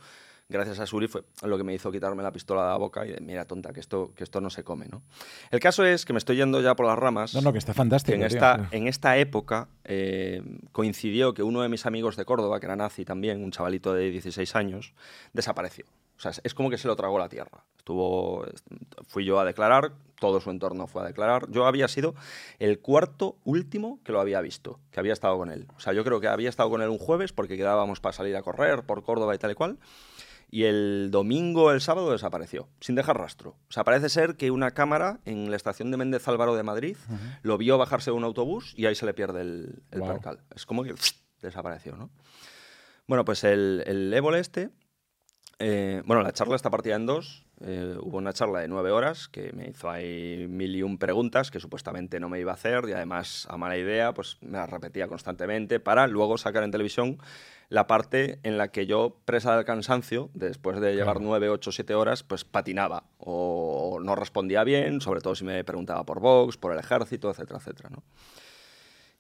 gracias 0.49 0.79
a 0.79 0.87
Suri, 0.87 1.09
fue 1.09 1.23
lo 1.43 1.57
que 1.59 1.65
me 1.65 1.75
hizo 1.75 1.91
quitarme 1.91 2.23
la 2.23 2.33
pistola 2.33 2.63
de 2.63 2.69
la 2.71 2.77
boca 2.77 3.05
y 3.07 3.13
de, 3.13 3.21
mira, 3.21 3.45
tonta, 3.47 3.73
que 3.73 3.81
esto, 3.81 4.13
que 4.15 4.25
esto 4.25 4.41
no 4.41 4.51
se 4.51 4.63
come, 4.65 4.87
¿no? 4.89 5.03
El 5.51 5.61
caso 5.61 5.85
es 5.85 6.05
que 6.05 6.13
me 6.13 6.19
estoy 6.19 6.37
yendo 6.37 6.61
ya 6.61 6.75
por 6.77 6.87
las 6.87 6.99
ramas. 6.99 7.35
No, 7.35 7.41
no, 7.41 7.53
que 7.53 7.59
está 7.59 7.73
que 7.73 7.77
fantástico. 7.79 8.15
en 8.15 8.21
tío. 8.21 8.27
esta, 8.29 8.69
en 8.71 8.87
esta 8.89 9.17
época 9.17 9.69
eh, 9.85 10.43
coincidió 10.73 11.35
que 11.35 11.43
uno 11.43 11.63
de 11.63 11.69
mis 11.69 11.87
amigos 11.87 12.17
de 12.17 12.25
Córdoba, 12.25 12.61
que 12.61 12.67
era 12.67 12.77
nazi 12.77 13.05
también, 13.05 13.43
un 13.43 13.51
chavalito 13.51 13.93
de 13.95 14.11
16 14.11 14.55
años, 14.57 14.93
desapareció. 15.33 15.85
O 16.17 16.21
sea, 16.21 16.31
es- 16.31 16.41
es 16.45 16.55
como 16.55 16.71
que 16.71 16.79
se 16.79 16.89
lo 16.89 16.97
tragó 16.97 17.19
la 17.19 17.29
tierra. 17.29 17.65
Estuvo, 17.79 18.45
fui 19.07 19.25
yo 19.25 19.39
a 19.39 19.45
declarar, 19.45 19.93
todo 20.19 20.41
su 20.41 20.51
entorno 20.51 20.87
fue 20.87 21.03
a 21.03 21.05
declarar. 21.05 21.51
Yo 21.51 21.67
había 21.67 21.89
sido 21.89 22.15
el 22.59 22.79
cuarto 22.81 23.37
último 23.45 24.01
que 24.03 24.13
lo 24.13 24.21
había 24.21 24.41
visto, 24.41 24.81
que 24.91 24.99
había 24.99 25.13
estado 25.13 25.37
con 25.37 25.51
él. 25.51 25.67
O 25.77 25.81
sea, 25.81 25.93
yo 25.93 26.03
creo 26.05 26.19
que 26.21 26.27
había 26.29 26.49
estado 26.49 26.71
con 26.71 26.81
él 26.81 26.89
un 26.89 26.97
jueves 26.99 27.33
porque 27.35 27.57
quedábamos 27.59 28.01
para 28.01 28.15
salir 28.15 28.35
a 28.35 28.43
correr 28.43 28.85
por 28.85 29.03
Córdoba 29.05 29.35
y 29.35 29.39
tal 29.39 29.51
y 29.51 29.55
cual. 29.55 29.79
Y 30.49 30.65
el 30.65 31.09
domingo, 31.11 31.73
el 31.73 31.81
sábado 31.81 32.13
desapareció, 32.13 32.69
sin 32.81 32.95
dejar 32.95 33.19
rastro. 33.19 33.57
O 33.69 33.73
sea, 33.73 33.85
parece 33.85 34.09
ser 34.09 34.37
que 34.37 34.51
una 34.51 34.71
cámara 34.71 35.21
en 35.25 35.51
la 35.51 35.57
estación 35.57 35.91
de 35.91 35.97
Méndez 35.97 36.27
Álvaro 36.29 36.55
de 36.55 36.63
Madrid 36.63 36.97
lo 37.43 37.59
vio 37.59 37.79
bajarse 37.79 38.11
de 38.11 38.17
un 38.17 38.25
autobús 38.25 38.73
y 38.77 38.87
ahí 38.87 38.95
se 38.95 39.07
le 39.07 39.15
pierde 39.15 39.41
el, 39.41 39.83
el 39.91 40.03
percal. 40.03 40.41
Es 40.55 40.65
como 40.65 40.85
que 40.85 40.95
desapareció, 41.43 41.97
¿no? 41.97 42.11
Bueno, 43.07 43.25
pues 43.25 43.45
el, 43.45 43.83
el 43.87 44.13
ébole 44.15 44.39
este, 44.39 44.71
eh, 45.59 46.03
bueno, 46.05 46.23
la 46.23 46.33
charla 46.33 46.57
está 46.57 46.71
partida 46.71 46.97
en 46.97 47.07
dos. 47.07 47.45
Eh, 47.61 47.97
hubo 48.01 48.19
una 48.19 48.35
charla 48.35 48.61
de 48.61 48.69
nueve 48.69 48.91
horas 48.91 49.29
que 49.29 49.53
me 49.53 49.69
hizo 49.71 49.89
ahí 49.89 50.47
mil 50.49 50.77
y 50.77 50.83
un 50.83 50.99
preguntas 50.99 51.51
que 51.51 51.59
supuestamente 51.59 52.21
no 52.21 52.29
me 52.29 52.39
iba 52.39 52.53
a 52.53 52.55
hacer 52.55 52.85
y 52.89 52.93
además, 52.93 53.47
a 53.49 53.57
mala 53.57 53.79
idea, 53.79 54.13
pues 54.13 54.37
me 54.43 54.59
las 54.59 54.69
repetía 54.69 55.09
constantemente 55.09 55.81
para 55.81 56.07
luego 56.07 56.37
sacar 56.37 56.63
en 56.65 56.71
televisión 56.71 57.19
la 57.69 57.87
parte 57.87 58.39
en 58.43 58.59
la 58.59 58.69
que 58.69 58.87
yo, 58.87 59.21
presa 59.25 59.57
del 59.57 59.65
cansancio, 59.65 60.31
después 60.35 60.81
de 60.81 60.95
llevar 60.95 61.21
nueve, 61.21 61.49
ocho, 61.49 61.73
siete 61.73 61.95
horas, 61.95 62.23
pues 62.23 62.45
patinaba 62.45 63.05
o 63.19 63.99
no 64.03 64.15
respondía 64.15 64.65
bien, 64.65 65.01
sobre 65.01 65.21
todo 65.21 65.35
si 65.35 65.45
me 65.45 65.65
preguntaba 65.65 66.05
por 66.05 66.21
Vox, 66.21 66.57
por 66.57 66.73
el 66.73 66.79
ejército, 66.79 67.31
etcétera, 67.31 67.59
etcétera, 67.59 67.91
¿no? 67.91 68.03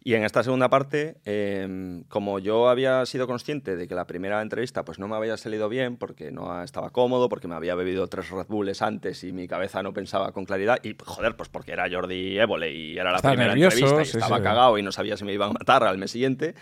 Y 0.06 0.14
en 0.14 0.22
esta 0.22 0.44
segunda 0.44 0.68
parte, 0.70 1.16
eh, 1.24 2.04
como 2.08 2.38
yo 2.38 2.68
había 2.68 3.04
sido 3.06 3.26
consciente 3.26 3.74
de 3.74 3.88
que 3.88 3.96
la 3.96 4.06
primera 4.06 4.40
entrevista 4.40 4.84
pues 4.84 5.00
no 5.00 5.08
me 5.08 5.16
había 5.16 5.36
salido 5.36 5.68
bien 5.68 5.96
porque 5.96 6.30
no 6.30 6.62
estaba 6.62 6.90
cómodo, 6.90 7.28
porque 7.28 7.48
me 7.48 7.56
había 7.56 7.74
bebido 7.74 8.06
tres 8.06 8.30
Red 8.30 8.46
Bulls 8.46 8.82
antes 8.82 9.24
y 9.24 9.32
mi 9.32 9.48
cabeza 9.48 9.82
no 9.82 9.92
pensaba 9.92 10.30
con 10.30 10.44
claridad, 10.44 10.78
y 10.84 10.94
joder, 11.04 11.34
pues 11.36 11.48
porque 11.48 11.72
era 11.72 11.90
Jordi 11.90 12.38
Évole 12.38 12.72
y 12.72 12.96
era 12.96 13.10
la 13.10 13.16
Estaba 13.16 13.32
primera 13.34 13.48
nervioso, 13.54 13.78
entrevista 13.78 14.02
y 14.02 14.04
sí, 14.04 14.18
estaba 14.18 14.36
sí. 14.36 14.42
cagado 14.44 14.78
y 14.78 14.82
no 14.84 14.92
sabía 14.92 15.16
si 15.16 15.24
me 15.24 15.32
iban 15.32 15.50
a 15.50 15.54
matar 15.54 15.82
al 15.82 15.98
mes 15.98 16.12
siguiente, 16.12 16.54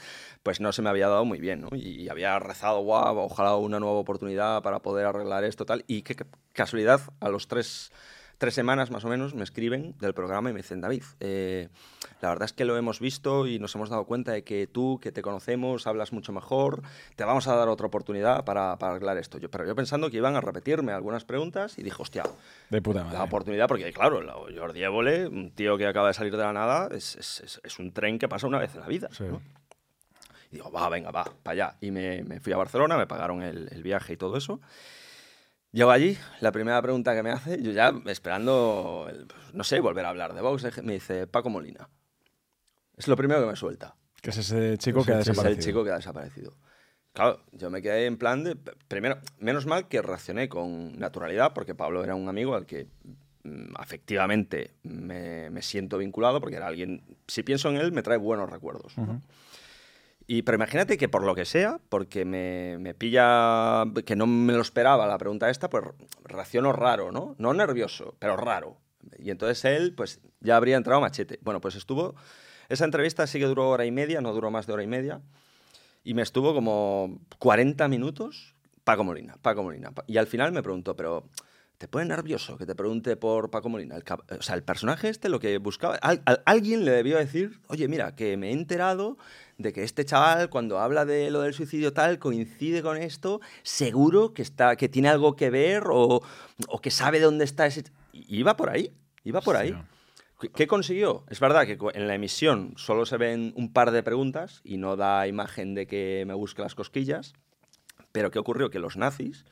pues 0.42 0.62
no 0.62 0.72
se 0.72 0.80
me 0.80 0.88
había 0.88 1.08
dado 1.08 1.26
muy 1.26 1.38
bien, 1.38 1.60
¿no? 1.60 1.68
Y 1.76 2.08
había 2.08 2.38
rezado, 2.38 2.80
guau, 2.80 3.18
ojalá 3.18 3.56
una 3.56 3.78
nueva 3.78 3.96
oportunidad 3.96 4.62
para 4.62 4.78
poder 4.78 5.04
arreglar 5.04 5.44
esto, 5.44 5.66
tal, 5.66 5.84
y 5.86 6.00
qué 6.00 6.14
ca- 6.14 6.26
casualidad, 6.54 7.02
a 7.20 7.28
los 7.28 7.46
tres 7.46 7.92
tres 8.38 8.54
semanas 8.54 8.90
más 8.90 9.04
o 9.04 9.08
menos 9.08 9.34
me 9.34 9.44
escriben 9.44 9.94
del 10.00 10.14
programa 10.14 10.50
y 10.50 10.52
me 10.52 10.58
dicen, 10.60 10.80
David, 10.80 11.02
eh, 11.20 11.68
la 12.20 12.28
verdad 12.30 12.46
es 12.46 12.52
que 12.52 12.64
lo 12.64 12.76
hemos 12.76 13.00
visto 13.00 13.46
y 13.46 13.58
nos 13.58 13.74
hemos 13.74 13.90
dado 13.90 14.04
cuenta 14.04 14.32
de 14.32 14.44
que 14.44 14.66
tú, 14.66 14.98
que 15.00 15.12
te 15.12 15.22
conocemos, 15.22 15.86
hablas 15.86 16.12
mucho 16.12 16.32
mejor, 16.32 16.82
te 17.16 17.24
vamos 17.24 17.46
a 17.48 17.54
dar 17.56 17.68
otra 17.68 17.86
oportunidad 17.86 18.44
para, 18.44 18.76
para 18.78 18.92
arreglar 18.92 19.18
esto. 19.18 19.38
Yo, 19.38 19.50
pero 19.50 19.66
yo 19.66 19.74
pensando 19.74 20.10
que 20.10 20.16
iban 20.18 20.36
a 20.36 20.40
repetirme 20.40 20.92
algunas 20.92 21.24
preguntas 21.24 21.78
y 21.78 21.82
dije, 21.82 21.96
hostia, 22.00 22.24
De 22.70 22.80
puta 22.82 23.04
madre. 23.04 23.18
la 23.18 23.24
oportunidad, 23.24 23.68
porque 23.68 23.92
claro, 23.92 24.20
la- 24.22 24.34
Jordi 24.34 24.82
Évole, 24.82 25.26
un 25.26 25.50
tío 25.50 25.76
que 25.78 25.86
acaba 25.86 26.08
de 26.08 26.14
salir 26.14 26.32
de 26.36 26.42
la 26.42 26.52
nada, 26.52 26.88
es, 26.92 27.16
es- 27.16 27.40
es- 27.40 27.60
es 27.62 27.78
un 27.78 27.92
tren 27.92 28.18
que 28.18 28.28
pasa 28.28 28.46
una 28.46 28.58
vez 28.58 28.74
en 28.74 28.80
la 28.80 28.86
vida. 28.88 29.08
Sí. 29.12 29.24
¿no? 29.24 29.40
Y 30.50 30.56
digo, 30.56 30.70
va, 30.70 30.88
venga, 30.88 31.10
va, 31.10 31.24
para 31.42 31.52
allá. 31.52 31.76
Y 31.80 31.90
me, 31.90 32.22
me 32.22 32.38
fui 32.40 32.52
a 32.52 32.56
Barcelona, 32.56 32.96
me 32.96 33.06
pagaron 33.06 33.42
el, 33.42 33.68
el 33.72 33.82
viaje 33.82 34.12
y 34.12 34.16
todo 34.16 34.36
eso. 34.36 34.60
Llego 35.74 35.90
allí, 35.90 36.16
la 36.40 36.52
primera 36.52 36.80
pregunta 36.80 37.14
que 37.16 37.22
me 37.24 37.30
hace, 37.32 37.60
yo 37.60 37.72
ya 37.72 37.92
esperando, 38.06 39.08
el- 39.10 39.26
no 39.52 39.64
sé, 39.64 39.80
volver 39.80 40.06
a 40.06 40.10
hablar 40.10 40.32
de 40.32 40.40
Vox, 40.40 40.64
me 40.84 40.92
dice 40.94 41.26
Paco 41.26 41.50
Molina. 41.50 41.88
Es 42.96 43.08
lo 43.08 43.16
primero 43.16 43.40
que 43.40 43.48
me 43.48 43.56
suelta. 43.56 43.96
Que 44.22 44.30
es 44.30 44.38
ese 44.38 44.78
chico 44.78 45.04
que 45.04 45.12
ha 45.12 45.18
Es 45.20 45.26
el 45.26 45.32
desaparecido. 45.34 45.64
chico 45.66 45.84
que 45.84 45.90
ha 45.90 45.96
desaparecido. 45.96 46.52
Claro, 47.12 47.40
yo 47.52 47.70
me 47.70 47.82
quedé 47.82 48.06
en 48.06 48.16
plan 48.18 48.44
de. 48.44 48.56
Primero, 48.88 49.18
menos 49.38 49.66
mal 49.66 49.88
que 49.88 50.00
reaccioné 50.00 50.48
con 50.48 50.96
naturalidad, 50.98 51.52
porque 51.54 51.74
Pablo 51.74 52.04
era 52.04 52.14
un 52.14 52.28
amigo 52.28 52.54
al 52.54 52.66
que 52.66 52.86
mm, 53.42 53.74
afectivamente 53.76 54.74
me, 54.84 55.50
me 55.50 55.60
siento 55.62 55.98
vinculado, 55.98 56.40
porque 56.40 56.56
era 56.56 56.68
alguien. 56.68 57.02
Si 57.26 57.42
pienso 57.42 57.68
en 57.68 57.76
él, 57.76 57.90
me 57.92 58.02
trae 58.02 58.18
buenos 58.18 58.48
recuerdos. 58.48 58.96
¿no? 58.96 59.20
Y, 60.26 60.42
pero 60.42 60.56
imagínate 60.56 60.96
que 60.96 61.08
por 61.08 61.22
lo 61.22 61.34
que 61.34 61.44
sea, 61.44 61.80
porque 61.88 62.24
me, 62.24 62.78
me 62.78 62.94
pilla 62.94 63.84
que 64.06 64.16
no 64.16 64.26
me 64.26 64.54
lo 64.54 64.62
esperaba 64.62 65.06
la 65.06 65.18
pregunta 65.18 65.50
esta, 65.50 65.68
pues 65.68 65.84
reacciono 66.24 66.72
raro, 66.72 67.12
¿no? 67.12 67.34
No 67.38 67.52
nervioso, 67.52 68.16
pero 68.18 68.36
raro. 68.36 68.78
Y 69.18 69.30
entonces 69.30 69.64
él, 69.66 69.94
pues 69.94 70.20
ya 70.40 70.56
habría 70.56 70.76
entrado 70.76 71.00
machete. 71.00 71.38
Bueno, 71.42 71.60
pues 71.60 71.74
estuvo. 71.74 72.14
Esa 72.68 72.86
entrevista 72.86 73.26
sí 73.26 73.38
que 73.38 73.44
duró 73.44 73.68
hora 73.68 73.84
y 73.84 73.90
media, 73.90 74.22
no 74.22 74.32
duró 74.32 74.50
más 74.50 74.66
de 74.66 74.72
hora 74.72 74.82
y 74.82 74.86
media. 74.86 75.20
Y 76.02 76.14
me 76.14 76.22
estuvo 76.22 76.54
como 76.54 77.20
40 77.38 77.86
minutos 77.88 78.54
Paco 78.84 79.04
Molina, 79.04 79.36
Paco 79.40 79.62
Molina. 79.62 79.92
Y 80.06 80.18
al 80.18 80.26
final 80.26 80.52
me 80.52 80.62
preguntó, 80.62 80.94
pero 80.96 81.24
¿te 81.78 81.88
pone 81.88 82.04
nervioso 82.06 82.56
que 82.56 82.66
te 82.66 82.74
pregunte 82.74 83.16
por 83.16 83.50
Paco 83.50 83.68
Molina? 83.68 83.96
El 83.96 84.04
o 84.38 84.42
sea, 84.42 84.54
el 84.54 84.62
personaje 84.62 85.08
este 85.08 85.28
lo 85.28 85.38
que 85.40 85.58
buscaba... 85.58 85.96
al- 85.96 86.22
al- 86.24 86.42
alguien 86.46 86.84
le 86.84 86.92
debió 86.92 87.18
decir, 87.18 87.60
oye, 87.68 87.88
mira, 87.88 88.14
que 88.14 88.36
me 88.36 88.48
he 88.50 88.52
enterado 88.52 89.18
de 89.58 89.72
que 89.72 89.82
este 89.84 90.04
chaval 90.04 90.50
cuando 90.50 90.78
habla 90.80 91.04
de 91.04 91.30
lo 91.30 91.42
del 91.42 91.54
suicidio 91.54 91.92
tal 91.92 92.18
coincide 92.18 92.82
con 92.82 92.96
esto, 92.96 93.40
seguro 93.62 94.34
que, 94.34 94.42
está, 94.42 94.76
que 94.76 94.88
tiene 94.88 95.08
algo 95.08 95.36
que 95.36 95.50
ver 95.50 95.84
o, 95.90 96.22
o 96.68 96.80
que 96.80 96.90
sabe 96.90 97.20
dónde 97.20 97.44
está 97.44 97.66
ese... 97.66 97.84
Iba 98.12 98.56
por 98.56 98.70
ahí, 98.70 98.92
iba 99.24 99.40
por 99.40 99.56
ahí. 99.56 99.76
¿Qué- 100.40 100.48
¿Qué 100.50 100.66
consiguió? 100.66 101.24
Es 101.30 101.38
verdad 101.40 101.66
que 101.66 101.78
en 101.94 102.06
la 102.08 102.14
emisión 102.14 102.74
solo 102.76 103.06
se 103.06 103.16
ven 103.16 103.52
un 103.56 103.72
par 103.72 103.90
de 103.92 104.02
preguntas 104.02 104.60
y 104.64 104.76
no 104.78 104.96
da 104.96 105.26
imagen 105.28 105.74
de 105.74 105.86
que 105.86 106.24
me 106.26 106.34
busque 106.34 106.62
las 106.62 106.74
cosquillas, 106.74 107.32
pero 108.12 108.30
¿qué 108.30 108.38
ocurrió? 108.38 108.70
Que 108.70 108.78
los 108.80 108.96
nazis, 108.96 109.44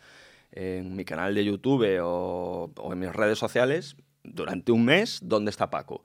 en 0.52 0.94
mi 0.96 1.04
canal 1.04 1.34
de 1.34 1.44
YouTube 1.44 1.98
o, 2.02 2.70
o 2.76 2.92
en 2.92 2.98
mis 2.98 3.12
redes 3.12 3.38
sociales, 3.38 3.96
durante 4.22 4.70
un 4.72 4.84
mes, 4.84 5.20
¿dónde 5.22 5.50
está 5.50 5.70
Paco? 5.70 6.04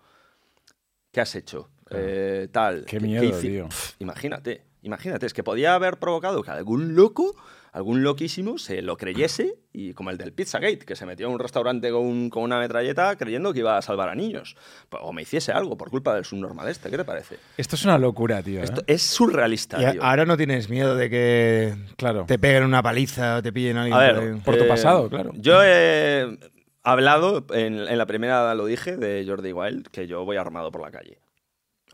¿Qué 1.12 1.22
has 1.22 1.36
hecho? 1.36 1.70
Eh, 1.90 2.48
tal. 2.52 2.86
Qué 2.86 2.98
¿Qué- 2.98 3.06
miedo, 3.06 3.40
tío. 3.40 3.70
Imagínate, 4.00 4.64
imagínate, 4.82 5.26
es 5.26 5.34
que 5.34 5.44
podía 5.44 5.74
haber 5.76 5.98
provocado 6.00 6.44
que 6.44 6.52
algún 6.52 6.96
loco, 6.96 7.36
algún 7.72 8.04
loquísimo, 8.04 8.58
se 8.58 8.82
lo 8.82 8.98
creyese, 8.98 9.56
y 9.74 9.94
como 9.94 10.10
el 10.10 10.18
del 10.18 10.34
Pizzagate, 10.34 10.80
que 10.80 10.96
se 10.96 11.06
metió 11.06 11.28
en 11.28 11.34
un 11.34 11.40
restaurante 11.40 11.92
con, 11.92 12.06
un- 12.06 12.30
con 12.30 12.44
una 12.44 12.60
metralleta 12.60 13.16
creyendo 13.16 13.54
que 13.54 13.60
iba 13.60 13.78
a 13.78 13.82
salvar 13.82 14.10
a 14.10 14.16
niños. 14.16 14.56
Pues, 14.90 15.02
O 15.06 15.14
me 15.14 15.22
hiciese 15.22 15.52
algo 15.52 15.78
por 15.78 15.90
culpa 15.90 16.16
del 16.16 16.26
subnormal 16.26 16.68
este, 16.70 16.90
¿qué 16.90 16.98
te 16.98 17.06
parece? 17.06 17.38
Esto 17.58 17.76
es 17.76 17.84
una 17.86 17.98
locura, 17.98 18.42
tío. 18.42 18.60
¿eh? 18.62 18.64
Esto 18.64 18.82
es 18.88 19.02
surrealista, 19.04 19.80
Y 19.82 19.86
a- 19.86 19.92
tío. 19.92 20.04
ahora 20.04 20.26
no 20.26 20.38
tienes 20.38 20.70
miedo 20.70 20.96
de 20.96 21.10
que 21.10 21.76
Claro. 21.98 22.26
te 22.26 22.40
peguen 22.40 22.64
una 22.64 22.82
paliza 22.82 23.38
o 23.38 23.42
te 23.44 23.52
pillen 23.54 23.78
a 23.78 23.82
alguien. 23.84 24.00
A 24.00 24.14
por 24.14 24.24
ver? 24.34 24.44
Por 24.44 24.58
tu 24.58 24.64
eh, 24.64 24.68
pasado, 24.68 25.10
claro. 25.10 25.32
Yo 25.36 25.60
he 25.64 26.38
hablado, 26.84 27.46
en, 27.54 27.80
en 27.80 27.98
la 27.98 28.06
primera 28.06 28.56
lo 28.56 28.66
dije, 28.66 28.98
de 28.98 29.26
Jordi 29.28 29.52
Wild, 29.54 29.88
que 29.90 30.08
yo 30.08 30.24
voy 30.26 30.38
armado 30.38 30.72
por 30.72 30.82
la 30.82 30.90
calle. 30.92 31.20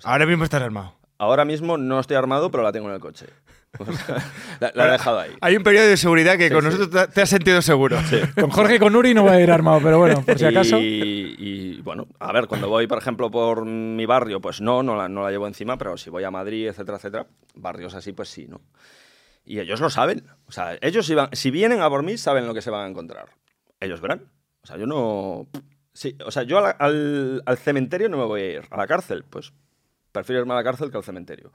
ahora 0.04 0.26
mismo 0.26 0.44
estás 0.44 0.62
armado. 0.62 0.96
Ahora 1.24 1.46
mismo 1.46 1.78
no 1.78 2.00
estoy 2.00 2.16
armado, 2.18 2.52
pero 2.52 2.64
la 2.64 2.72
tengo 2.72 2.88
en 2.90 2.96
el 2.96 3.00
coche. 3.00 3.26
O 3.80 3.86
sea, 3.92 4.18
la, 4.60 4.72
la 4.76 4.88
he 4.88 4.92
dejado 4.92 5.20
ahí. 5.20 5.32
Hay 5.42 5.56
un 5.56 5.64
periodo 5.64 5.88
de 5.88 5.98
seguridad 5.98 6.38
que 6.38 6.48
Sí, 6.50 6.54
con 6.54 6.62
sí. 6.64 6.70
nosotros 6.78 7.10
te- 7.12 7.22
has 7.22 7.30
sentido 7.30 7.62
seguro. 7.62 7.98
Con 8.40 8.50
Jorge 8.52 8.76
y 8.76 8.80
con 8.80 8.96
Uri 8.96 9.14
no 9.16 9.26
va 9.26 9.32
a 9.34 9.42
ir 9.42 9.50
armado, 9.52 9.80
pero 9.84 9.98
bueno, 10.00 10.22
por 10.24 10.38
si 10.38 10.46
acaso. 10.46 10.78
Y, 10.80 11.36
y, 11.40 11.82
bueno, 11.82 12.08
a 12.20 12.32
ver, 12.32 12.46
cuando 12.48 12.70
voy, 12.70 12.86
por 12.88 13.00
ejemplo, 13.00 13.32
por 13.32 13.66
mi 13.66 14.06
barrio, 14.06 14.40
pues 14.42 14.62
no, 14.62 14.84
no 14.84 14.96
la, 14.96 15.10
no 15.10 15.24
la 15.24 15.32
llevo 15.32 15.48
encima, 15.48 15.78
pero 15.78 15.98
si 15.98 16.10
voy 16.12 16.24
a 16.24 16.30
Madrid, 16.32 16.68
etcétera, 16.68 16.98
etcétera, 16.98 17.28
barrios 17.56 17.96
así, 17.96 18.14
pues 18.14 18.30
sí, 18.30 18.46
¿no? 18.48 18.62
Y 19.46 19.60
ellos 19.60 19.80
lo 19.82 19.90
saben. 19.90 20.24
O 20.46 20.52
sea, 20.52 20.78
ellos 20.82 21.06
si, 21.08 21.16
van- 21.16 21.30
si 21.34 21.50
vienen 21.50 21.82
a 21.82 21.90
por 21.90 22.04
mí, 22.04 22.18
saben 22.18 22.46
lo 22.46 22.54
que 22.54 22.62
se 22.62 22.70
van 22.70 22.86
a 22.86 22.90
encontrar. 22.90 23.26
Ellos 23.80 24.00
verán. 24.02 24.30
O 24.64 24.68
sea, 24.68 24.78
yo 24.78 24.86
no... 24.86 25.48
Sí, 25.94 26.16
o 26.26 26.32
sea, 26.32 26.44
yo 26.44 26.58
al 26.80 27.58
cementerio 27.58 28.08
no 28.10 28.18
me 28.18 28.24
voy 28.26 28.42
a 28.42 28.52
ir. 28.54 28.62
A 28.72 28.78
la 28.78 28.88
cárcel, 28.88 29.26
pues 29.30 29.52
prefiero 30.13 30.39
irme 30.41 30.54
a 30.54 30.56
la 30.58 30.63
cárcel 30.63 30.89
que 30.89 30.95
al 30.97 31.04
cementerio. 31.04 31.52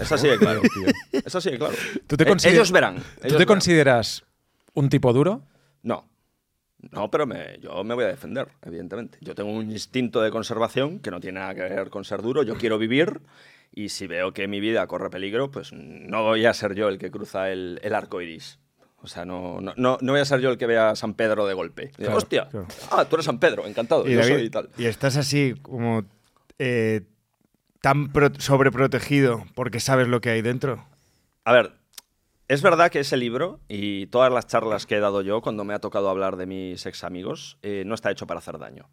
Es 0.00 0.10
así 0.12 0.28
de 0.28 0.38
claro. 0.38 0.62
Es 1.12 1.34
así 1.34 1.50
de 1.50 1.58
claro. 1.58 1.74
¿Tú 2.06 2.16
te 2.16 2.24
Eh, 2.24 2.26
consider- 2.26 2.54
ellos 2.54 2.72
verán. 2.72 2.96
¿Tú 2.96 3.20
te 3.22 3.28
verán. 3.30 3.46
consideras 3.46 4.24
un 4.74 4.88
tipo 4.88 5.12
duro? 5.12 5.42
No. 5.82 6.08
No, 6.90 7.10
pero 7.10 7.26
me- 7.26 7.58
yo 7.60 7.82
me 7.84 7.94
voy 7.94 8.04
a 8.04 8.08
defender, 8.08 8.48
evidentemente. 8.62 9.18
Yo 9.20 9.34
tengo 9.34 9.50
un 9.50 9.70
instinto 9.70 10.20
de 10.22 10.30
conservación 10.30 10.98
que 11.00 11.10
no 11.10 11.20
tiene 11.20 11.40
nada 11.40 11.54
que 11.54 11.62
ver 11.62 11.90
con 11.90 12.04
ser 12.04 12.22
duro. 12.22 12.42
Yo 12.42 12.56
quiero 12.56 12.78
vivir 12.78 13.20
y 13.72 13.88
si 13.90 14.06
veo 14.06 14.32
que 14.32 14.46
mi 14.48 14.60
vida 14.60 14.86
corre 14.86 15.10
peligro, 15.10 15.50
pues 15.50 15.72
no 15.72 16.22
voy 16.22 16.46
a 16.46 16.54
ser 16.54 16.74
yo 16.74 16.88
el 16.88 16.98
que 16.98 17.10
cruza 17.10 17.50
el, 17.50 17.80
el 17.82 17.94
arco 17.94 18.20
iris. 18.20 18.58
O 19.02 19.08
sea, 19.08 19.24
no, 19.24 19.60
no, 19.60 19.72
no, 19.76 19.98
no 20.00 20.12
voy 20.12 20.20
a 20.20 20.24
ser 20.24 20.40
yo 20.40 20.50
el 20.50 20.58
que 20.58 20.66
vea 20.66 20.90
a 20.90 20.96
San 20.96 21.14
Pedro 21.14 21.46
de 21.46 21.54
golpe. 21.54 21.84
Y 21.84 21.86
digo, 21.86 21.96
Claro, 21.98 22.16
Hostia, 22.16 22.48
claro. 22.50 22.66
ah, 22.90 23.04
tú 23.04 23.16
eres 23.16 23.26
San 23.26 23.38
Pedro, 23.38 23.66
encantado. 23.66 24.06
Y, 24.08 24.12
yo 24.12 24.20
David, 24.20 24.34
soy 24.34 24.50
tal. 24.50 24.70
y 24.78 24.86
estás 24.86 25.16
así 25.16 25.54
como 25.62 26.04
eh, 26.58 27.02
tan 27.80 28.12
pro- 28.12 28.34
sobreprotegido 28.38 29.44
porque 29.54 29.80
sabes 29.80 30.08
lo 30.08 30.20
que 30.20 30.30
hay 30.30 30.42
dentro. 30.42 30.86
A 31.44 31.52
ver, 31.52 31.72
es 32.48 32.62
verdad 32.62 32.90
que 32.90 33.00
ese 33.00 33.16
libro 33.16 33.60
y 33.68 34.06
todas 34.06 34.32
las 34.32 34.46
charlas 34.46 34.86
que 34.86 34.96
he 34.96 35.00
dado 35.00 35.22
yo 35.22 35.40
cuando 35.42 35.64
me 35.64 35.74
ha 35.74 35.80
tocado 35.80 36.08
hablar 36.08 36.36
de 36.36 36.46
mis 36.46 36.84
ex 36.86 37.04
amigos 37.04 37.58
eh, 37.62 37.84
no 37.86 37.94
está 37.94 38.10
hecho 38.10 38.26
para 38.26 38.38
hacer 38.38 38.58
daño. 38.58 38.88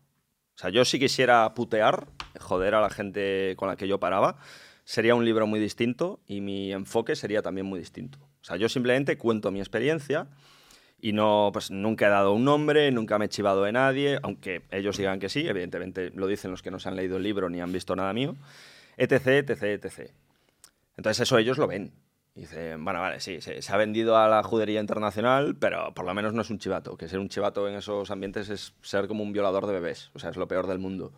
O 0.56 0.58
sea, 0.58 0.70
yo 0.70 0.86
si 0.86 1.00
quisiera 1.00 1.52
putear, 1.56 2.08
joder 2.40 2.76
a 2.76 2.82
la 2.82 2.90
gente 2.92 3.56
con 3.58 3.68
la 3.70 3.76
que 3.76 3.88
yo 3.88 4.00
paraba, 4.00 4.38
sería 4.84 5.16
un 5.16 5.26
libro 5.26 5.48
muy 5.48 5.60
distinto 5.60 6.20
y 6.28 6.42
mi 6.42 6.72
enfoque 6.72 7.16
sería 7.16 7.42
también 7.42 7.66
muy 7.66 7.80
distinto. 7.80 8.20
O 8.20 8.44
sea, 8.46 8.58
yo 8.58 8.70
simplemente 8.70 9.18
cuento 9.18 9.50
mi 9.52 9.60
experiencia 9.60 10.28
y 11.04 11.12
no, 11.12 11.50
pues 11.52 11.70
nunca 11.70 12.08
he 12.08 12.10
dado 12.10 12.32
un 12.32 12.46
nombre, 12.46 12.90
nunca 12.90 13.20
me 13.20 13.26
he 13.26 13.30
chivado 13.30 13.62
de 13.64 13.74
nadie, 13.74 14.20
aunque 14.24 14.62
ellos 14.72 14.96
digan 14.96 15.20
que 15.20 15.28
sí, 15.28 15.46
evidentemente 15.46 16.12
lo 16.16 16.28
dicen 16.28 16.50
los 16.50 16.62
que 16.62 16.72
no 16.72 16.80
se 16.80 16.88
han 16.88 16.96
leído 16.96 17.18
el 17.18 17.24
libro 17.24 17.50
ni 17.50 17.60
han 17.60 17.74
visto 17.74 17.94
nada 17.94 18.14
mío, 18.14 18.38
etc, 18.96 19.28
etc, 19.50 19.64
etc. 19.64 20.12
Entonces 20.96 21.20
eso 21.24 21.38
ellos 21.38 21.58
lo 21.58 21.68
ven. 21.68 21.92
Dicen, 22.36 22.86
bueno, 22.86 23.02
vale, 23.02 23.20
sí, 23.20 23.42
se, 23.42 23.62
se 23.62 23.74
ha 23.74 23.76
vendido 23.76 24.16
a 24.18 24.30
la 24.30 24.44
judería 24.44 24.80
internacional, 24.80 25.58
pero 25.60 25.94
por 25.94 26.06
lo 26.06 26.14
menos 26.14 26.32
no 26.34 26.42
es 26.42 26.50
un 26.50 26.58
chivato. 26.58 26.96
Que 26.96 27.10
ser 27.10 27.20
un 27.20 27.28
chivato 27.28 27.68
en 27.68 27.76
esos 27.76 28.10
ambientes 28.10 28.48
es 28.48 28.74
ser 28.82 29.10
como 29.10 29.24
un 29.24 29.34
violador 29.34 29.68
de 29.68 29.74
bebés. 29.74 30.10
O 30.14 30.20
sea, 30.20 30.30
es 30.30 30.38
lo 30.38 30.48
peor 30.48 30.68
del 30.68 30.80
mundo. 30.80 31.12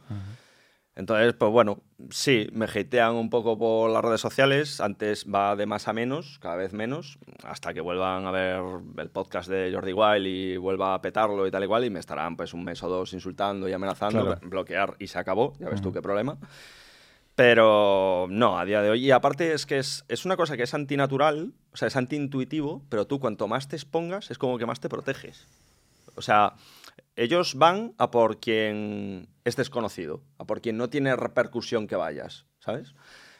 Entonces, 0.97 1.33
pues 1.33 1.51
bueno, 1.51 1.81
sí, 2.09 2.47
me 2.53 2.65
hatean 2.65 3.15
un 3.15 3.29
poco 3.29 3.57
por 3.57 3.89
las 3.91 4.01
redes 4.03 4.21
sociales. 4.21 4.79
Antes 4.79 5.25
va 5.25 5.55
de 5.57 5.65
más 5.65 5.89
a 5.89 5.93
menos, 5.93 6.39
cada 6.39 6.55
vez 6.55 6.71
menos, 6.71 7.19
hasta 7.43 7.73
que 7.73 7.81
vuelvan 7.81 8.25
a 8.25 8.31
ver 8.31 8.61
el 8.97 9.09
podcast 9.09 9.49
de 9.49 9.71
Jordi 9.73 9.91
Wild 9.91 10.25
y 10.25 10.55
vuelva 10.57 10.93
a 10.93 11.01
petarlo 11.01 11.45
y 11.45 11.51
tal 11.51 11.65
y 11.65 11.67
cual, 11.67 11.83
y 11.83 11.89
me 11.89 11.99
estarán 11.99 12.37
pues 12.37 12.53
un 12.53 12.63
mes 12.63 12.81
o 12.81 12.87
dos 12.87 13.11
insultando 13.11 13.67
y 13.67 13.73
amenazando, 13.73 14.23
Claro. 14.23 14.39
bloquear 14.43 14.95
y 14.97 15.07
se 15.07 15.19
acabó. 15.19 15.53
Ya 15.59 15.67
ves 15.69 15.81
tú 15.81 15.91
qué 15.91 16.01
problema. 16.01 16.37
Pero 17.35 18.27
no, 18.29 18.57
a 18.57 18.63
día 18.63 18.81
de 18.81 18.89
hoy. 18.91 19.05
Y 19.05 19.11
aparte 19.11 19.51
es 19.53 19.65
que 19.65 19.77
es, 19.79 20.05
es 20.07 20.23
una 20.23 20.37
cosa 20.37 20.55
que 20.55 20.63
es 20.63 20.73
antinatural, 20.73 21.51
o 21.73 21.77
sea, 21.77 21.89
es 21.89 21.95
antiintuitivo, 21.97 22.81
pero 22.87 23.05
tú 23.05 23.19
cuanto 23.19 23.49
más 23.49 23.67
te 23.67 23.75
expongas 23.75 24.31
es 24.31 24.37
como 24.37 24.57
que 24.57 24.65
más 24.65 24.79
te 24.79 24.87
proteges. 24.87 25.45
O 26.15 26.21
sea, 26.21 26.53
ellos 27.15 27.55
van 27.55 27.93
a 27.97 28.11
por 28.11 28.39
quien 28.39 29.27
es 29.43 29.55
desconocido, 29.55 30.21
a 30.37 30.45
por 30.45 30.61
quien 30.61 30.77
no 30.77 30.89
tiene 30.89 31.15
repercusión 31.15 31.87
que 31.87 31.95
vayas, 31.95 32.45
¿sabes? 32.59 32.93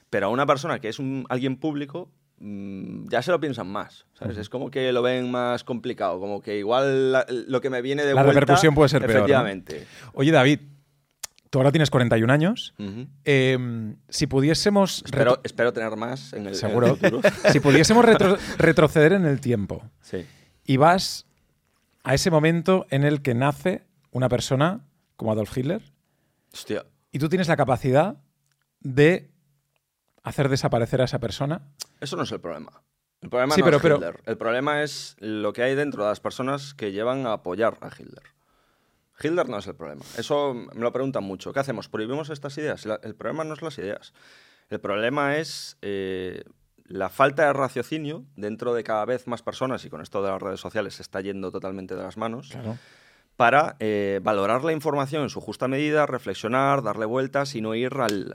Pero 0.09 0.27
a 0.27 0.29
una 0.29 0.45
persona 0.45 0.79
que 0.79 0.87
es 0.89 0.99
un, 0.99 1.25
alguien 1.29 1.57
público, 1.57 2.11
mm, 2.39 3.07
ya 3.09 3.21
se 3.21 3.31
lo 3.31 3.39
piensan 3.39 3.67
más, 3.67 4.05
¿sabes? 4.13 4.37
Es 4.37 4.49
como 4.49 4.69
que 4.71 4.91
lo 4.93 5.01
ven 5.01 5.29
más 5.31 5.63
complicado, 5.63 6.19
como 6.19 6.41
que 6.41 6.57
igual 6.57 7.11
la- 7.11 7.25
lo 7.29 7.59
que 7.61 7.69
me 7.69 7.81
viene 7.81 8.03
de 8.03 8.13
La 8.13 8.23
vuelta... 8.23 8.39
repercusión 8.39 8.75
puede 8.75 8.89
ser 8.89 9.05
peor. 9.05 9.29
Oye, 10.13 10.31
David, 10.31 10.59
tú 11.49 11.59
ahora 11.59 11.71
tienes 11.71 11.89
41 11.89 12.31
años. 12.31 12.73
Eh, 13.25 13.57
si 14.09 14.27
pudiésemos. 14.27 15.01
Espero, 15.05 15.39
espero 15.43 15.73
tener 15.73 15.95
más 15.95 16.33
en 16.33 16.41
el, 16.41 16.47
en 16.47 16.53
el 16.53 16.55
Seguro. 16.59 16.95
futuro. 16.95 17.21
si 17.51 17.59
pudiésemos 17.59 18.05
retro- 18.05 18.37
retroceder 18.57 19.13
en 19.13 19.25
el 19.25 19.41
tiempo 19.41 19.83
Sí. 20.01 20.25
y 20.65 20.77
vas 20.77 21.24
a 22.05 22.13
ese 22.13 22.31
momento 22.31 22.85
en 22.89 23.03
el 23.03 23.21
que 23.21 23.33
nace 23.33 23.85
una 24.11 24.29
persona 24.29 24.85
como 25.15 25.31
Adolf 25.31 25.57
Hitler 25.57 25.81
Hostia. 26.53 26.85
y 27.11 27.19
tú 27.19 27.29
tienes 27.29 27.47
la 27.47 27.57
capacidad 27.57 28.17
de 28.79 29.31
hacer 30.23 30.49
desaparecer 30.49 31.01
a 31.01 31.05
esa 31.05 31.19
persona. 31.19 31.61
Eso 31.99 32.15
no 32.15 32.23
es 32.23 32.31
el 32.31 32.39
problema. 32.39 32.81
El 33.21 33.29
problema 33.29 33.55
Sí, 33.55 33.61
no 33.61 33.65
pero- 33.65 33.77
es 33.77 33.81
pero- 33.83 33.95
Hitler. 33.97 34.21
El 34.25 34.37
problema 34.37 34.83
es 34.83 35.15
lo 35.19 35.51
que 35.53 35.63
hay 35.63 35.75
dentro 35.75 36.03
de 36.03 36.09
las 36.09 36.19
personas 36.19 36.73
que 36.73 36.91
llevan 36.91 37.25
a 37.25 37.33
apoyar 37.33 37.77
a 37.81 37.87
Hitler. 37.87 38.23
Hitler 39.21 39.47
no 39.49 39.57
es 39.59 39.67
el 39.67 39.75
problema. 39.75 40.03
Eso 40.17 40.53
me 40.53 40.81
lo 40.81 40.91
preguntan 40.91 41.23
mucho. 41.23 41.53
¿Qué 41.53 41.59
hacemos? 41.59 41.87
¿Prohibimos 41.89 42.29
estas 42.29 42.57
ideas? 42.57 42.85
El 43.01 43.15
problema 43.15 43.43
no 43.45 43.53
es 43.53 43.61
las 43.61 43.77
ideas. 43.77 44.13
El 44.69 44.79
problema 44.79 45.37
es 45.37 45.77
eh, 45.81 46.43
la 46.85 47.09
falta 47.09 47.45
de 47.47 47.53
raciocinio 47.53 48.25
dentro 48.35 48.73
de 48.73 48.83
cada 48.83 49.05
vez 49.05 49.27
más 49.27 49.41
personas, 49.41 49.83
y 49.85 49.89
con 49.89 50.01
esto 50.01 50.21
de 50.23 50.29
las 50.29 50.41
redes 50.41 50.59
sociales 50.59 50.95
se 50.95 51.01
está 51.01 51.19
yendo 51.21 51.51
totalmente 51.51 51.95
de 51.95 52.03
las 52.03 52.15
manos, 52.17 52.49
Claro. 52.51 52.77
para 53.35 53.75
eh, 53.79 54.19
valorar 54.23 54.63
la 54.63 54.71
información 54.71 55.23
en 55.23 55.29
su 55.29 55.41
justa 55.41 55.67
medida, 55.67 56.05
reflexionar, 56.05 56.83
darle 56.83 57.05
vueltas 57.05 57.55
y 57.55 57.61
no 57.61 57.75
ir 57.75 57.93
al... 57.95 58.33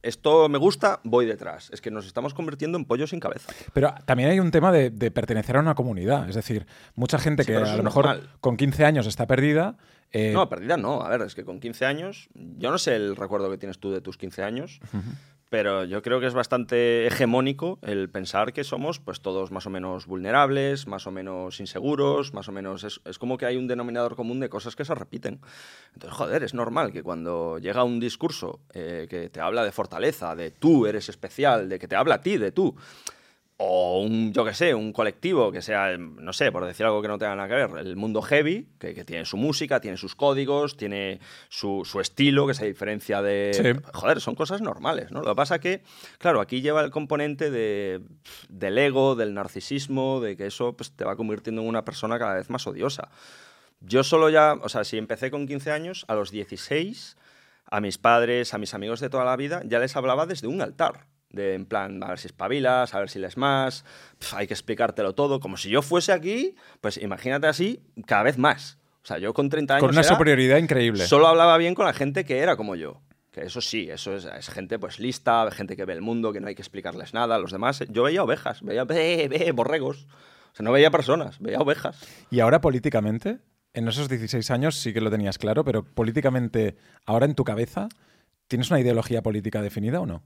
Esto 0.00 0.48
me 0.48 0.58
gusta, 0.58 1.00
voy 1.02 1.26
detrás. 1.26 1.70
Es 1.72 1.80
que 1.80 1.90
nos 1.90 2.06
estamos 2.06 2.32
convirtiendo 2.32 2.78
en 2.78 2.84
pollos 2.84 3.10
sin 3.10 3.18
cabeza. 3.18 3.52
Pero 3.72 3.92
también 4.06 4.30
hay 4.30 4.38
un 4.38 4.52
tema 4.52 4.70
de, 4.70 4.90
de 4.90 5.10
pertenecer 5.10 5.56
a 5.56 5.60
una 5.60 5.74
comunidad. 5.74 6.28
Es 6.28 6.36
decir, 6.36 6.66
mucha 6.94 7.18
gente 7.18 7.42
Sí, 7.42 7.48
que 7.50 7.56
a 7.56 7.76
lo 7.76 7.82
mejor 7.82 8.06
normal. 8.06 8.30
con 8.40 8.56
15 8.56 8.84
años 8.84 9.06
está 9.08 9.26
perdida. 9.26 9.76
eh, 10.12 10.30
No, 10.32 10.48
perdida 10.48 10.76
no. 10.76 11.02
A 11.02 11.08
ver, 11.08 11.22
es 11.22 11.34
que 11.34 11.44
con 11.44 11.58
15 11.58 11.84
años, 11.84 12.28
yo 12.34 12.70
no 12.70 12.78
sé 12.78 12.94
el 12.94 13.16
recuerdo 13.16 13.50
que 13.50 13.58
tienes 13.58 13.80
tú 13.80 13.90
de 13.90 14.00
tus 14.00 14.16
15 14.16 14.44
años, 14.44 14.80
pero 15.48 15.84
yo 15.84 16.02
creo 16.02 16.20
que 16.20 16.26
es 16.26 16.34
bastante 16.34 17.06
hegemónico 17.06 17.78
el 17.82 18.10
pensar 18.10 18.52
que 18.52 18.64
somos 18.64 19.00
pues 19.00 19.20
todos 19.20 19.50
más 19.50 19.66
o 19.66 19.70
menos 19.70 20.06
vulnerables, 20.06 20.86
más 20.86 21.06
o 21.06 21.10
menos 21.10 21.60
inseguros, 21.60 22.34
más 22.34 22.48
o 22.48 22.52
menos 22.52 22.84
es, 22.84 23.00
es, 23.04 23.18
como 23.18 23.38
que 23.38 23.46
hay 23.46 23.56
un 23.56 23.66
denominador 23.66 24.16
común 24.16 24.40
de 24.40 24.48
cosas 24.48 24.76
que 24.76 24.84
se 24.84 24.94
repiten. 24.94 25.40
Entonces, 25.94 26.16
joder, 26.16 26.42
es 26.42 26.54
normal 26.54 26.92
que 26.92 27.02
cuando 27.02 27.58
llega 27.58 27.84
un 27.84 28.00
discurso 28.00 28.60
eh, 28.74 29.06
que 29.08 29.30
te 29.30 29.40
habla 29.40 29.64
de 29.64 29.72
fortaleza, 29.72 30.34
de 30.36 30.50
tú 30.50 30.86
eres 30.86 31.08
especial, 31.08 31.68
de 31.68 31.78
que 31.78 31.88
te 31.88 31.96
habla 31.96 32.16
a 32.16 32.20
ti, 32.20 32.36
de 32.36 32.52
tú, 32.52 32.76
o 33.60 34.00
un, 34.02 34.32
yo 34.32 34.44
qué 34.44 34.54
sé, 34.54 34.72
un 34.72 34.92
colectivo 34.92 35.50
que 35.50 35.62
sea, 35.62 35.98
no 35.98 36.32
sé, 36.32 36.52
por 36.52 36.64
decir 36.64 36.86
algo 36.86 37.02
que 37.02 37.08
no 37.08 37.18
tenga 37.18 37.34
nada 37.34 37.48
que 37.48 37.54
ver, 37.54 37.86
el 37.86 37.96
mundo 37.96 38.22
heavy, 38.22 38.68
que, 38.78 38.94
que 38.94 39.04
tiene 39.04 39.24
su 39.24 39.36
música, 39.36 39.80
tiene 39.80 39.96
sus 39.96 40.14
códigos, 40.14 40.76
tiene 40.76 41.18
su, 41.48 41.84
su, 41.84 41.98
estilo, 41.98 42.46
que 42.46 42.54
se 42.54 42.66
diferencia 42.66 43.20
de... 43.20 43.50
Sí. 43.52 43.90
Joder, 43.92 44.20
son 44.20 44.36
cosas 44.36 44.60
normales, 44.60 45.10
¿no? 45.10 45.22
Lo 45.22 45.30
que 45.30 45.34
pasa 45.34 45.58
que, 45.58 45.82
claro, 46.18 46.40
aquí 46.40 46.60
lleva 46.60 46.84
el 46.84 46.92
componente 46.92 47.50
de, 47.50 48.00
del 48.48 48.78
ego, 48.78 49.16
del 49.16 49.34
narcisismo, 49.34 50.20
de 50.20 50.36
que 50.36 50.46
eso 50.46 50.76
pues, 50.76 50.92
te 50.92 51.04
va 51.04 51.16
convirtiendo 51.16 51.60
en 51.60 51.66
una 51.66 51.84
persona 51.84 52.16
cada 52.16 52.34
vez 52.34 52.50
más 52.50 52.64
odiosa. 52.68 53.08
Yo 53.80 54.04
solo 54.04 54.30
ya, 54.30 54.54
o 54.62 54.68
sea, 54.68 54.84
si 54.84 54.98
empecé 54.98 55.32
con 55.32 55.48
15 55.48 55.72
años, 55.72 56.04
a 56.06 56.14
los 56.14 56.30
16, 56.30 57.16
a 57.68 57.80
mis 57.80 57.98
padres, 57.98 58.54
a 58.54 58.58
mis 58.58 58.72
amigos 58.72 59.00
de 59.00 59.10
toda 59.10 59.24
la 59.24 59.34
vida, 59.36 59.62
ya 59.64 59.80
les 59.80 59.96
hablaba 59.96 60.26
desde 60.26 60.46
un 60.46 60.62
altar 60.62 61.06
de 61.30 61.54
en 61.54 61.66
plan, 61.66 62.02
a 62.02 62.08
ver 62.08 62.18
si 62.18 62.26
espabilas, 62.26 62.94
a 62.94 63.00
ver 63.00 63.10
si 63.10 63.18
les 63.18 63.36
más, 63.36 63.84
hay 64.32 64.46
que 64.46 64.54
explicártelo 64.54 65.14
todo, 65.14 65.40
como 65.40 65.56
si 65.56 65.68
yo 65.68 65.82
fuese 65.82 66.12
aquí, 66.12 66.54
pues 66.80 66.96
imagínate 66.98 67.46
así, 67.46 67.82
cada 68.06 68.22
vez 68.22 68.38
más. 68.38 68.78
O 69.02 69.06
sea, 69.08 69.18
yo 69.18 69.32
con 69.32 69.48
30 69.48 69.74
años... 69.74 69.80
Con 69.80 69.90
una 69.90 70.00
era, 70.00 70.08
superioridad 70.08 70.58
increíble. 70.58 71.06
Solo 71.06 71.28
hablaba 71.28 71.56
bien 71.56 71.74
con 71.74 71.86
la 71.86 71.92
gente 71.92 72.24
que 72.24 72.38
era 72.38 72.56
como 72.56 72.76
yo. 72.76 73.00
Que 73.30 73.42
eso 73.42 73.60
sí, 73.60 73.88
eso 73.90 74.14
es, 74.14 74.24
es, 74.24 74.50
gente 74.50 74.78
pues 74.78 74.98
lista, 74.98 75.48
gente 75.50 75.76
que 75.76 75.84
ve 75.84 75.92
el 75.94 76.02
mundo, 76.02 76.32
que 76.32 76.40
no 76.40 76.48
hay 76.48 76.54
que 76.54 76.62
explicarles 76.62 77.14
nada. 77.14 77.38
Los 77.38 77.52
demás, 77.52 77.84
yo 77.88 78.02
veía 78.02 78.22
ovejas, 78.22 78.62
veía 78.62 78.84
ve, 78.84 79.28
ve, 79.30 79.52
borregos. 79.52 80.06
O 80.52 80.56
sea, 80.56 80.64
no 80.64 80.72
veía 80.72 80.90
personas, 80.90 81.38
veía 81.38 81.58
ovejas. 81.58 82.00
Y 82.30 82.40
ahora 82.40 82.60
políticamente, 82.60 83.38
en 83.72 83.88
esos 83.88 84.08
16 84.08 84.50
años 84.50 84.76
sí 84.76 84.92
que 84.92 85.00
lo 85.00 85.10
tenías 85.10 85.38
claro, 85.38 85.64
pero 85.64 85.84
políticamente, 85.84 86.76
ahora 87.06 87.26
en 87.26 87.34
tu 87.34 87.44
cabeza, 87.44 87.88
¿tienes 88.46 88.70
una 88.70 88.80
ideología 88.80 89.22
política 89.22 89.62
definida 89.62 90.00
o 90.00 90.06
no? 90.06 90.22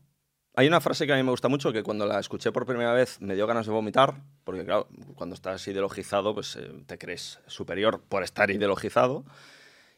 Hay 0.54 0.68
una 0.68 0.80
frase 0.82 1.06
que 1.06 1.12
a 1.14 1.16
mí 1.16 1.22
me 1.22 1.30
gusta 1.30 1.48
mucho 1.48 1.72
que 1.72 1.82
cuando 1.82 2.06
la 2.06 2.20
escuché 2.20 2.52
por 2.52 2.66
primera 2.66 2.92
vez 2.92 3.20
me 3.20 3.34
dio 3.34 3.46
ganas 3.46 3.64
de 3.64 3.72
vomitar, 3.72 4.22
porque 4.44 4.64
claro, 4.64 4.86
cuando 5.14 5.34
estás 5.34 5.66
ideologizado 5.66 6.34
pues 6.34 6.56
eh, 6.56 6.70
te 6.86 6.98
crees 6.98 7.40
superior 7.46 8.02
por 8.06 8.22
estar 8.22 8.50
ideologizado, 8.50 9.24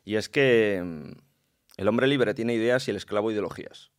y 0.04 0.14
es 0.14 0.28
que 0.28 0.80
mm, 0.84 1.10
el 1.78 1.88
hombre 1.88 2.06
libre 2.06 2.34
tiene 2.34 2.54
ideas 2.54 2.86
y 2.86 2.92
el 2.92 2.96
esclavo 2.96 3.32
ideologías. 3.32 3.90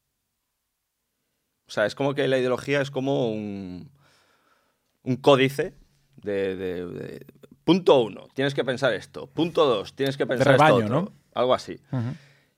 O 1.68 1.72
sea, 1.72 1.86
es 1.86 1.96
como 1.96 2.14
que 2.14 2.28
la 2.28 2.38
ideología 2.38 2.80
es 2.80 2.90
como 2.90 3.32
un, 3.32 3.92
un 5.04 5.16
códice 5.18 5.74
de, 6.16 6.56
de, 6.56 6.86
de, 6.86 7.26
Punto 7.66 8.00
uno, 8.00 8.28
tienes 8.34 8.54
que 8.54 8.64
pensar 8.64 8.94
esto. 8.94 9.28
Punto 9.28 9.66
dos, 9.66 9.94
tienes 9.96 10.16
que 10.16 10.28
pensar 10.28 10.54
rebaño, 10.54 10.80
esto 10.80 10.86
otro. 10.86 11.02
¿no? 11.02 11.14
Algo 11.34 11.54
así. 11.54 11.80
Uh 11.92 11.98
-huh. 11.98 12.16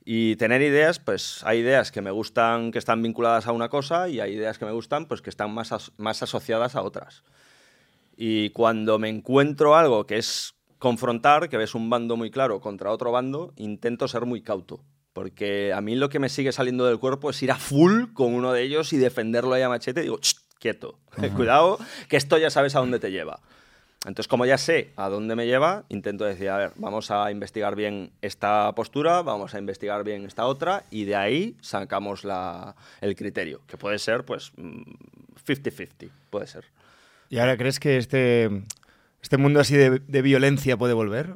Y 0.09 0.37
tener 0.37 0.61
ideas, 0.61 0.99
pues 0.99 1.41
hay 1.43 1.59
ideas 1.59 1.91
que 1.91 2.01
me 2.01 2.11
gustan 2.11 2.71
que 2.71 2.79
están 2.79 3.01
vinculadas 3.01 3.45
a 3.45 3.51
una 3.51 3.67
cosa 3.67 4.07
y 4.07 4.21
hay 4.21 4.35
ideas 4.35 4.57
que 4.57 4.63
me 4.63 4.71
gustan 4.71 5.05
pues 5.05 5.21
que 5.21 5.29
están 5.29 5.53
más, 5.53 5.73
as 5.73 5.91
más 5.97 6.23
asociadas 6.23 6.77
a 6.77 6.81
otras. 6.81 7.25
Y 8.15 8.51
cuando 8.51 8.99
me 8.99 9.09
encuentro 9.09 9.75
algo 9.75 10.07
que 10.07 10.17
es 10.17 10.55
confrontar, 10.77 11.49
que 11.49 11.57
ves 11.57 11.75
un 11.75 11.89
bando 11.89 12.15
muy 12.15 12.31
claro 12.31 12.61
contra 12.61 12.91
otro 12.91 13.11
bando, 13.11 13.51
intento 13.57 14.07
ser 14.07 14.25
muy 14.25 14.41
cauto. 14.41 14.79
Porque 15.11 15.73
a 15.73 15.81
mí 15.81 15.97
lo 15.97 16.07
que 16.07 16.19
me 16.19 16.29
sigue 16.29 16.53
saliendo 16.53 16.85
del 16.85 16.99
cuerpo 16.99 17.29
es 17.29 17.43
ir 17.43 17.51
a 17.51 17.57
full 17.57 18.13
con 18.13 18.33
uno 18.33 18.53
de 18.53 18.61
ellos 18.63 18.93
y 18.93 18.97
defenderlo 18.97 19.55
ahí 19.55 19.63
a 19.63 19.67
machete. 19.67 19.99
Y 19.99 20.03
digo, 20.03 20.19
quieto, 20.57 20.99
uh 21.17 21.21
-huh. 21.23 21.35
cuidado, 21.35 21.79
que 22.07 22.15
esto 22.15 22.37
ya 22.37 22.49
sabes 22.49 22.77
a 22.77 22.79
dónde 22.79 22.99
te 22.99 23.11
lleva. 23.11 23.41
Entonces, 24.05 24.27
como 24.27 24.45
ya 24.45 24.57
sé 24.57 24.91
a 24.95 25.09
dónde 25.09 25.35
me 25.35 25.47
lleva, 25.47 25.83
intento 25.89 26.23
decir, 26.23 26.49
a 26.49 26.57
ver, 26.57 26.71
vamos 26.75 27.09
a 27.11 27.31
investigar 27.31 27.75
bien 27.75 28.11
esta 28.21 28.71
postura, 28.73 29.21
vamos 29.21 29.55
a 29.55 29.59
investigar 29.59 30.03
bien 30.03 30.25
esta 30.25 30.45
otra, 30.45 30.83
y 30.91 31.05
de 31.05 31.15
ahí 31.15 31.57
sacamos 31.61 32.23
la, 32.23 32.75
el 33.01 33.15
criterio, 33.15 33.61
que 33.67 33.77
puede 33.77 33.97
ser, 33.97 34.23
pues, 34.23 34.53
50-50, 34.55 36.09
puede 36.29 36.47
ser. 36.47 36.65
¿Y 37.29 37.39
ahora 37.39 37.57
crees 37.57 37.79
que 37.79 37.97
este, 37.97 38.63
este 39.21 39.37
mundo 39.37 39.59
así 39.59 39.75
de, 39.75 39.99
de 39.99 40.21
violencia 40.21 40.77
puede 40.77 40.93
volver? 40.93 41.35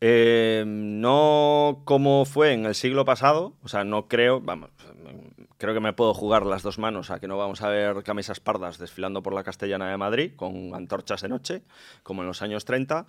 Eh, 0.00 0.64
no 0.66 1.82
como 1.84 2.24
fue 2.24 2.54
en 2.54 2.64
el 2.64 2.74
siglo 2.74 3.04
pasado, 3.04 3.54
o 3.62 3.68
sea, 3.68 3.84
no 3.84 4.08
creo, 4.08 4.40
vamos, 4.40 4.70
creo 5.60 5.74
que 5.74 5.80
me 5.80 5.92
puedo 5.92 6.14
jugar 6.14 6.46
las 6.46 6.62
dos 6.62 6.78
manos 6.78 7.10
a 7.10 7.20
que 7.20 7.28
no 7.28 7.36
vamos 7.36 7.60
a 7.60 7.68
ver 7.68 8.02
camisas 8.02 8.40
pardas 8.40 8.78
desfilando 8.78 9.22
por 9.22 9.34
la 9.34 9.44
Castellana 9.44 9.90
de 9.90 9.96
Madrid 9.98 10.32
con 10.34 10.74
antorchas 10.74 11.20
de 11.20 11.28
noche, 11.28 11.62
como 12.02 12.22
en 12.22 12.28
los 12.28 12.40
años 12.40 12.64
30. 12.64 13.06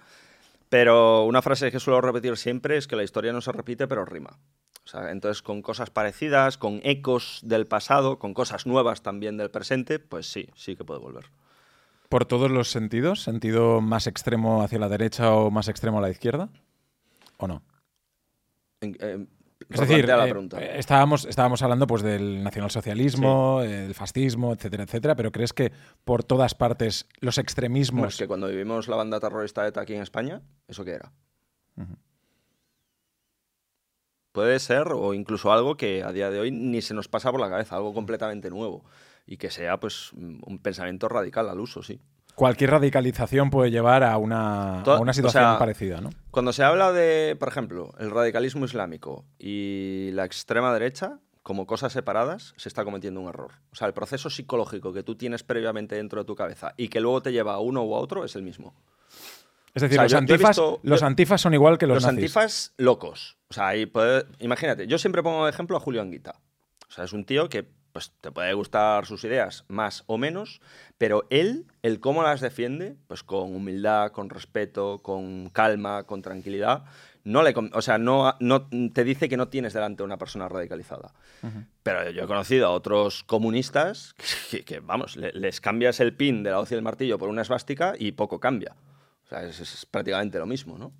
Pero 0.67 1.23
una 1.23 1.41
frase 1.41 1.71
que 1.71 1.79
suelo 1.79 2.01
repetir 2.01 2.35
siempre 2.35 2.75
es 2.75 2.87
que 2.87 2.97
la 2.97 3.03
historia 3.03 3.31
no 3.31 3.39
se 3.39 3.53
repite, 3.53 3.87
pero 3.87 4.03
rima. 4.03 4.37
O 4.83 4.87
sea, 4.87 5.11
entonces, 5.11 5.41
con 5.41 5.61
cosas 5.61 5.91
parecidas, 5.91 6.57
con 6.57 6.81
ecos 6.83 7.39
del 7.41 7.67
pasado, 7.67 8.19
con 8.19 8.33
cosas 8.33 8.65
nuevas 8.65 9.01
también 9.01 9.37
del 9.37 9.49
presente, 9.49 9.99
pues 9.99 10.29
sí, 10.29 10.49
sí 10.55 10.75
que 10.75 10.83
puede 10.83 10.99
volver. 10.99 11.27
¿Por 12.09 12.25
todos 12.25 12.51
los 12.51 12.69
sentidos? 12.69 13.21
¿Sentido 13.21 13.79
más 13.79 14.07
extremo 14.07 14.61
hacia 14.61 14.79
la 14.79 14.89
derecha 14.89 15.33
o 15.33 15.51
más 15.51 15.69
extremo 15.69 15.99
a 15.99 16.01
la 16.01 16.09
izquierda? 16.09 16.49
¿O 17.37 17.47
no? 17.47 17.63
En, 18.81 18.97
eh, 18.99 19.25
es 19.71 19.79
decir, 19.79 20.09
eh, 20.09 20.73
estábamos, 20.77 21.25
estábamos 21.25 21.61
hablando 21.61 21.87
pues, 21.87 22.03
del 22.03 22.43
nacionalsocialismo, 22.43 23.61
sí. 23.63 23.71
el 23.71 23.93
fascismo, 23.93 24.53
etcétera, 24.53 24.83
etcétera, 24.83 25.15
pero 25.15 25.31
¿crees 25.31 25.53
que 25.53 25.71
por 26.03 26.23
todas 26.23 26.55
partes 26.55 27.07
los 27.19 27.37
extremismos... 27.37 27.99
Bueno, 27.99 28.09
es 28.09 28.17
que 28.17 28.27
cuando 28.27 28.47
vivimos 28.47 28.87
la 28.87 28.95
banda 28.95 29.19
terrorista 29.19 29.65
ETA 29.67 29.81
aquí 29.81 29.93
en 29.93 30.01
España, 30.01 30.41
¿eso 30.67 30.83
qué 30.83 30.91
era? 30.91 31.11
Uh 31.77 31.81
-huh. 31.81 31.97
Puede 34.31 34.59
ser, 34.59 34.87
o 34.93 35.13
incluso 35.13 35.51
algo 35.51 35.75
que 35.75 36.03
a 36.03 36.11
día 36.13 36.29
de 36.29 36.39
hoy 36.39 36.51
ni 36.51 36.81
se 36.81 36.93
nos 36.93 37.07
pasa 37.07 37.31
por 37.31 37.41
la 37.41 37.49
cabeza, 37.49 37.75
algo 37.75 37.93
completamente 37.93 38.49
nuevo, 38.49 38.85
y 39.25 39.37
que 39.37 39.49
sea 39.49 39.79
pues 39.79 40.13
un 40.13 40.59
pensamiento 40.61 41.09
radical 41.09 41.49
al 41.49 41.59
uso, 41.59 41.83
sí 41.83 41.99
cualquier 42.35 42.71
radicalización 42.71 43.49
puede 43.49 43.71
llevar 43.71 44.03
a 44.03 44.17
una, 44.17 44.81
a 44.81 44.99
una 44.99 45.13
situación 45.13 45.43
o 45.43 45.47
sea, 45.49 45.59
parecida, 45.59 46.01
¿no? 46.01 46.09
Cuando 46.31 46.53
se 46.53 46.63
habla 46.63 46.91
de, 46.91 47.35
por 47.39 47.49
ejemplo, 47.49 47.93
el 47.99 48.11
radicalismo 48.11 48.65
islámico 48.65 49.25
y 49.37 50.09
la 50.13 50.25
extrema 50.25 50.73
derecha 50.73 51.19
como 51.43 51.65
cosas 51.65 51.91
separadas, 51.91 52.53
se 52.57 52.69
está 52.69 52.83
cometiendo 52.83 53.19
un 53.19 53.27
error. 53.27 53.53
O 53.71 53.75
sea, 53.75 53.87
el 53.87 53.93
proceso 53.93 54.29
psicológico 54.29 54.93
que 54.93 55.03
tú 55.03 55.15
tienes 55.15 55.43
previamente 55.43 55.95
dentro 55.95 56.21
de 56.21 56.25
tu 56.25 56.35
cabeza 56.35 56.73
y 56.77 56.89
que 56.89 57.01
luego 57.01 57.21
te 57.21 57.31
lleva 57.31 57.53
a 57.53 57.59
uno 57.59 57.83
u 57.83 57.95
a 57.95 57.99
otro 57.99 58.23
es 58.23 58.35
el 58.35 58.43
mismo. 58.43 58.75
Es 59.73 59.81
decir, 59.81 59.99
o 59.99 60.01
sea, 60.01 60.03
los, 60.03 60.13
antifas, 60.13 60.49
visto, 60.49 60.79
los 60.83 60.99
yo, 60.99 61.05
antifas 61.05 61.41
son 61.41 61.53
igual 61.53 61.77
que 61.77 61.87
los 61.87 61.95
Los 61.95 62.03
nazis. 62.03 62.17
antifas 62.17 62.73
locos. 62.77 63.37
O 63.49 63.53
sea, 63.53 63.69
ahí 63.69 63.85
puede, 63.85 64.25
imagínate, 64.39 64.85
yo 64.85 64.97
siempre 64.97 65.23
pongo 65.23 65.45
de 65.45 65.49
ejemplo 65.49 65.77
a 65.77 65.79
Julio 65.79 66.01
Anguita. 66.01 66.35
O 66.87 66.91
sea, 66.91 67.05
es 67.05 67.13
un 67.13 67.25
tío 67.25 67.49
que 67.49 67.71
pues 67.91 68.11
te 68.21 68.31
puede 68.31 68.53
gustar 68.53 69.05
sus 69.05 69.23
ideas 69.23 69.65
más 69.67 70.03
o 70.07 70.17
menos, 70.17 70.61
pero 70.97 71.25
él, 71.29 71.65
el 71.81 71.99
cómo 71.99 72.23
las 72.23 72.41
defiende, 72.41 72.95
pues 73.07 73.23
con 73.23 73.55
humildad, 73.55 74.11
con 74.11 74.29
respeto, 74.29 74.99
con 75.01 75.49
calma, 75.49 76.03
con 76.03 76.21
tranquilidad, 76.21 76.83
no 77.23 77.43
le, 77.43 77.53
o 77.73 77.81
sea, 77.81 77.97
no, 77.97 78.35
no 78.39 78.67
te 78.93 79.03
dice 79.03 79.29
que 79.29 79.37
no 79.37 79.47
tienes 79.47 79.73
delante 79.73 80.01
a 80.01 80.05
una 80.05 80.17
persona 80.17 80.49
radicalizada. 80.49 81.13
Uh 81.43 81.47
-huh. 81.47 81.65
Pero 81.83 82.09
yo 82.09 82.23
he 82.23 82.27
conocido 82.27 82.67
a 82.67 82.71
otros 82.71 83.23
comunistas 83.23 84.15
que, 84.49 84.63
que 84.63 84.79
vamos, 84.79 85.17
le, 85.17 85.31
les 85.33 85.61
cambias 85.61 85.99
el 85.99 86.15
pin 86.15 86.43
de 86.43 86.51
la 86.51 86.59
hoz 86.59 86.71
y 86.71 86.75
el 86.75 86.81
martillo 86.81 87.19
por 87.19 87.29
una 87.29 87.43
esvástica 87.43 87.93
y 87.97 88.13
poco 88.13 88.39
cambia. 88.39 88.75
O 89.25 89.27
sea, 89.29 89.43
es, 89.43 89.59
es 89.59 89.85
prácticamente 89.85 90.39
lo 90.39 90.45
mismo, 90.45 90.77
¿no? 90.77 90.91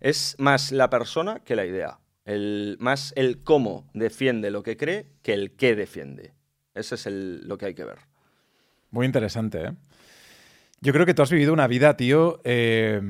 Es 0.00 0.34
más 0.38 0.72
la 0.72 0.90
persona 0.90 1.40
que 1.40 1.56
la 1.56 1.64
idea. 1.64 1.98
El, 2.24 2.76
más 2.80 3.12
el 3.16 3.42
cómo 3.42 3.88
defiende 3.92 4.50
lo 4.50 4.62
que 4.62 4.76
cree 4.76 5.06
que 5.22 5.34
el 5.34 5.52
qué 5.52 5.76
defiende. 5.76 6.32
Ese 6.74 6.94
es 6.94 7.06
el, 7.06 7.46
lo 7.46 7.58
que 7.58 7.66
hay 7.66 7.74
que 7.74 7.84
ver. 7.84 7.98
Muy 8.90 9.06
interesante, 9.06 9.64
¿eh? 9.64 9.72
Yo 10.80 10.92
creo 10.92 11.06
que 11.06 11.14
tú 11.14 11.22
has 11.22 11.30
vivido 11.30 11.52
una 11.52 11.66
vida, 11.66 11.96
tío, 11.96 12.40
eh, 12.44 13.00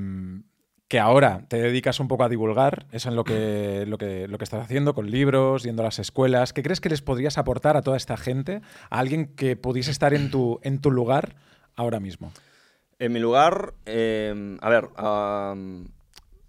que 0.86 1.00
ahora 1.00 1.44
te 1.48 1.56
dedicas 1.56 1.98
un 1.98 2.06
poco 2.06 2.22
a 2.22 2.28
divulgar. 2.28 2.86
Eso 2.92 3.08
es 3.08 3.14
lo 3.16 3.24
que, 3.24 3.84
lo, 3.88 3.98
que, 3.98 4.28
lo 4.28 4.38
que 4.38 4.44
estás 4.44 4.62
haciendo 4.62 4.94
con 4.94 5.10
libros, 5.10 5.64
yendo 5.64 5.82
a 5.82 5.86
las 5.86 5.98
escuelas. 5.98 6.52
¿Qué 6.52 6.62
crees 6.62 6.80
que 6.80 6.88
les 6.88 7.02
podrías 7.02 7.36
aportar 7.36 7.76
a 7.76 7.82
toda 7.82 7.96
esta 7.96 8.16
gente? 8.16 8.60
A 8.90 9.00
alguien 9.00 9.26
que 9.26 9.56
pudiese 9.56 9.90
estar 9.90 10.14
en 10.14 10.30
tu, 10.30 10.60
en 10.62 10.80
tu 10.80 10.90
lugar 10.90 11.34
ahora 11.74 11.98
mismo. 12.00 12.32
En 13.00 13.12
mi 13.12 13.18
lugar, 13.18 13.74
eh, 13.86 14.56
a 14.60 14.68
ver, 14.70 14.84
um, 15.02 15.88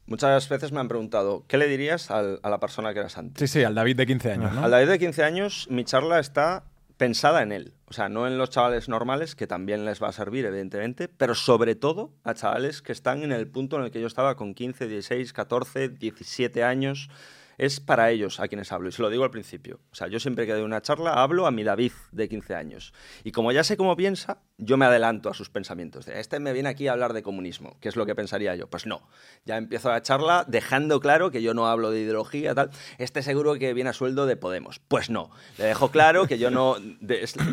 Muchas 0.08 0.48
veces 0.50 0.72
me 0.72 0.80
han 0.80 0.88
preguntado, 0.88 1.46
¿qué 1.48 1.58
le 1.58 1.68
dirías 1.68 2.12
al, 2.12 2.40
a 2.44 2.50
la 2.50 2.60
persona 2.60 2.94
que 2.94 3.00
eras 3.00 3.18
antes? 3.18 3.40
Sí, 3.50 3.60
sí, 3.60 3.64
al 3.64 3.74
David 3.74 3.98
de 3.98 4.06
15 4.06 4.32
años. 4.32 4.54
¿no? 4.54 4.64
Al 4.64 4.72
David 4.72 4.88
de 4.88 5.00
15 5.00 5.24
años, 5.24 5.68
mi 5.70 5.84
charla 5.84 6.20
está 6.20 6.64
pensada 6.98 7.42
en 7.42 7.52
él. 7.52 7.74
O 7.88 7.94
sea, 7.94 8.10
no 8.10 8.28
en 8.28 8.38
los 8.38 8.50
chavales 8.50 8.90
normales, 8.90 9.36
que 9.36 9.48
también 9.48 9.86
les 9.86 10.02
va 10.02 10.10
a 10.10 10.12
servir, 10.12 10.46
evidentemente, 10.46 11.08
pero 11.08 11.36
sobre 11.36 11.76
todo 11.76 12.14
a 12.24 12.34
chavales 12.34 12.82
que 12.82 12.92
están 12.92 13.24
en 13.24 13.32
el 13.32 13.48
punto 13.48 13.78
en 13.78 13.84
el 13.84 13.92
que 13.92 14.02
yo 14.02 14.08
estaba 14.08 14.36
con 14.36 14.54
15, 14.54 14.88
16, 14.88 15.34
14, 15.34 15.90
17 15.90 16.64
años, 16.64 17.10
es 17.58 17.80
para 17.80 18.12
ellos 18.12 18.40
a 18.40 18.48
quienes 18.48 18.72
hablo. 18.72 18.90
Y 18.90 18.92
se 18.92 19.02
lo 19.02 19.10
digo 19.10 19.24
al 19.24 19.32
principio. 19.32 19.80
O 19.92 19.96
sea, 19.96 20.08
yo 20.08 20.20
siempre 20.20 20.46
que 20.46 20.54
doy 20.54 20.64
una 20.64 20.82
charla 20.82 21.14
hablo 21.14 21.48
a 21.48 21.52
mi 21.52 21.64
David 21.64 21.92
de 22.12 22.28
15 22.28 22.56
años. 22.56 22.94
Y 23.24 23.32
como 23.32 23.52
ya 23.52 23.64
sé 23.64 23.78
cómo 23.78 23.96
piensa, 23.96 24.40
yo 24.58 24.78
me 24.78 24.86
adelanto 24.86 25.30
a 25.30 25.34
sus 25.34 25.50
pensamientos. 25.50 26.08
Este 26.08 26.40
me 26.40 26.54
viene 26.54 26.70
aquí 26.70 26.88
a 26.88 26.94
hablar 26.94 27.14
de 27.14 27.24
comunismo. 27.24 27.76
¿Qué 27.82 27.90
es 27.90 27.96
lo 27.96 28.06
que 28.06 28.16
pensaría 28.16 28.56
yo? 28.56 28.68
Pues 28.68 28.86
no. 28.86 29.02
Ya 29.46 29.58
empiezo 29.58 29.90
la 29.90 30.02
charla 30.02 30.46
dejando 30.48 31.00
claro 31.00 31.30
que 31.30 31.42
yo 31.42 31.54
no 31.54 31.68
hablo 31.68 31.92
de 31.92 32.02
ideología, 32.02 32.56
tal. 32.56 32.70
Este 32.98 33.22
seguro 33.22 33.56
que 33.56 33.74
viene 33.74 33.90
a 33.90 33.94
sueldo 33.94 34.26
de 34.26 34.38
Podemos. 34.38 34.80
Pues 34.80 35.10
no. 35.10 35.30
Le 35.58 35.66
dejo 35.66 35.92
claro 35.92 36.26
que 36.26 36.38
yo 36.38 36.52
no... 36.52 36.78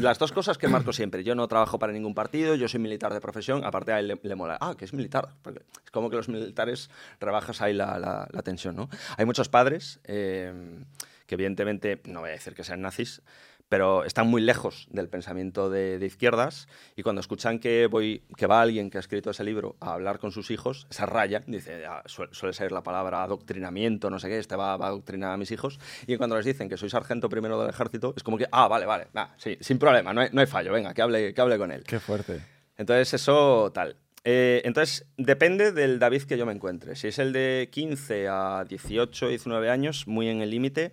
las 0.00 0.18
dos 0.18 0.32
cosas 0.32 0.59
que 0.59 0.68
marco 0.68 0.92
siempre. 0.92 1.24
Yo 1.24 1.34
no 1.34 1.48
trabajo 1.48 1.78
para 1.78 1.92
ningún 1.92 2.14
partido, 2.14 2.55
yo 2.55 2.68
soy 2.68 2.80
militar 2.80 3.12
de 3.12 3.20
profesión. 3.20 3.64
Aparte 3.64 3.92
a 3.92 3.98
él 3.98 4.18
le, 4.22 4.34
mola. 4.34 4.59
Ah, 4.61 4.74
que 4.78 4.84
es 4.84 4.92
militar. 4.92 5.30
es 5.84 5.90
como 5.90 6.09
que 6.09 6.16
los 6.16 6.28
militares 6.28 6.88
rebajas 7.20 7.61
ahí 7.62 7.72
la, 7.74 7.98
la 8.30 8.42
tensión, 8.42 8.76
¿no? 8.76 8.88
Hay 9.16 9.26
muchos 9.26 9.48
padres 9.48 10.00
eh, 10.05 10.53
que 11.26 11.36
evidentemente, 11.36 12.00
no 12.05 12.20
voy 12.20 12.30
a 12.30 12.32
decir 12.32 12.55
que 12.55 12.62
sean 12.64 12.82
nazis, 12.82 13.22
pero 13.73 14.05
están 14.05 14.27
muy 14.27 14.43
lejos 14.43 14.87
del 14.91 15.09
pensamiento 15.09 15.70
de, 15.70 15.99
izquierdas 16.05 16.68
y 16.95 17.03
cuando 17.03 17.23
escuchan 17.23 17.59
que, 17.59 17.87
voy, 17.87 18.23
que 18.37 18.47
va 18.47 18.61
alguien 18.61 18.91
que 18.91 18.99
ha 18.99 19.01
escrito 19.01 19.31
ese 19.31 19.45
libro 19.45 19.77
a 19.81 19.95
hablar 19.95 20.18
con 20.18 20.31
sus 20.31 20.51
hijos, 20.51 20.87
se 20.91 21.07
raya, 21.07 21.43
dice, 21.47 21.83
suele, 22.05 22.53
ser 22.53 22.70
la 22.70 22.83
palabra 22.83 23.23
adoctrinamiento, 23.23 24.11
no 24.11 24.18
sé 24.18 24.29
qué, 24.29 24.39
este 24.39 24.57
va, 24.57 24.73
a 24.73 24.75
adoctrinar 24.75 25.33
a 25.33 25.39
mis 25.39 25.51
hijos, 25.53 25.81
y 26.07 26.18
cuando 26.18 26.37
les 26.37 26.45
dicen 26.45 26.68
que 26.68 26.77
soy 26.77 26.91
sargento 26.91 27.31
primero 27.31 27.59
del 27.59 27.70
ejército, 27.70 28.12
es 28.14 28.23
como 28.23 28.37
que, 28.37 28.47
ah, 28.53 28.68
vale, 28.68 28.85
vale, 28.85 29.07
sí, 29.39 29.57
sin 29.62 29.79
problema, 29.79 30.12
no 30.12 30.20
hay, 30.20 30.29
no 30.33 30.43
hay, 30.43 30.47
fallo, 30.47 30.70
venga, 30.70 30.93
que 30.93 31.01
hable, 31.01 31.33
que 31.33 31.41
hable 31.41 31.57
con 31.57 31.73
él. 31.73 31.83
Qué 31.85 31.99
fuerte. 31.99 32.43
Entonces 32.77 33.14
eso 33.14 33.73
tal. 33.73 33.97
Eh, 34.25 34.61
entonces, 34.66 35.07
depende 35.16 35.73
del 35.73 35.99
David 35.99 36.25
que 36.25 36.37
yo 36.37 36.45
me 36.45 36.53
encuentre. 36.53 36.95
Si 36.95 37.09
es 37.09 37.18
el 37.18 37.33
de 37.33 37.70
15 37.73 38.29
a 38.29 38.66
18, 38.68 39.29
19 39.29 39.70
años, 39.70 40.07
muy 40.07 40.29
en 40.29 40.43
el 40.43 40.51
límite, 40.51 40.93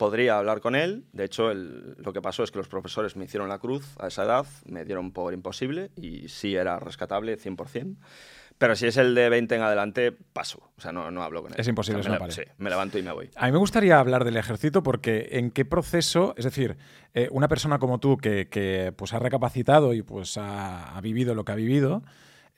podría 0.00 0.38
hablar 0.38 0.62
con 0.62 0.74
él. 0.74 1.04
De 1.12 1.24
hecho, 1.24 1.52
lo 1.52 2.14
que 2.14 2.22
pasó 2.22 2.42
es 2.42 2.50
que 2.50 2.56
los 2.56 2.68
profesores 2.68 3.16
me 3.16 3.26
hicieron 3.26 3.50
la 3.50 3.58
cruz 3.58 3.84
a 3.98 4.06
esa 4.06 4.24
edad, 4.24 4.46
me 4.64 4.86
dieron 4.86 5.12
por 5.12 5.34
imposible 5.34 5.90
y 5.94 6.26
sí 6.28 6.56
era 6.56 6.80
rescatable 6.80 7.36
100%. 7.38 7.96
Pero 8.56 8.76
si 8.76 8.86
es 8.86 8.96
el 8.96 9.14
de 9.14 9.28
20 9.28 9.54
en 9.54 9.60
adelante, 9.60 10.12
paso. 10.32 10.70
O 10.78 10.80
sea, 10.80 10.90
no, 10.90 11.10
no 11.10 11.22
hablo 11.22 11.42
con 11.42 11.52
él. 11.52 11.60
Es 11.60 11.68
imposible, 11.68 12.02
me, 12.08 12.30
Sí, 12.30 12.42
me 12.56 12.70
levanto 12.70 12.98
y 12.98 13.02
me 13.02 13.12
voy. 13.12 13.28
A 13.36 13.44
mí 13.44 13.52
me 13.52 13.58
gustaría 13.58 13.98
hablar 14.00 14.24
del 14.24 14.38
ejército 14.38 14.82
porque 14.82 15.28
en 15.32 15.50
qué 15.50 15.66
proceso, 15.66 16.32
es 16.38 16.46
decir, 16.46 16.78
eh, 17.12 17.28
una 17.30 17.48
persona 17.48 17.78
como 17.78 18.00
tú 18.00 18.16
que, 18.16 18.94
pues, 18.96 19.12
ha 19.12 19.18
recapacitado 19.18 19.92
y 19.92 20.00
pues 20.00 20.38
ha 20.38 20.98
vivido 21.02 21.34
lo 21.34 21.44
que 21.44 21.52
ha 21.52 21.56
vivido, 21.56 22.02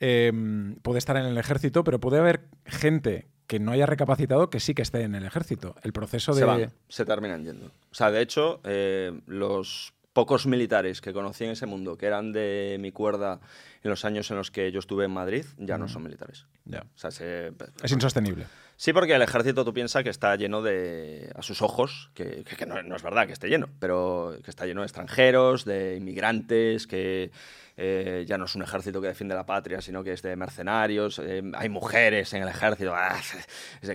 Em, 0.05 0.75
puede 0.81 0.99
estar 0.99 1.15
en 1.15 1.23
el 1.23 1.37
ejército, 1.37 1.85
pero 1.85 1.99
puede 2.01 2.19
haber 2.19 2.41
gente 2.65 3.29
que 3.47 3.59
no 3.59 3.71
haya 3.71 3.85
recapacitado 3.85 4.49
que 4.49 4.59
sí 4.59 4.73
que 4.73 4.81
esté 4.81 5.01
en 5.03 5.15
el 5.15 5.25
ejército. 5.25 5.75
El 5.83 5.93
proceso 5.93 6.33
de... 6.33 6.39
Se 6.39 6.45
van, 6.45 6.71
se 6.87 7.05
terminan 7.05 7.43
yendo. 7.43 7.67
O 7.67 7.95
sea, 7.95 8.11
de 8.11 8.21
hecho, 8.21 8.61
eh, 8.63 9.11
los 9.27 9.93
pocos 10.13 10.45
militares 10.45 11.01
que 11.01 11.11
conocí 11.11 11.43
en 11.43 11.51
ese 11.51 11.65
mundo, 11.65 11.97
que 11.97 12.05
eran 12.05 12.31
de 12.31 12.77
mi 12.79 12.91
cuerda 12.91 13.39
en 13.83 13.89
los 13.89 14.05
años 14.05 14.29
en 14.31 14.37
los 14.37 14.51
que 14.51 14.71
yo 14.71 14.79
estuve 14.79 15.05
en 15.05 15.11
Madrid, 15.11 15.45
ya 15.57 15.77
no 15.77 15.87
son 15.87 16.03
militares. 16.03 16.45
Ya. 16.65 16.81
O 16.81 16.97
sea, 16.97 17.09
es 17.09 17.91
insostenible. 17.91 18.45
Sí, 18.75 18.93
porque 18.93 19.15
el 19.15 19.21
ejército 19.21 19.65
tú 19.65 19.73
piensas 19.73 20.03
que 20.03 20.09
está 20.09 20.35
lleno 20.35 20.61
de, 20.61 21.31
a 21.35 21.41
sus 21.41 21.61
ojos, 21.61 22.11
que, 22.13 22.43
no, 22.67 22.95
es 22.95 23.03
verdad 23.03 23.27
que 23.27 23.33
esté 23.33 23.49
lleno, 23.49 23.69
pero 23.79 24.37
que 24.43 24.49
está 24.49 24.65
lleno 24.65 24.81
de 24.81 24.87
extranjeros, 24.87 25.65
de 25.65 25.97
inmigrantes, 25.97 26.87
que 26.87 27.31
eh, 27.75 28.23
ya 28.27 28.37
no 28.37 28.45
es 28.45 28.53
un 28.53 28.61
ejército 28.61 29.01
que 29.01 29.07
defiende 29.07 29.33
la 29.33 29.45
patria, 29.45 29.81
sino 29.81 30.03
que 30.03 30.13
es 30.13 30.21
de 30.21 30.35
mercenarios, 30.35 31.19
eh, 31.19 31.41
hay 31.55 31.69
mujeres 31.69 32.31
en 32.33 32.43
el 32.43 32.49
ejército, 32.49 32.93
ah, 32.95 33.19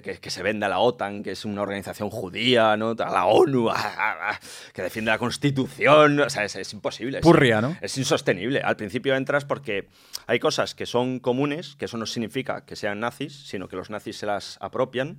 que, 0.02 0.30
se 0.30 0.42
vende 0.42 0.66
a 0.66 0.68
la 0.68 0.80
OTAN, 0.80 1.22
que 1.22 1.30
es 1.30 1.44
una 1.44 1.62
organización 1.62 2.10
judía, 2.10 2.76
¿no? 2.76 2.96
a 2.98 3.10
la 3.10 3.26
ONU, 3.26 3.70
ah, 3.70 3.76
ah, 3.76 4.40
que 4.72 4.82
defiende 4.82 5.12
la 5.12 5.18
Constitución, 5.18 6.18
o 6.20 6.28
sea, 6.30 6.44
es, 6.44 6.72
imposible. 6.72 7.20
Purria, 7.20 7.60
¿no? 7.60 7.76
Es 7.80 7.96
insostenible. 7.98 8.60
Al 8.60 8.76
principio 8.76 9.14
entras 9.14 9.44
porque 9.44 9.88
hay 10.26 10.40
cosas 10.40 10.74
que 10.74 10.84
son 10.84 11.20
comunes, 11.20 11.76
que 11.76 11.84
eso 11.84 11.96
no 11.98 12.06
significa 12.06 12.64
que 12.64 12.74
sean 12.74 12.98
nazis, 12.98 13.46
sino 13.46 13.68
que 13.68 13.76
los 13.76 13.90
nazis 13.90 14.18
se 14.18 14.26
las 14.26 14.58
apropian, 14.60 15.18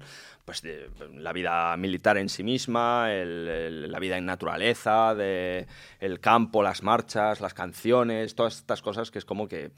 pues 0.50 0.62
de 0.64 0.90
la 1.14 1.32
vida 1.32 1.78
militar 1.78 2.18
en 2.18 2.28
sí 2.28 2.44
misma, 2.44 3.08
la 3.08 4.00
vida 4.00 4.18
en 4.18 4.26
naturaleza, 4.26 5.14
de 5.14 5.68
el 6.00 6.20
campo, 6.20 6.64
las 6.64 6.82
marchas, 6.82 7.40
las 7.40 7.54
canciones, 7.54 8.36
todas 8.50 8.62
estas 8.62 8.82
cosas 8.82 9.12
que 9.12 9.20
es 9.20 9.26
como 9.26 9.48
que, 9.48 9.72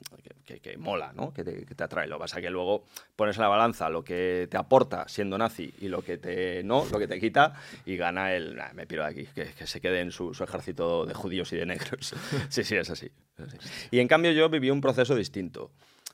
que, 0.46 0.78
mola, 0.78 1.12
¿no? 1.14 1.34
Que 1.34 1.44
te, 1.44 1.66
que 1.66 1.76
te, 1.76 1.84
atrae. 1.84 2.08
Lo 2.08 2.18
que 2.18 2.22
pasa 2.22 2.40
es 2.40 2.44
que 2.44 2.50
luego 2.50 2.86
pones 3.16 3.36
en 3.38 3.42
la 3.42 3.48
balanza 3.48 3.90
lo 3.90 4.04
que 4.04 4.48
te 4.50 4.58
aporta 4.58 5.08
siendo 5.08 5.38
nazi 5.38 5.74
y 5.80 5.88
lo 5.88 6.02
que 6.02 6.18
te 6.18 6.64
no, 6.64 6.86
lo 6.92 7.00
que 7.00 7.08
te 7.08 7.20
quita 7.20 7.54
y 7.86 7.98
gana 7.98 8.34
el, 8.34 8.58
me 8.74 8.88
piro 8.88 9.04
de 9.04 9.10
aquí, 9.10 9.28
que, 9.34 9.68
se 9.68 9.82
quede 9.82 10.02
en 10.02 10.12
su, 10.12 10.32
ejército 10.32 11.06
de 11.06 11.14
judíos 11.14 11.52
y 11.54 11.58
de 11.58 11.66
negros. 11.66 12.14
sí, 12.50 12.64
sí, 12.64 12.76
es 12.76 12.90
así. 12.90 13.12
Y 13.92 14.00
en 14.00 14.08
cambio 14.08 14.32
yo 14.32 14.50
viví 14.50 14.70
un 14.70 14.82
proceso 14.82 15.16
distinto. 15.16 15.72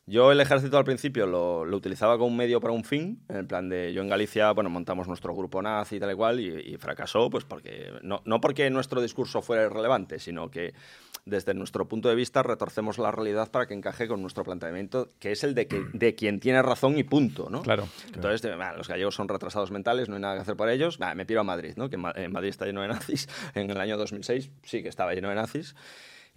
Yo 0.09 0.31
el 0.31 0.39
ejército 0.39 0.77
al 0.77 0.85
principio 0.85 1.27
lo, 1.27 1.63
utilizaba 1.75 2.13
como 2.13 2.27
un 2.27 2.37
medio 2.37 2.61
para 2.61 2.73
un 2.73 2.85
fin, 2.85 3.19
en 3.27 3.35
el 3.35 3.45
plan 3.45 3.67
de 3.67 3.91
yo 3.91 4.01
en 4.01 4.07
Galicia, 4.07 4.51
bueno, 4.51 4.69
montamos 4.69 5.05
nuestro 5.09 5.35
grupo 5.35 5.61
nazi 5.61 5.97
y 5.97 5.99
tal 5.99 6.13
y 6.13 6.15
cual, 6.15 6.39
y, 6.39 6.77
fracasó, 6.77 7.29
pues 7.29 7.43
porque, 7.43 7.91
no, 8.03 8.21
no, 8.23 8.39
porque 8.39 8.69
nuestro 8.69 9.01
discurso 9.01 9.41
fuera 9.41 9.65
irrelevante, 9.65 10.19
sino 10.19 10.49
que 10.49 10.73
desde 11.25 11.53
nuestro 11.53 11.89
punto 11.89 12.07
de 12.07 12.15
vista 12.15 12.41
retorcemos 12.41 12.99
la 12.99 13.11
realidad 13.11 13.51
para 13.51 13.65
que 13.65 13.73
encaje 13.73 14.07
con 14.07 14.21
nuestro 14.21 14.45
planteamiento, 14.45 15.09
que 15.19 15.33
es 15.33 15.43
el 15.43 15.53
de, 15.53 15.67
que, 15.67 15.85
de 15.91 16.15
quien 16.15 16.39
tiene 16.39 16.61
razón 16.61 16.97
y 16.97 17.03
punto, 17.03 17.49
¿no? 17.49 17.61
Claro. 17.61 17.89
Entonces, 18.15 18.49
los 18.77 18.87
gallegos 18.87 19.13
son 19.13 19.27
retrasados 19.27 19.71
mentales, 19.71 20.07
no 20.07 20.15
hay 20.15 20.21
nada 20.21 20.35
que 20.35 20.41
hacer 20.41 20.55
por 20.55 20.69
ellos, 20.69 20.99
me 21.15 21.25
piro 21.25 21.41
a 21.41 21.43
Madrid, 21.43 21.73
¿no? 21.75 21.89
Que 21.89 21.97
en 21.97 22.31
Madrid 22.31 22.49
está 22.49 22.65
lleno 22.65 22.81
de 22.81 22.87
nazis, 22.87 23.27
en 23.55 23.69
el 23.69 23.77
año 23.77 23.97
2006 23.97 24.51
sí 24.63 24.81
que 24.81 24.87
estaba 24.87 25.13
lleno 25.13 25.27
de 25.27 25.35
nazis, 25.35 25.75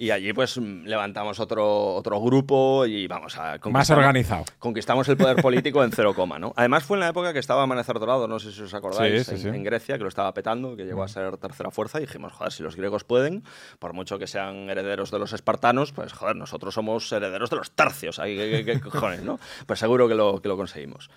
y 0.01 0.13
allí 0.13 0.33
pues 0.33 0.57
levantamos 0.57 1.41
otro, 1.41 1.95
otro 1.95 2.19
grupo 2.23 2.87
y 2.87 3.07
vamos 3.07 3.37
a... 3.37 3.59
Más 3.71 3.91
organizado. 3.91 4.47
Conquistamos 4.59 5.07
el 5.11 5.19
poder 5.19 5.43
político 5.43 5.85
en 5.85 5.93
cero 5.93 6.15
coma, 6.15 6.39
¿no? 6.39 6.55
Además 6.57 6.85
fue 6.85 6.97
en 6.97 7.01
la 7.01 7.09
época 7.09 7.35
que 7.35 7.39
estaba 7.39 7.65
Amanecer 7.65 7.99
Dorado, 7.99 8.27
no 8.27 8.39
sé 8.39 8.51
si 8.51 8.63
os 8.63 8.73
acordáis, 8.73 9.29
en, 9.29 9.63
Grecia, 9.63 9.99
que 9.99 10.03
lo 10.03 10.09
estaba 10.09 10.33
petando, 10.33 10.75
que 10.75 10.87
llegó 10.87 11.03
a 11.03 11.05
mm. 11.05 11.11
ser 11.11 11.37
tercera 11.37 11.71
fuerza 11.71 11.99
y 11.99 12.07
dijimos, 12.07 12.33
joder, 12.33 12.51
si 12.51 12.63
los 12.63 12.77
griegos 12.77 13.05
pueden, 13.05 13.45
por 13.79 13.93
mucho 13.93 14.19
que 14.19 14.27
sean 14.27 14.71
herederos 14.71 15.11
de 15.11 15.19
los 15.19 15.35
espartanos, 15.35 15.93
pues 15.93 16.15
joder, 16.15 16.35
nosotros 16.35 16.73
somos 16.73 17.13
herederos 17.13 17.51
de 17.51 17.57
los 17.57 17.71
tercios, 17.73 18.19
¿qué, 18.25 18.63
qué, 18.65 18.81
cojones, 18.81 19.23
no? 19.23 19.39
Pues 19.67 19.81
seguro 19.81 20.09
que 20.09 20.15
lo, 20.15 20.41
que 20.41 20.49
lo 20.49 20.57
conseguimos. 20.57 21.11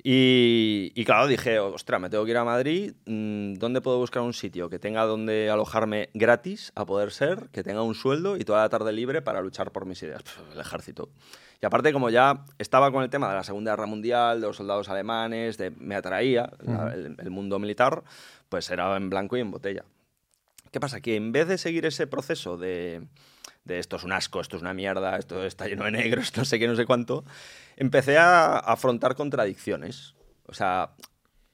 Y, 0.00 1.04
claro, 1.04 1.26
dije, 1.26 1.58
ostras, 1.58 2.00
me 2.00 2.08
tengo 2.08 2.24
que 2.24 2.30
ir 2.30 2.36
a 2.36 2.44
Madrid, 2.44 2.94
mm, 3.06 3.54
¿dónde 3.54 3.80
puedo 3.80 3.98
buscar 3.98 4.22
un 4.22 4.32
sitio 4.32 4.68
que 4.70 4.78
tenga 4.78 5.04
donde 5.04 5.50
alojarme 5.50 6.10
gratis, 6.14 6.72
a 6.76 6.86
poder 6.86 7.10
ser, 7.10 7.48
que 7.50 7.64
tenga 7.64 7.82
un 7.82 7.96
sueldo 7.96 8.36
y 8.36 8.44
toda 8.44 8.62
la 8.62 8.68
tarde 8.68 8.92
libre 8.92 9.22
para 9.22 9.42
luchar 9.42 9.72
por 9.72 9.86
mis 9.86 10.00
ideas? 10.02 10.22
el 10.52 10.60
ejército. 10.60 11.08
Y 11.60 11.66
aparte, 11.66 11.92
como 11.92 12.10
ya 12.10 12.44
estaba 12.58 12.92
con 12.92 13.02
el 13.02 13.10
tema 13.10 13.28
de 13.28 13.34
la 13.34 13.42
Segunda 13.42 13.72
Guerra 13.72 13.86
Mundial, 13.86 14.40
de 14.40 14.46
los 14.46 14.56
soldados 14.56 14.88
alemanes, 14.88 15.58
de, 15.58 15.70
me 15.72 15.96
atraía 15.96 16.48
el, 16.94 17.30
mundo 17.30 17.58
militar, 17.58 18.04
pues 18.48 18.70
era 18.70 18.96
en 18.96 19.10
blanco 19.10 19.36
y 19.36 19.40
en 19.40 19.50
botella. 19.50 19.84
¿Qué 20.70 20.78
pasa? 20.78 21.00
Que 21.00 21.16
en 21.16 21.32
vez 21.32 21.48
de 21.48 21.58
seguir 21.58 21.86
ese 21.86 22.06
proceso 22.06 22.56
de, 22.56 23.08
de 23.68 23.78
esto 23.78 23.96
es 23.96 24.04
un 24.04 24.12
asco, 24.12 24.40
esto 24.40 24.56
es 24.56 24.62
una 24.62 24.74
mierda, 24.74 25.16
esto 25.16 25.44
está 25.44 25.68
lleno 25.68 25.84
de 25.84 25.92
negros, 25.92 26.32
no 26.36 26.44
sé 26.44 26.58
qué, 26.58 26.66
no 26.66 26.74
sé 26.74 26.86
cuánto, 26.86 27.24
empecé 27.76 28.18
a 28.18 28.58
afrontar 28.58 29.14
contradicciones. 29.14 30.14
O 30.46 30.54
sea, 30.54 30.90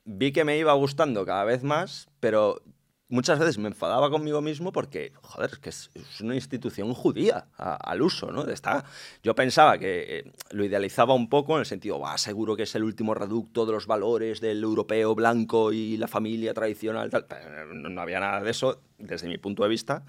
vi 0.04 0.32
que 0.32 0.44
me 0.44 0.56
iba 0.56 0.72
gustando 0.72 1.26
cada 1.26 1.44
vez 1.44 1.62
más, 1.62 2.08
pero 2.20 2.62
muchas 3.08 3.38
veces 3.38 3.58
me 3.58 3.68
enfadaba 3.68 4.10
conmigo 4.10 4.40
mismo 4.40 4.72
porque, 4.72 5.12
joder, 5.22 5.50
es 5.52 5.58
que 5.58 5.68
es, 5.68 5.90
una 6.20 6.34
institución 6.34 6.94
judía 6.94 7.48
al 7.56 8.02
uso, 8.02 8.30
¿no? 8.32 8.48
Está, 8.48 8.84
yo 9.22 9.34
pensaba 9.34 9.78
que 9.78 10.18
eh, 10.18 10.32
lo 10.50 10.64
idealizaba 10.64 11.14
un 11.14 11.28
poco 11.28 11.54
en 11.54 11.60
el 11.60 11.66
sentido, 11.66 12.00
va, 12.00 12.16
seguro 12.18 12.56
que 12.56 12.62
es 12.62 12.74
el 12.74 12.84
último 12.84 13.14
reducto 13.14 13.66
de 13.66 13.72
los 13.72 13.86
valores 13.86 14.40
del 14.40 14.62
europeo 14.62 15.14
blanco 15.14 15.72
y 15.72 15.96
la 15.96 16.08
familia 16.08 16.54
tradicional, 16.54 17.10
tal. 17.10 17.26
no 17.72 18.00
había 18.00 18.20
nada 18.20 18.40
de 18.40 18.50
eso 18.50 18.80
desde 18.98 19.28
mi 19.28 19.38
punto 19.38 19.62
de 19.62 19.68
vista. 19.68 20.04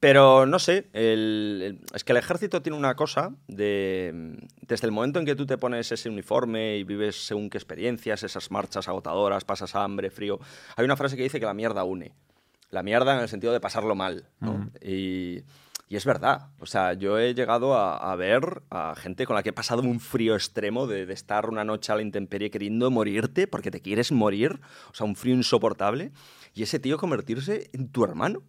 Pero 0.00 0.44
no 0.44 0.58
sé, 0.58 0.90
es 0.92 2.04
que 2.04 2.12
el 2.12 2.18
ejército 2.18 2.60
tiene 2.60 2.76
una 2.76 2.94
cosa 2.94 3.34
de. 3.48 4.36
Desde 4.60 4.86
el 4.86 4.92
momento 4.92 5.18
en 5.18 5.24
que 5.24 5.34
tú 5.34 5.46
te 5.46 5.56
pones 5.56 5.90
ese 5.92 6.10
uniforme 6.10 6.76
y 6.76 6.84
vives 6.84 7.26
según 7.26 7.48
qué 7.48 7.56
experiencias, 7.56 8.22
esas 8.22 8.50
marchas 8.50 8.86
agotadoras, 8.86 9.44
pasas 9.44 9.74
hambre, 9.74 10.10
frío. 10.10 10.38
Hay 10.76 10.84
una 10.84 10.96
frase 10.96 11.16
que 11.16 11.22
dice 11.22 11.40
que 11.40 11.46
la 11.46 11.54
mierda 11.54 11.84
une. 11.84 12.12
La 12.70 12.82
mierda 12.82 13.14
en 13.14 13.20
el 13.20 13.28
sentido 13.28 13.52
de 13.52 13.60
pasarlo 13.60 13.94
mal. 13.94 14.28
y, 14.82 15.42
es 15.88 16.04
verdad. 16.04 16.48
O 16.58 16.66
sea, 16.66 16.94
yo 16.94 17.18
he 17.18 17.34
llegado 17.34 17.74
a, 17.74 18.14
ver 18.16 18.62
a 18.68 18.94
gente 18.96 19.26
con 19.26 19.36
la 19.36 19.44
que 19.44 19.50
he 19.50 19.54
pasado 19.54 19.80
un 19.80 20.00
frío 20.00 20.34
extremo 20.34 20.88
de, 20.88 21.06
de 21.06 21.14
estar 21.14 21.48
una 21.48 21.64
noche 21.64 21.92
a 21.92 21.96
la 21.96 22.02
intemperie 22.02 22.50
queriendo 22.50 22.90
morirte 22.90 23.46
porque 23.46 23.70
te 23.70 23.80
quieres 23.80 24.10
morir. 24.10 24.60
O 24.90 24.94
sea, 24.94 25.06
un 25.06 25.14
frío 25.14 25.34
insoportable. 25.34 26.10
Y 26.52 26.64
ese 26.64 26.80
tío 26.80 26.98
convertirse 26.98 27.70
en 27.72 27.88
tu 27.88 28.04
hermano. 28.04 28.42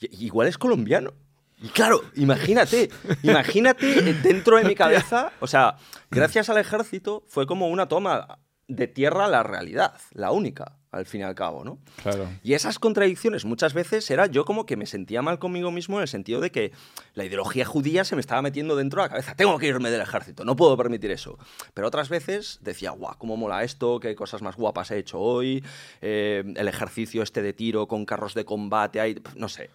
Igual 0.00 0.48
es 0.48 0.58
colombiano. 0.58 1.12
Y 1.60 1.68
claro, 1.68 2.02
imagínate, 2.14 2.88
imagínate 3.22 4.00
dentro 4.22 4.56
de 4.58 4.64
mi 4.64 4.76
cabeza, 4.76 5.32
o 5.40 5.46
sea, 5.48 5.76
gracias 6.10 6.48
al 6.48 6.58
ejército 6.58 7.24
fue 7.26 7.46
como 7.46 7.68
una 7.68 7.88
toma. 7.88 8.38
de 8.68 8.86
tierra 8.86 9.28
la 9.28 9.42
realidad, 9.42 9.94
la 10.12 10.30
única, 10.30 10.76
al 10.92 11.06
fin 11.06 11.22
y 11.22 11.24
al 11.24 11.34
cabo, 11.34 11.64
¿no? 11.64 11.78
Claro. 12.02 12.28
Y 12.42 12.52
esas 12.52 12.78
contradicciones 12.78 13.44
muchas 13.46 13.72
veces 13.72 14.08
era 14.10 14.26
yo 14.26 14.44
como 14.44 14.66
que 14.66 14.76
me 14.76 14.84
sentía 14.86 15.22
mal 15.22 15.38
conmigo 15.38 15.72
mismo 15.72 15.96
en 15.96 16.02
el 16.02 16.08
sentido 16.08 16.40
de 16.40 16.50
que 16.50 16.72
la 17.14 17.24
ideología 17.24 17.64
judía 17.64 18.04
se 18.04 18.14
me 18.14 18.20
estaba 18.20 18.42
metiendo 18.42 18.76
dentro 18.76 19.00
de 19.00 19.06
la 19.06 19.10
cabeza. 19.10 19.34
Tengo 19.34 19.58
que 19.58 19.66
irme 19.66 19.90
del 19.90 20.02
ejército, 20.02 20.44
no 20.44 20.54
puedo 20.54 20.76
permitir 20.76 21.10
eso. 21.10 21.38
Pero 21.74 21.88
otras 21.88 22.08
veces 22.08 22.58
decía, 22.60 22.90
guau, 22.90 23.16
cómo 23.16 23.36
mola 23.36 23.64
esto, 23.64 24.00
qué 24.00 24.14
cosas 24.14 24.42
más 24.42 24.56
guapas 24.56 24.90
he 24.90 24.98
hecho 24.98 25.18
hoy, 25.18 25.64
eh, 26.02 26.44
el 26.56 26.68
ejercicio 26.68 27.22
este 27.22 27.42
de 27.42 27.54
tiro 27.54 27.88
con 27.88 28.04
carros 28.04 28.34
de 28.34 28.44
combate, 28.44 29.20
no 29.34 29.48
sé. 29.48 29.70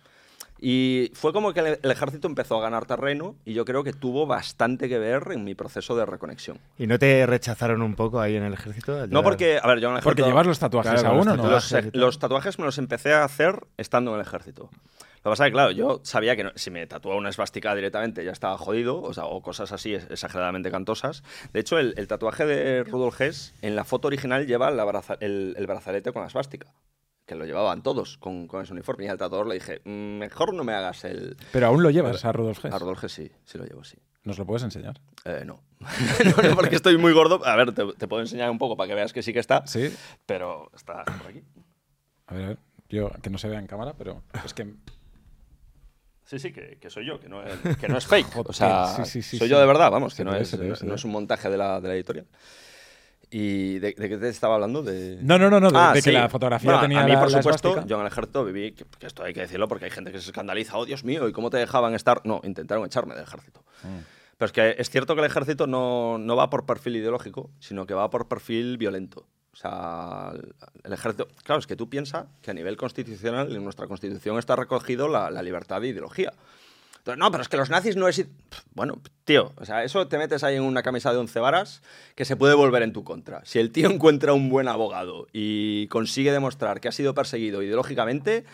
Y 0.66 1.12
fue 1.14 1.34
como 1.34 1.52
que 1.54 1.60
el, 1.60 1.80
el 1.84 1.92
ejército 1.92 2.26
empezó 2.26 2.58
a 2.58 2.62
ganar 2.62 2.86
terreno 2.86 3.36
y 3.44 3.54
yo 3.54 3.66
creo 3.66 3.84
que 3.84 3.92
tuvo 3.92 4.26
bastante 4.26 4.88
que 4.88 4.98
ver 4.98 5.24
en 5.34 5.44
mi 5.44 5.56
proceso 5.56 5.94
de 5.98 6.06
reconexión. 6.06 6.58
¿Y 6.78 6.88
no 6.88 6.98
te 6.98 7.26
rechazaron 7.26 7.82
un 7.82 7.96
poco 7.96 8.22
ahí 8.22 8.38
en 8.38 8.44
el 8.44 8.54
ejército? 8.54 9.06
No 9.08 9.24
porque, 9.24 9.60
a 9.62 9.68
ver, 9.68 9.80
yo 9.82 9.90
en 9.90 9.96
el 9.96 10.00
ejército... 10.00 10.04
Porque 10.04 10.24
llevas 10.24 10.48
los 10.48 10.60
tatuajes 10.60 10.94
Claro, 11.02 11.10
aún, 11.10 11.26
los 11.26 11.28
¿o 11.28 11.36
no? 11.36 11.50
Los, 11.92 12.18
tatuajes 12.18 12.54
los 12.54 12.60
me 12.60 12.66
los 12.66 12.78
empecé 12.78 13.12
a 13.14 13.26
hacer 13.26 13.60
estando 13.76 14.12
en 14.12 14.22
el 14.22 14.26
ejército. 14.26 14.70
Lo 14.72 15.30
que 15.32 15.34
pasa 15.34 15.46
es 15.46 15.50
que, 15.50 15.54
claro, 15.54 15.72
yo 15.72 16.00
sabía 16.04 16.38
que 16.38 16.46
no- 16.46 16.52
si 16.56 16.72
me 16.72 16.88
tatuaba 16.88 17.18
una 17.18 17.30
esvástica 17.30 17.76
directamente 17.76 18.24
ya 18.24 18.32
estaba 18.32 18.58
jodido, 18.58 19.02
o, 19.02 19.14
sea, 19.14 19.26
o 19.26 19.42
cosas 19.42 19.74
así 19.74 19.94
exageradamente 19.96 20.72
cantosas. 20.72 21.24
De 21.52 21.60
hecho, 21.60 21.78
el, 21.78 21.94
el 21.98 22.08
tatuaje 22.08 22.46
de 22.46 22.84
Rudolf 22.86 23.20
Hess, 23.20 23.54
en 23.62 23.76
la 23.76 23.84
foto 23.84 24.08
original 24.08 24.48
lleva 24.48 24.72
la 24.72 24.86
braza- 24.86 25.18
el, 25.20 25.56
el 25.58 25.68
brazalete 25.68 26.14
con 26.14 26.22
la 26.22 26.30
esvástica. 26.30 26.68
Que 27.34 27.40
lo 27.40 27.46
llevaban 27.46 27.82
todos 27.82 28.18
con, 28.20 28.48
con 28.48 28.62
ese 28.62 28.74
uniforme. 28.74 29.06
Y 29.06 29.08
al 29.08 29.18
tatuador 29.18 29.48
le 29.48 29.56
dije, 29.56 29.82
"Mm, 29.86 30.20
mejor 30.20 30.54
no 30.54 30.64
me 30.64 30.74
hagas 30.74 31.04
el... 31.04 31.36
Pero 31.52 31.66
aún 31.66 31.82
lo 31.82 31.90
llevas 31.90 32.24
a 32.26 32.32
Rudolf 32.32 32.64
Hess. 32.64 32.72
A 32.72 32.78
Rudolf 32.78 33.04
Hess 33.04 33.12
sí, 33.12 33.32
sí 33.44 33.58
lo 33.58 33.66
llevo, 33.66 33.84
sí. 33.84 33.98
¿Nos 34.24 34.38
lo 34.38 34.46
puedes 34.46 34.62
enseñar? 34.62 35.02
Eh, 35.26 35.42
no. 35.46 35.64
no, 35.80 36.50
no, 36.50 36.56
porque 36.56 36.76
estoy 36.76 36.96
muy 36.98 37.12
gordo. 37.12 37.44
A 37.44 37.56
ver, 37.56 37.74
te, 37.74 37.92
te 37.94 38.08
puedo 38.08 38.22
enseñar 38.22 38.52
un 38.52 38.60
poco 38.60 38.78
para 38.78 38.88
que 38.88 38.94
veas 38.94 39.14
que 39.14 39.24
sí 39.24 39.34
que 39.34 39.40
está. 39.40 39.66
Sí. 39.66 39.92
Pero 40.28 40.70
está 40.76 41.04
por 41.06 41.28
aquí. 41.28 41.42
A 42.28 42.36
ver, 42.36 42.44
a 42.44 42.48
ver. 42.50 42.58
Yo, 42.88 43.10
que 43.24 43.32
no 43.32 43.40
se 43.40 43.50
vea 43.50 43.58
en 43.58 43.66
cámara, 43.66 43.96
pero 43.98 44.22
es 44.46 44.54
que... 44.54 44.76
Sí, 46.26 46.38
sí, 46.38 46.54
que, 46.54 46.78
que 46.80 46.90
soy 46.92 47.08
yo, 47.08 47.20
que 47.20 47.30
no 47.30 47.42
es, 47.44 47.78
que 47.78 47.88
no 47.88 47.98
es 47.98 48.06
fake. 48.06 48.28
Joder, 48.34 48.50
o 48.52 48.54
sea, 48.54 48.96
sí, 48.98 49.06
sí, 49.06 49.22
sí, 49.24 49.38
soy 49.40 49.50
yo 49.50 49.60
de 49.60 49.66
verdad, 49.66 49.90
vamos, 49.90 50.14
que 50.14 50.24
no, 50.24 50.36
es, 50.36 50.54
no 50.84 50.94
es 50.94 51.04
un 51.04 51.12
montaje 51.12 51.50
de 51.50 51.58
la, 51.58 51.82
de 51.82 51.88
la 51.88 51.96
editorial. 51.96 52.28
¿Y 53.36 53.80
de, 53.80 53.96
de 53.98 54.10
qué 54.10 54.18
te 54.18 54.30
estaba 54.30 54.54
hablando? 54.54 54.84
De... 54.84 55.18
No, 55.24 55.40
no, 55.40 55.50
no, 55.50 55.60
no, 55.60 55.72
de, 55.72 55.78
Ah, 55.78 55.92
de 55.92 56.04
que 56.04 56.12
la 56.12 56.30
fotografía 56.30 56.70
Bueno, 56.70 56.82
tenía 56.82 57.02
A 57.02 57.06
mí, 57.06 57.14
la, 57.14 57.20
por 57.20 57.32
la 57.32 57.42
supuesto, 57.42 57.70
esvástica. 57.70 57.90
yo 57.90 57.96
en 57.96 58.02
el 58.04 58.08
ejército 58.12 58.46
viví, 58.46 58.72
que, 58.74 58.86
que 59.00 59.08
esto 59.08 59.24
hay 59.24 59.34
que 59.34 59.40
decirlo 59.42 59.68
porque 59.68 59.86
hay 59.86 59.92
gente 59.92 60.12
que 60.12 60.20
se 60.22 60.30
escandaliza, 60.30 60.78
oh 60.78 60.86
Dios 60.86 61.04
mío, 61.04 61.28
¿y 61.28 61.32
cómo 61.32 61.50
te 61.50 61.58
dejaban 61.58 61.96
estar? 61.96 62.22
No, 62.26 62.42
intentaron 62.44 62.86
echarme 62.86 63.16
del 63.16 63.24
ejército. 63.24 63.64
Mm. 63.82 63.88
Pero 64.38 64.46
es 64.46 64.52
que 64.52 64.76
es 64.78 64.90
cierto 64.92 65.16
que 65.16 65.22
el 65.22 65.26
ejército 65.26 65.66
no, 65.66 66.20
no 66.20 66.36
va 66.36 66.52
por 66.52 66.68
perfil 66.68 66.98
ideológico, 66.98 67.50
sino 67.60 67.88
que 67.88 67.96
va 67.96 68.08
por 68.12 68.28
perfil 68.28 68.78
violento. 68.78 69.26
O 69.52 69.56
sea, 69.56 70.32
el, 70.36 70.54
el 70.84 70.94
ejército... 70.94 71.28
Claro, 71.44 71.60
es 71.60 71.66
que 71.66 71.76
tú 71.76 71.90
piensas 71.90 72.26
que 72.44 72.52
a 72.52 72.54
nivel 72.54 72.78
constitucional, 72.78 73.56
en 73.56 73.64
nuestra 73.64 73.88
constitución 73.88 74.38
está 74.38 74.56
recogido 74.56 75.08
la, 75.08 75.32
la 75.32 75.42
libertad 75.42 75.82
de 75.82 75.88
ideología. 75.88 76.34
No, 77.18 77.32
pero 77.32 77.42
es 77.42 77.50
que 77.50 77.58
los 77.58 77.70
nazis 77.70 77.96
no 77.98 78.08
es... 78.08 78.26
Bueno, 78.74 79.02
tío, 79.26 79.52
o 79.58 79.66
sea, 79.66 79.84
eso 79.84 80.08
te 80.08 80.18
metes 80.18 80.44
ahí 80.44 80.56
en 80.56 80.64
una 80.64 80.84
camisa 80.84 81.12
de 81.12 81.18
once 81.18 81.40
varas 81.40 81.82
que 82.16 82.24
se 82.26 82.36
puede 82.38 82.54
volver 82.54 82.82
en 82.84 82.94
tu 82.94 83.04
contra. 83.04 83.42
Si 83.46 83.60
el 83.60 83.72
tío 83.72 83.90
encuentra 83.92 84.34
un 84.34 84.50
buen 84.50 84.68
abogado 84.70 85.28
y 85.34 85.88
consigue 85.88 86.32
demostrar 86.32 86.80
que 86.80 86.88
ha 86.88 86.92
sido 86.94 87.14
perseguido 87.14 87.62
ideológicamente, 87.62 88.46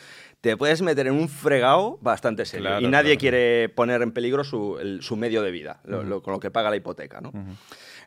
te 0.41 0.57
puedes 0.57 0.81
meter 0.81 1.05
en 1.07 1.13
un 1.13 1.29
fregado 1.29 1.99
bastante 2.01 2.45
serio. 2.45 2.67
Claro, 2.69 2.85
y 2.85 2.89
nadie 2.89 3.11
claro. 3.11 3.19
quiere 3.19 3.69
poner 3.69 4.01
en 4.01 4.11
peligro 4.13 4.43
su, 4.43 4.79
el- 4.79 5.03
su 5.03 5.15
medio 5.15 5.41
de 5.43 5.51
vida, 5.51 5.81
lo- 5.83 6.03
lo- 6.03 6.23
con 6.23 6.33
lo 6.33 6.39
que 6.39 6.49
paga 6.49 6.69
la 6.69 6.75
hipoteca, 6.77 7.21
¿no? 7.21 7.31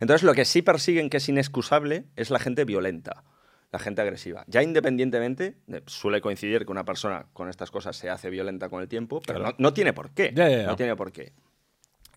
Entonces, 0.01 0.25
lo 0.25 0.35
que 0.35 0.45
sí 0.45 0.63
persiguen 0.63 1.09
que 1.11 1.19
es 1.19 1.29
inexcusable 1.29 2.07
es 2.17 2.31
la 2.31 2.41
gente 2.41 2.65
violenta, 2.65 3.23
la 3.73 3.79
gente 3.79 4.03
agresiva. 4.03 4.45
Ya 4.47 4.63
independientemente, 4.63 5.57
de- 5.67 5.83
suele 5.87 6.21
coincidir 6.21 6.65
que 6.67 6.71
una 6.73 6.85
persona 6.85 7.27
con 7.33 7.49
estas 7.49 7.71
cosas 7.71 7.97
se 7.97 8.11
hace 8.11 8.29
violenta 8.31 8.69
con 8.69 8.83
el 8.83 8.89
tiempo, 8.89 9.21
pero 9.27 9.39
Claro. 9.41 9.57
no, 9.59 9.71
no 9.71 9.73
tiene 9.75 9.93
por 9.95 10.11
qué. 10.11 10.31
No 10.67 10.77
tiene 10.77 10.95
por 10.95 11.11
qué. 11.11 11.33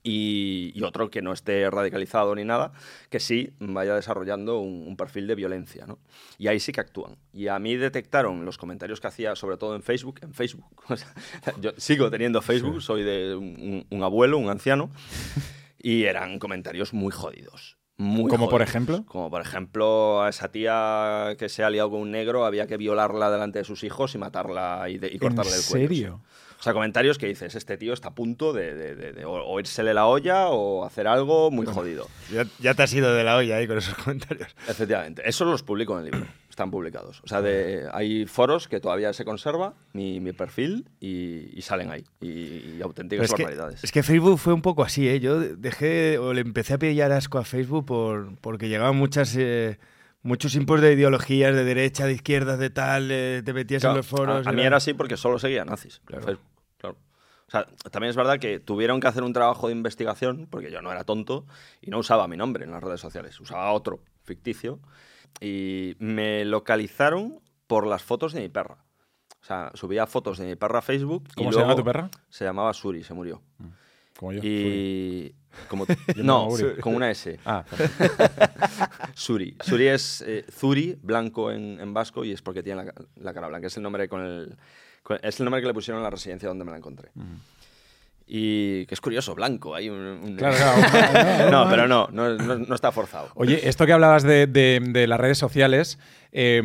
Y, 0.08 0.72
y 0.76 0.84
otro 0.84 1.10
que 1.10 1.24
no 1.24 1.34
esté 1.34 1.68
radicalizado 1.72 2.36
ni 2.36 2.44
nada, 2.46 2.74
que 3.10 3.20
sí 3.20 3.54
vaya 3.60 3.96
desarrollando 3.96 4.60
un, 4.60 4.86
un 4.88 4.96
perfil 4.98 5.26
de 5.26 5.34
violencia, 5.34 5.88
¿no? 5.88 5.98
Y 6.38 6.48
ahí 6.48 6.60
sí 6.60 6.72
que 6.72 6.82
actúan. 6.82 7.16
Y 7.34 7.48
a 7.48 7.58
mí 7.58 7.76
detectaron 7.76 8.46
los 8.46 8.60
comentarios 8.60 9.02
que 9.02 9.08
hacía, 9.08 9.36
sobre 9.36 9.58
todo 9.58 9.76
en 9.76 9.82
Facebook, 9.82 10.20
en 10.22 10.34
Facebook. 10.36 10.66
O 10.90 10.96
sea, 10.96 11.12
yo 11.60 11.72
sigo 11.78 12.12
teniendo 12.12 12.44
Facebook, 12.44 12.84
soy 12.84 13.02
de 13.04 13.34
un 13.36 14.04
abuelo, 14.04 14.38
un 14.38 14.50
anciano, 14.50 14.92
y 15.82 16.04
eran 16.04 16.38
comentarios 16.38 16.94
muy 16.94 17.12
jodidos. 17.12 17.78
Muy 17.98 18.30
¿Como 18.30 18.50
por 18.50 18.62
ejemplo? 18.62 19.06
Como 19.06 19.30
por 19.30 19.42
ejemplo, 19.42 20.22
a 20.22 20.30
esa 20.30 20.52
tía 20.52 21.36
que 21.40 21.48
se 21.48 21.64
ha 21.64 21.70
liado 21.70 21.92
con 21.92 22.02
un 22.02 22.12
negro 22.12 22.46
había 22.46 22.68
que 22.68 22.76
violarla 22.76 23.32
delante 23.32 23.60
de 23.60 23.66
sus 23.66 23.84
hijos 23.86 24.14
y 24.16 24.18
matarla 24.18 24.90
y, 24.90 24.98
de- 24.98 25.08
y 25.08 25.14
¿En 25.14 25.20
cortarle 25.20 25.56
el 25.56 25.64
cuello. 25.64 25.88
serio? 25.88 26.22
O 26.60 26.64
sea, 26.66 26.74
comentarios 26.74 27.18
que 27.18 27.28
dices, 27.28 27.54
este 27.56 27.78
tío 27.78 27.94
está 27.94 28.10
a 28.10 28.16
punto 28.16 28.52
de, 28.52 28.74
de- 28.74 28.96
de- 28.96 29.14
de 29.14 29.26
o, 29.26 29.32
o 29.46 29.60
írsele 29.60 29.94
la 29.94 30.08
olla 30.08 30.48
o 30.50 30.84
hacer 30.84 31.08
algo 31.08 31.52
muy 31.52 31.66
jodido. 31.68 32.08
Ya, 32.32 32.46
ya 32.60 32.74
te 32.74 32.84
has 32.84 32.94
ido 32.94 33.14
de 33.14 33.24
la 33.24 33.38
olla 33.38 33.58
ahí 33.58 33.68
con 33.68 33.78
esos 33.78 33.94
comentarios. 34.04 34.50
Efectivamente. 34.68 35.22
Eso 35.26 35.46
los 35.46 35.64
publico 35.64 35.98
en 36.00 36.06
el 36.08 36.12
libro. 36.12 36.28
Están 36.56 36.72
publicados. 36.72 37.20
O 37.22 37.28
sea, 37.28 37.42
de- 37.42 37.90
hay 37.92 38.26
foros 38.28 38.70
que 38.70 38.80
todavía 38.80 39.12
se 39.12 39.26
conserva 39.26 39.74
mi, 39.92 40.22
mi 40.22 40.32
perfil 40.32 40.88
y, 41.02 41.50
y 41.54 41.62
salen 41.64 41.92
ahí. 41.92 42.06
Y, 42.22 42.30
y 42.30 42.72
Pero 42.76 42.86
auténticas 42.86 43.26
es, 43.26 43.34
que, 43.34 43.44
barbaridades. 43.44 43.84
es 43.84 43.92
que 43.92 44.04
Facebook 44.04 44.40
fue 44.40 44.54
un 44.54 44.62
poco 44.62 44.82
así, 44.82 45.06
¿eh? 45.10 45.20
Yo 45.20 45.38
dejé 45.38 46.18
o 46.18 46.32
le 46.34 46.40
empecé 46.40 46.76
a 46.76 46.78
pillar 46.78 47.12
asco 47.12 47.40
a 47.40 47.44
Facebook 47.44 47.86
por, 47.86 48.38
porque 48.40 48.70
llegaban 48.70 48.96
muchas, 48.96 49.36
eh, 49.36 49.80
muchos 50.22 50.56
impos 50.56 50.80
de 50.80 50.94
ideologías 50.94 51.54
de 51.54 51.66
derecha, 51.66 52.06
de 52.06 52.14
izquierda, 52.14 52.56
de 52.56 52.70
tal, 52.70 53.10
eh, 53.12 53.42
te 53.44 53.52
metías 53.52 53.82
Claro, 53.82 53.96
en 53.96 53.98
los 53.98 54.08
foros. 54.08 54.48
a, 54.48 54.50
a 54.50 54.54
mí 54.54 54.62
era- 54.62 54.78
así 54.78 54.94
porque 54.94 55.18
solo 55.18 55.38
seguía 55.40 55.66
nazis. 55.66 56.00
Claro. 56.06 56.24
Facebook, 56.26 56.46
claro. 56.78 56.96
O 57.48 57.52
sea, 57.52 57.68
también 57.92 58.12
es 58.12 58.16
verdad 58.16 58.40
que 58.40 58.62
tuvieron 58.62 59.02
que 59.02 59.08
hacer 59.08 59.24
un 59.24 59.34
trabajo 59.34 59.68
de 59.68 59.74
investigación, 59.74 60.48
porque 60.50 60.72
yo 60.72 60.82
no 60.82 60.90
era 60.90 61.04
tonto, 61.04 61.46
y 61.82 61.90
no 61.92 62.00
usaba 62.00 62.30
mi 62.30 62.38
nombre 62.38 62.64
en 62.64 62.72
las 62.72 62.82
redes 62.82 63.02
sociales, 63.02 63.38
usaba 63.42 63.74
otro 63.74 64.00
ficticio, 64.24 64.80
y 65.42 65.96
me 66.00 66.46
localizaron 66.46 67.40
por 67.68 67.88
las 67.88 68.04
fotos 68.04 68.34
de 68.34 68.42
mi 68.42 68.50
perra. 68.50 68.78
O 69.42 69.46
sea, 69.46 69.72
subía 69.76 70.08
fotos 70.08 70.38
de 70.40 70.46
mi 70.48 70.56
perra 70.56 70.80
a 70.80 70.82
Facebook. 70.82 71.24
y 71.32 71.34
¿Cómo 71.36 71.52
se 71.54 71.60
llama 71.60 71.76
tu 71.76 71.84
perra? 71.84 72.10
Se 72.30 72.46
llamaba 72.46 72.74
Suri, 72.74 73.04
se 73.04 73.14
murió. 73.14 73.42
Como 74.18 74.32
yo. 74.34 74.40
Y. 74.44 75.36
Como, 75.68 75.86
no, 76.18 76.50
con 76.82 76.96
una 76.96 77.12
S. 77.12 77.40
Ah, 77.46 77.64
Suri. 79.14 79.56
Suri 79.62 79.88
es 79.88 80.22
eh, 80.26 80.46
Zuri, 80.52 80.98
blanco 81.02 81.52
en, 81.52 81.80
en 81.80 81.94
vasco, 81.94 82.24
y 82.26 82.32
es 82.32 82.42
porque 82.42 82.64
tiene 82.64 82.84
la, 82.86 82.94
la 83.16 83.34
cara 83.34 83.48
blanca. 83.48 83.68
Es 83.68 83.78
el 83.78 83.84
nombre 83.84 84.08
con 84.10 84.22
el. 84.22 84.58
con- 85.04 85.20
es 85.22 85.40
el 85.40 85.46
nombre 85.46 85.62
que 85.62 85.68
le 85.68 85.74
pusieron 85.74 86.00
en 86.00 86.04
la 86.04 86.10
residencia 86.10 86.48
donde 86.50 86.66
me 86.66 86.72
la 86.72 86.78
encontré. 86.78 87.12
Y 88.28 88.86
que 88.88 88.96
es 88.96 89.02
curioso, 89.02 89.36
blanco. 89.36 89.76
Hay 89.76 89.90
un, 89.90 89.98
un- 90.00 90.36
claro, 90.36 90.56
claro. 90.92 91.52
no, 91.52 91.70
pero 91.70 91.88
no, 91.88 92.08
no, 92.12 92.30
no- 92.36 92.58
no 92.58 92.76
está 92.76 92.92
forzado. 92.92 93.30
Oye, 93.36 93.68
esto 93.70 93.86
que 93.86 93.94
hablabas 93.94 94.24
de, 94.24 94.48
de- 94.48 94.82
de 94.84 95.06
las 95.08 95.20
redes 95.20 95.38
sociales, 95.38 96.00
eh, 96.32 96.62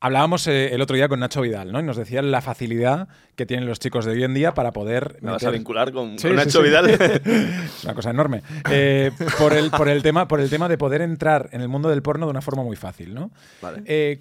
hablábamos 0.00 0.46
eh, 0.46 0.74
el 0.74 0.80
otro 0.80 0.94
día 0.96 1.08
con 1.08 1.20
Nacho 1.20 1.40
Vidal, 1.40 1.72
¿no? 1.72 1.80
Y 1.80 1.82
nos 1.82 1.96
decía 1.96 2.22
la 2.22 2.40
facilidad 2.40 3.08
que 3.34 3.44
tienen 3.46 3.66
los 3.66 3.80
chicos 3.80 4.04
de 4.04 4.12
hoy 4.12 4.24
en 4.24 4.34
día 4.34 4.54
para 4.54 4.72
poder... 4.72 5.18
¿Me 5.20 5.32
vas 5.32 5.44
a 5.44 5.50
vincular 5.50 5.92
con, 5.92 6.18
Sí, 6.18 6.28
con 6.28 6.30
sí, 6.32 6.36
Nacho 6.36 6.58
sí. 6.62 6.64
Vidal? 6.68 6.88
Es 6.90 7.84
una 7.84 7.94
cosa 7.94 8.10
enorme. 8.10 8.42
Eh, 8.70 9.10
por, 9.38 9.52
el, 9.52 9.70
por, 9.70 9.88
el 9.88 10.02
tema, 10.02 10.28
por 10.28 10.40
el 10.40 10.48
tema 10.50 10.68
de 10.68 10.78
poder 10.78 11.02
entrar 11.02 11.48
en 11.52 11.60
el 11.60 11.68
mundo 11.68 11.88
del 11.88 12.02
porno 12.02 12.26
de 12.26 12.30
una 12.30 12.40
forma 12.42 12.62
muy 12.62 12.76
fácil, 12.76 13.14
¿no? 13.14 13.30
Vale. 13.60 13.82
Eh, 13.86 14.20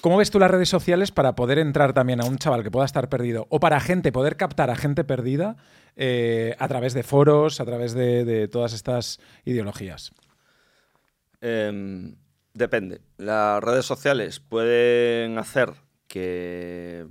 ¿Cómo 0.00 0.18
ves 0.18 0.30
tú 0.30 0.38
las 0.38 0.50
redes 0.50 0.68
sociales 0.68 1.10
para 1.10 1.34
poder 1.34 1.58
entrar 1.58 1.92
también 1.92 2.20
a 2.20 2.24
un 2.24 2.38
chaval 2.38 2.62
que 2.62 2.70
pueda 2.70 2.86
estar 2.86 3.08
perdido 3.08 3.46
o 3.50 3.60
para 3.60 3.80
gente, 3.80 4.12
poder 4.12 4.36
captar 4.36 4.70
a 4.70 4.76
gente 4.76 5.04
perdida 5.04 5.56
eh, 5.96 6.54
a 6.58 6.68
través 6.68 6.94
de 6.94 7.02
foros, 7.02 7.60
a 7.60 7.64
través 7.64 7.94
de, 7.94 8.24
de 8.24 8.48
todas 8.48 8.72
estas 8.72 9.20
ideologías? 9.44 10.12
Em, 11.40 12.16
depende. 12.52 13.00
Las 13.16 13.62
redes 13.62 13.86
sociales 13.86 14.40
pueden 14.40 15.38
hacer 15.38 15.72
que 16.06 17.06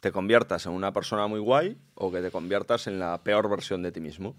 te 0.00 0.12
conviertas 0.12 0.66
en 0.66 0.72
una 0.72 0.92
persona 0.92 1.26
muy 1.26 1.40
guay 1.40 1.78
o 1.94 2.12
que 2.12 2.20
te 2.20 2.30
conviertas 2.30 2.86
en 2.86 2.98
la 2.98 3.22
peor 3.22 3.48
versión 3.48 3.82
de 3.82 3.92
ti 3.92 4.00
mismo. 4.00 4.36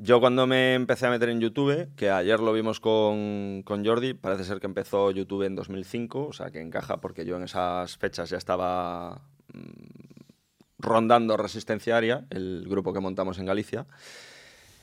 Yo 0.00 0.20
cuando 0.20 0.46
me 0.46 0.74
empecé 0.74 1.06
a 1.06 1.10
meter 1.10 1.28
en 1.28 1.40
YouTube, 1.40 1.88
que 1.96 2.08
ayer 2.08 2.38
lo 2.38 2.52
vimos 2.52 2.78
con, 2.78 3.62
con 3.64 3.84
Jordi, 3.84 4.14
parece 4.14 4.44
ser 4.44 4.60
que 4.60 4.66
empezó 4.66 5.10
YouTube 5.10 5.42
en 5.42 5.56
2005, 5.56 6.28
o 6.28 6.32
sea 6.32 6.52
que 6.52 6.60
encaja 6.60 7.00
porque 7.00 7.24
yo 7.24 7.36
en 7.36 7.42
esas 7.42 7.96
fechas 7.96 8.30
ya 8.30 8.36
estaba 8.36 9.20
mm, 9.52 10.78
rondando 10.78 11.36
Resistencia 11.36 11.96
Aria, 11.96 12.26
el 12.30 12.66
grupo 12.68 12.92
que 12.92 13.00
montamos 13.00 13.40
en 13.40 13.46
Galicia. 13.46 13.86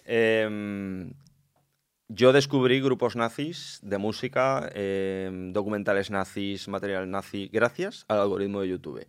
Em, 0.03 1.13
yo 2.09 2.33
descubrí 2.33 2.81
grupos 2.81 3.15
nazis 3.15 3.79
de 3.83 3.97
música, 3.97 4.69
em, 4.75 5.53
documentales 5.53 6.11
nazis, 6.11 6.67
material 6.67 7.09
nazi, 7.09 7.49
gracias 7.53 8.03
al 8.09 8.19
algoritmo 8.19 8.59
de 8.59 8.67
YouTube. 8.67 9.07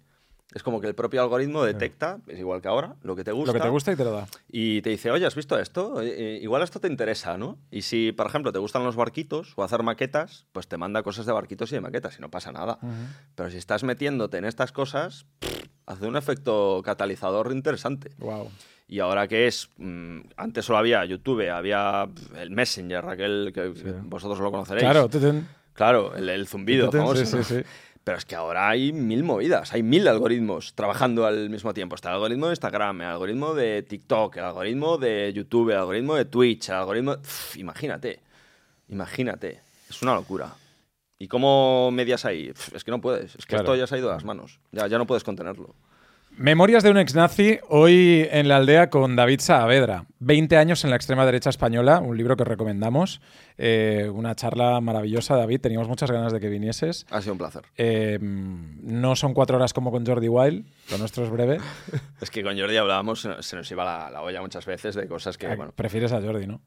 Es 0.55 0.62
como 0.62 0.80
que 0.80 0.86
el 0.86 0.94
propio 0.94 1.20
algoritmo 1.22 1.64
detecta, 1.64 2.18
es 2.28 2.38
igual 2.38 2.62
que 2.62 2.68
ahora, 2.68 2.94
lo 3.03 3.16
que 3.16 3.24
te 3.24 3.32
gusta. 3.32 3.53
Lo 3.53 3.59
que 3.59 3.64
te 3.64 3.68
gusta 3.68 3.92
y 3.92 3.97
te 3.97 4.05
lo 4.05 4.12
da. 4.12 4.26
Y 4.49 4.80
te 4.80 4.90
dice, 4.90 5.11
oye, 5.11 5.26
¿has 5.26 5.34
visto 5.34 5.59
esto? 5.59 6.01
Eh, 6.01 6.14
eh, 6.16 6.38
igual 6.40 6.62
esto 6.62 6.80
te 6.80 6.88
interesa, 6.88 7.36
¿no? 7.36 7.59
Y 7.70 7.82
si, 7.82 8.12
por 8.12 8.26
ejemplo, 8.26 8.53
te 8.53 8.59
gustan 8.59 8.84
los 8.84 8.94
barquitos 8.94 9.53
o 9.57 9.64
hacer 9.64 9.82
maquetas, 9.82 10.47
pues 10.53 10.68
te 10.68 10.76
manda 10.76 11.03
cosas 11.03 11.26
de 11.26 11.32
barquitos 11.32 11.72
y 11.72 11.74
de 11.74 11.80
maquetas 11.80 12.16
y 12.18 12.22
no 12.22 12.30
pasa 12.30 12.53
nada. 12.53 12.78
Pero 13.34 13.51
si 13.51 13.57
estás 13.57 13.82
metiéndote 13.82 14.38
en 14.38 14.44
estas 14.44 14.70
cosas, 14.70 15.26
pff, 15.40 15.64
hace 15.86 16.07
un 16.07 16.16
efecto 16.16 16.80
catalizador 16.84 17.51
interesante. 17.53 18.11
Wow. 18.18 18.51
Y 18.88 19.01
ahora 19.01 19.26
que 19.26 19.49
es, 19.49 19.70
mm, 19.78 20.20
antes 20.36 20.64
solo 20.64 20.78
había 20.78 21.05
YouTube, 21.05 21.51
había 21.51 22.09
el 22.36 22.51
Messenger, 22.51 23.05
aquel 23.09 23.51
que 23.53 23.68
vosotros 24.05 24.38
lo 24.38 24.53
conoceréis. 24.53 24.84
Claro. 24.84 25.11
Claro, 25.72 26.16
el, 26.16 26.28
el 26.30 26.47
zumbido 26.47 26.90
famoso. 26.90 27.26
sí, 27.26 27.36
¿no? 27.36 27.42
sí, 27.42 27.57
sí. 27.57 27.62
Pero 28.07 28.19
es 28.19 28.25
que 28.25 28.37
ahora 28.37 28.69
hay 28.69 28.93
mil 28.93 29.25
movidas, 29.25 29.73
hay 29.73 29.83
mil 29.83 30.07
algoritmos 30.07 30.75
trabajando 30.77 31.27
al 31.27 31.51
mismo 31.51 31.75
tiempo. 31.75 31.97
Está 31.97 32.11
el 32.11 32.15
algoritmo 32.15 32.47
de 32.47 32.53
Instagram, 32.53 33.01
el 33.01 33.07
algoritmo 33.09 33.53
de 33.53 33.83
TikTok, 33.83 34.37
el 34.37 34.45
algoritmo 34.45 34.97
de 34.97 35.33
YouTube, 35.35 35.71
el 35.71 35.79
algoritmo 35.79 36.15
de 36.15 36.25
Twitch, 36.27 36.69
el 36.69 36.77
algoritmo... 36.77 37.17
Imagínate, 37.57 38.21
imagínate. 38.89 39.61
Es 39.91 40.03
una 40.03 40.15
locura. 40.15 40.55
¿Y 41.19 41.27
cómo 41.27 41.91
medias 41.91 42.25
ahí? 42.25 42.53
Es 42.73 42.85
que 42.85 42.93
no 42.93 43.01
puedes, 43.01 43.35
es 43.35 43.45
que 43.45 43.57
Claro. 43.57 43.65
esto 43.65 43.75
ya 43.75 43.89
se 43.89 43.97
ha 43.97 43.99
ido 43.99 44.07
de 44.07 44.15
las 44.15 44.25
manos. 44.25 44.61
Ya, 44.71 44.87
ya 44.87 44.99
no 44.99 45.07
puedes 45.09 45.25
contenerlo. 45.25 45.75
Memorias 46.39 46.82
de 46.82 46.91
un 46.91 46.99
ex 46.99 47.14
nazi, 47.14 47.59
hoy 47.70 48.28
en 48.30 48.49
la 48.49 48.57
aldea 48.57 48.91
con 48.91 49.16
David 49.16 49.41
Saavedra. 49.41 50.05
20 50.18 50.59
años 50.59 50.84
en 50.84 50.91
la 50.91 50.97
extrema 50.97 51.24
derecha 51.24 51.49
española, 51.49 52.01
un 52.01 52.14
libro 52.18 52.37
que 52.37 52.45
recomendamos. 52.45 53.22
Eh, 53.57 54.11
una 54.12 54.34
charla 54.34 54.78
maravillosa, 54.82 55.34
David. 55.34 55.62
Teníamos 55.62 55.89
muchas 55.89 56.11
ganas 56.11 56.34
de 56.34 56.41
que 56.41 56.51
vinieses. 56.51 57.07
Ha 57.11 57.22
sido 57.22 57.32
un 57.32 57.39
placer. 57.39 57.62
Eh, 57.78 58.18
no 58.20 59.16
son 59.16 59.32
cuatro 59.32 59.57
horas 59.57 59.72
como 59.72 59.91
con 59.91 60.05
Jordi 60.05 60.28
Wild, 60.28 60.66
lo 60.91 60.99
nuestro 60.99 61.24
es 61.24 61.30
breve. 61.30 61.59
Es 62.20 62.30
que 62.30 62.43
con 62.43 62.59
Jordi 62.59 62.76
hablábamos, 62.76 63.26
se 63.41 63.57
nos- 63.57 63.70
iba 63.70 63.84
la, 63.84 64.11
la 64.11 64.20
olla 64.20 64.43
muchas 64.43 64.66
veces 64.66 64.95
de 64.95 65.09
cosas 65.09 65.39
que, 65.39 65.47
Ah, 65.47 65.55
bueno, 65.57 65.72
Prefieres 65.74 66.12
a 66.12 66.20
Jordi, 66.20 66.47
¿no? 66.47 66.61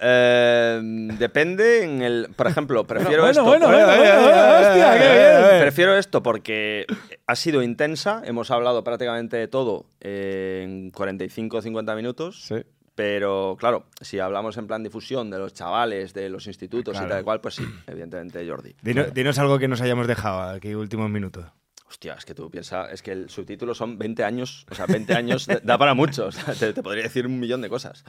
Eh, 0.00 0.80
depende 1.18 1.82
en 1.84 2.02
el. 2.02 2.28
Por 2.36 2.46
ejemplo, 2.46 2.84
prefiero 2.86 3.22
bueno, 3.22 3.30
esto. 3.30 3.44
bueno, 3.44 3.66
bueno, 3.66 3.86
bueno, 3.86 4.04
hostia, 4.04 4.98
qué 4.98 5.48
bien. 5.48 5.60
Prefiero 5.60 5.96
esto 5.96 6.22
porque 6.22 6.86
ha 7.26 7.36
sido 7.36 7.62
intensa. 7.62 8.22
Hemos 8.24 8.50
hablado 8.50 8.84
prácticamente 8.84 9.36
de 9.36 9.48
todo 9.48 9.86
en 10.00 10.90
45 10.90 11.56
o 11.56 11.62
50 11.62 11.94
minutos. 11.96 12.42
Sí. 12.44 12.56
Pero 12.94 13.56
claro, 13.60 13.86
si 14.00 14.18
hablamos 14.18 14.56
en 14.56 14.66
plan 14.66 14.82
difusión 14.82 15.30
de 15.30 15.38
los 15.38 15.52
chavales, 15.52 16.14
de 16.14 16.28
los 16.28 16.48
institutos 16.48 16.92
Claro. 16.92 17.06
y 17.06 17.10
tal 17.10 17.20
y 17.20 17.24
cual, 17.24 17.40
pues 17.40 17.54
sí, 17.54 17.64
evidentemente 17.86 18.44
Jordi. 18.48 18.74
Dino- 18.82 19.04
dinos 19.04 19.38
algo 19.38 19.56
que 19.60 19.68
nos 19.68 19.80
hayamos 19.80 20.08
dejado 20.08 20.40
aquí 20.56 20.74
últimos 20.74 21.08
minutos. 21.08 21.44
Hostia, 21.88 22.14
es 22.18 22.24
que 22.24 22.34
tú 22.34 22.50
piensas, 22.50 22.92
es 22.92 23.00
que 23.00 23.12
el 23.12 23.30
subtítulo 23.30 23.72
son 23.74 23.98
20 23.98 24.24
años, 24.24 24.66
o 24.68 24.74
sea, 24.74 24.86
20 24.86 25.14
años 25.14 25.46
da- 25.62 25.78
para 25.78 25.94
mucho, 25.94 26.26
o 26.26 26.32
sea, 26.32 26.52
te, 26.54 26.72
te 26.72 26.82
podría 26.82 27.04
decir 27.04 27.24
un 27.26 27.38
millón 27.38 27.62
de 27.62 27.68
cosas. 27.68 28.04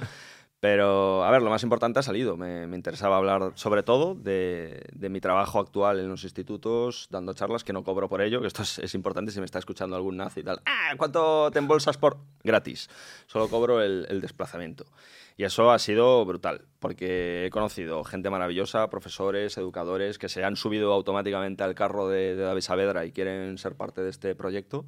Pero, 0.61 1.23
a 1.23 1.31
ver, 1.31 1.41
lo 1.41 1.49
más 1.49 1.63
importante 1.63 1.99
ha 1.99 2.03
salido. 2.03 2.35
Me, 2.35 2.67
me 2.67 2.75
interesaba 2.75 3.15
hablar 3.15 3.53
sobre 3.55 3.81
todo 3.81 4.13
de, 4.13 4.83
de 4.91 5.09
mi 5.09 5.21
trabajo 5.21 5.57
actual 5.59 5.99
en 5.99 6.09
los 6.09 6.23
institutos, 6.25 7.07
dando 7.09 7.33
charlas, 7.33 7.63
que 7.63 7.71
no 7.71 7.85
cobro 7.85 8.09
por 8.09 8.21
ello, 8.21 8.41
que 8.41 8.47
esto 8.47 8.63
es, 8.63 8.77
es 8.79 8.93
importante 8.93 9.31
si 9.31 9.39
me 9.39 9.45
está 9.45 9.59
escuchando 9.59 9.95
algún 9.95 10.17
nazi 10.17 10.41
y 10.41 10.43
tal. 10.43 10.61
Ah, 10.65 10.95
¿cuánto 10.97 11.49
te 11.51 11.59
embolsas 11.59 11.97
por...? 11.97 12.17
Gratis. 12.43 12.89
Solo 13.27 13.47
cobro 13.47 13.81
el, 13.81 14.05
el 14.09 14.19
desplazamiento. 14.19 14.85
Y 15.37 15.45
eso 15.45 15.71
ha 15.71 15.79
sido 15.79 16.25
brutal, 16.25 16.65
porque 16.79 17.45
he 17.45 17.49
conocido 17.49 18.03
gente 18.03 18.29
maravillosa, 18.29 18.89
profesores, 18.89 19.57
educadores, 19.57 20.17
que 20.17 20.27
se 20.27 20.43
han 20.43 20.57
subido 20.57 20.91
automáticamente 20.91 21.63
al 21.63 21.75
carro 21.75 22.09
de, 22.09 22.35
de 22.35 22.43
David 22.43 22.59
Saavedra 22.59 23.05
y 23.05 23.13
quieren 23.13 23.57
ser 23.57 23.75
parte 23.75 24.01
de 24.01 24.09
este 24.09 24.35
proyecto. 24.35 24.85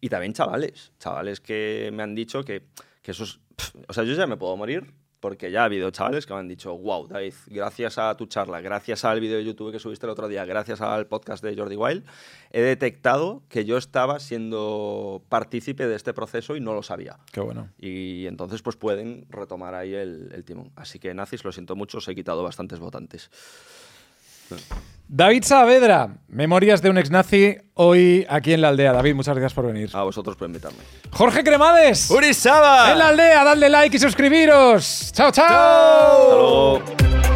Y 0.00 0.08
también 0.08 0.32
chavales, 0.32 0.92
chavales 0.98 1.40
que 1.40 1.90
me 1.92 2.02
han 2.02 2.14
dicho 2.14 2.42
que, 2.42 2.62
que 3.02 3.10
eso 3.10 3.24
es... 3.24 3.40
o 3.86 3.92
sea, 3.92 4.04
yo 4.04 4.14
ya 4.14 4.26
me 4.26 4.38
puedo 4.38 4.56
morir 4.56 4.94
porque 5.20 5.50
ya 5.50 5.62
ha 5.62 5.64
habido 5.64 5.90
chavales 5.90 6.26
que 6.26 6.32
me 6.32 6.40
han 6.40 6.48
dicho, 6.48 6.76
wow, 6.76 7.06
David, 7.06 7.34
gracias 7.46 7.98
a 7.98 8.16
tu 8.16 8.26
charla, 8.26 8.60
gracias 8.60 9.04
al 9.04 9.20
vídeo 9.20 9.36
de 9.36 9.44
YouTube 9.44 9.70
que 9.70 9.78
subiste 9.78 10.06
el 10.06 10.10
otro 10.10 10.28
día, 10.28 10.44
gracias 10.44 10.80
al 10.80 11.06
podcast 11.06 11.44
de 11.44 11.54
Jordi 11.54 11.76
Wild, 11.76 12.04
he 12.50 12.60
detectado 12.62 13.42
que 13.48 13.64
yo 13.64 13.76
estaba 13.76 14.18
siendo 14.18 15.22
partícipe 15.28 15.86
de 15.86 15.94
este 15.94 16.14
proceso 16.14 16.56
y 16.56 16.60
no 16.60 16.74
lo 16.74 16.82
sabía. 16.82 17.18
Qué 17.32 17.40
bueno. 17.40 17.68
Y 17.78 18.26
entonces 18.26 18.62
pues 18.62 18.76
pueden 18.76 19.26
retomar 19.28 19.74
ahí 19.74 19.94
el, 19.94 20.32
el 20.34 20.44
timón. 20.44 20.72
Así 20.74 20.98
que 20.98 21.12
nazis, 21.12 21.44
lo 21.44 21.52
siento 21.52 21.76
mucho, 21.76 21.98
os 21.98 22.08
he 22.08 22.14
quitado 22.14 22.42
bastantes 22.42 22.78
votantes. 22.78 23.30
David 25.08 25.42
Saavedra, 25.42 26.10
Memorias 26.28 26.82
de 26.82 26.90
un 26.90 26.96
ex 26.98 27.10
nazi, 27.10 27.56
hoy 27.74 28.24
aquí 28.28 28.52
en 28.52 28.60
la 28.60 28.68
aldea. 28.68 28.92
David, 28.92 29.16
muchas 29.16 29.34
gracias 29.34 29.54
por 29.54 29.66
venir. 29.66 29.90
A 29.92 30.04
vosotros 30.04 30.36
por 30.36 30.46
invitarme. 30.46 30.78
Jorge 31.10 31.42
Cremades, 31.42 32.08
¡Urizaba! 32.10 32.92
en 32.92 32.98
la 32.98 33.08
aldea, 33.08 33.42
dadle 33.42 33.68
like 33.68 33.96
y 33.96 34.00
suscribiros. 34.00 35.10
chao. 35.12 35.32
chao. 35.32 35.46
Hasta 35.46 36.34
luego. 36.36 37.29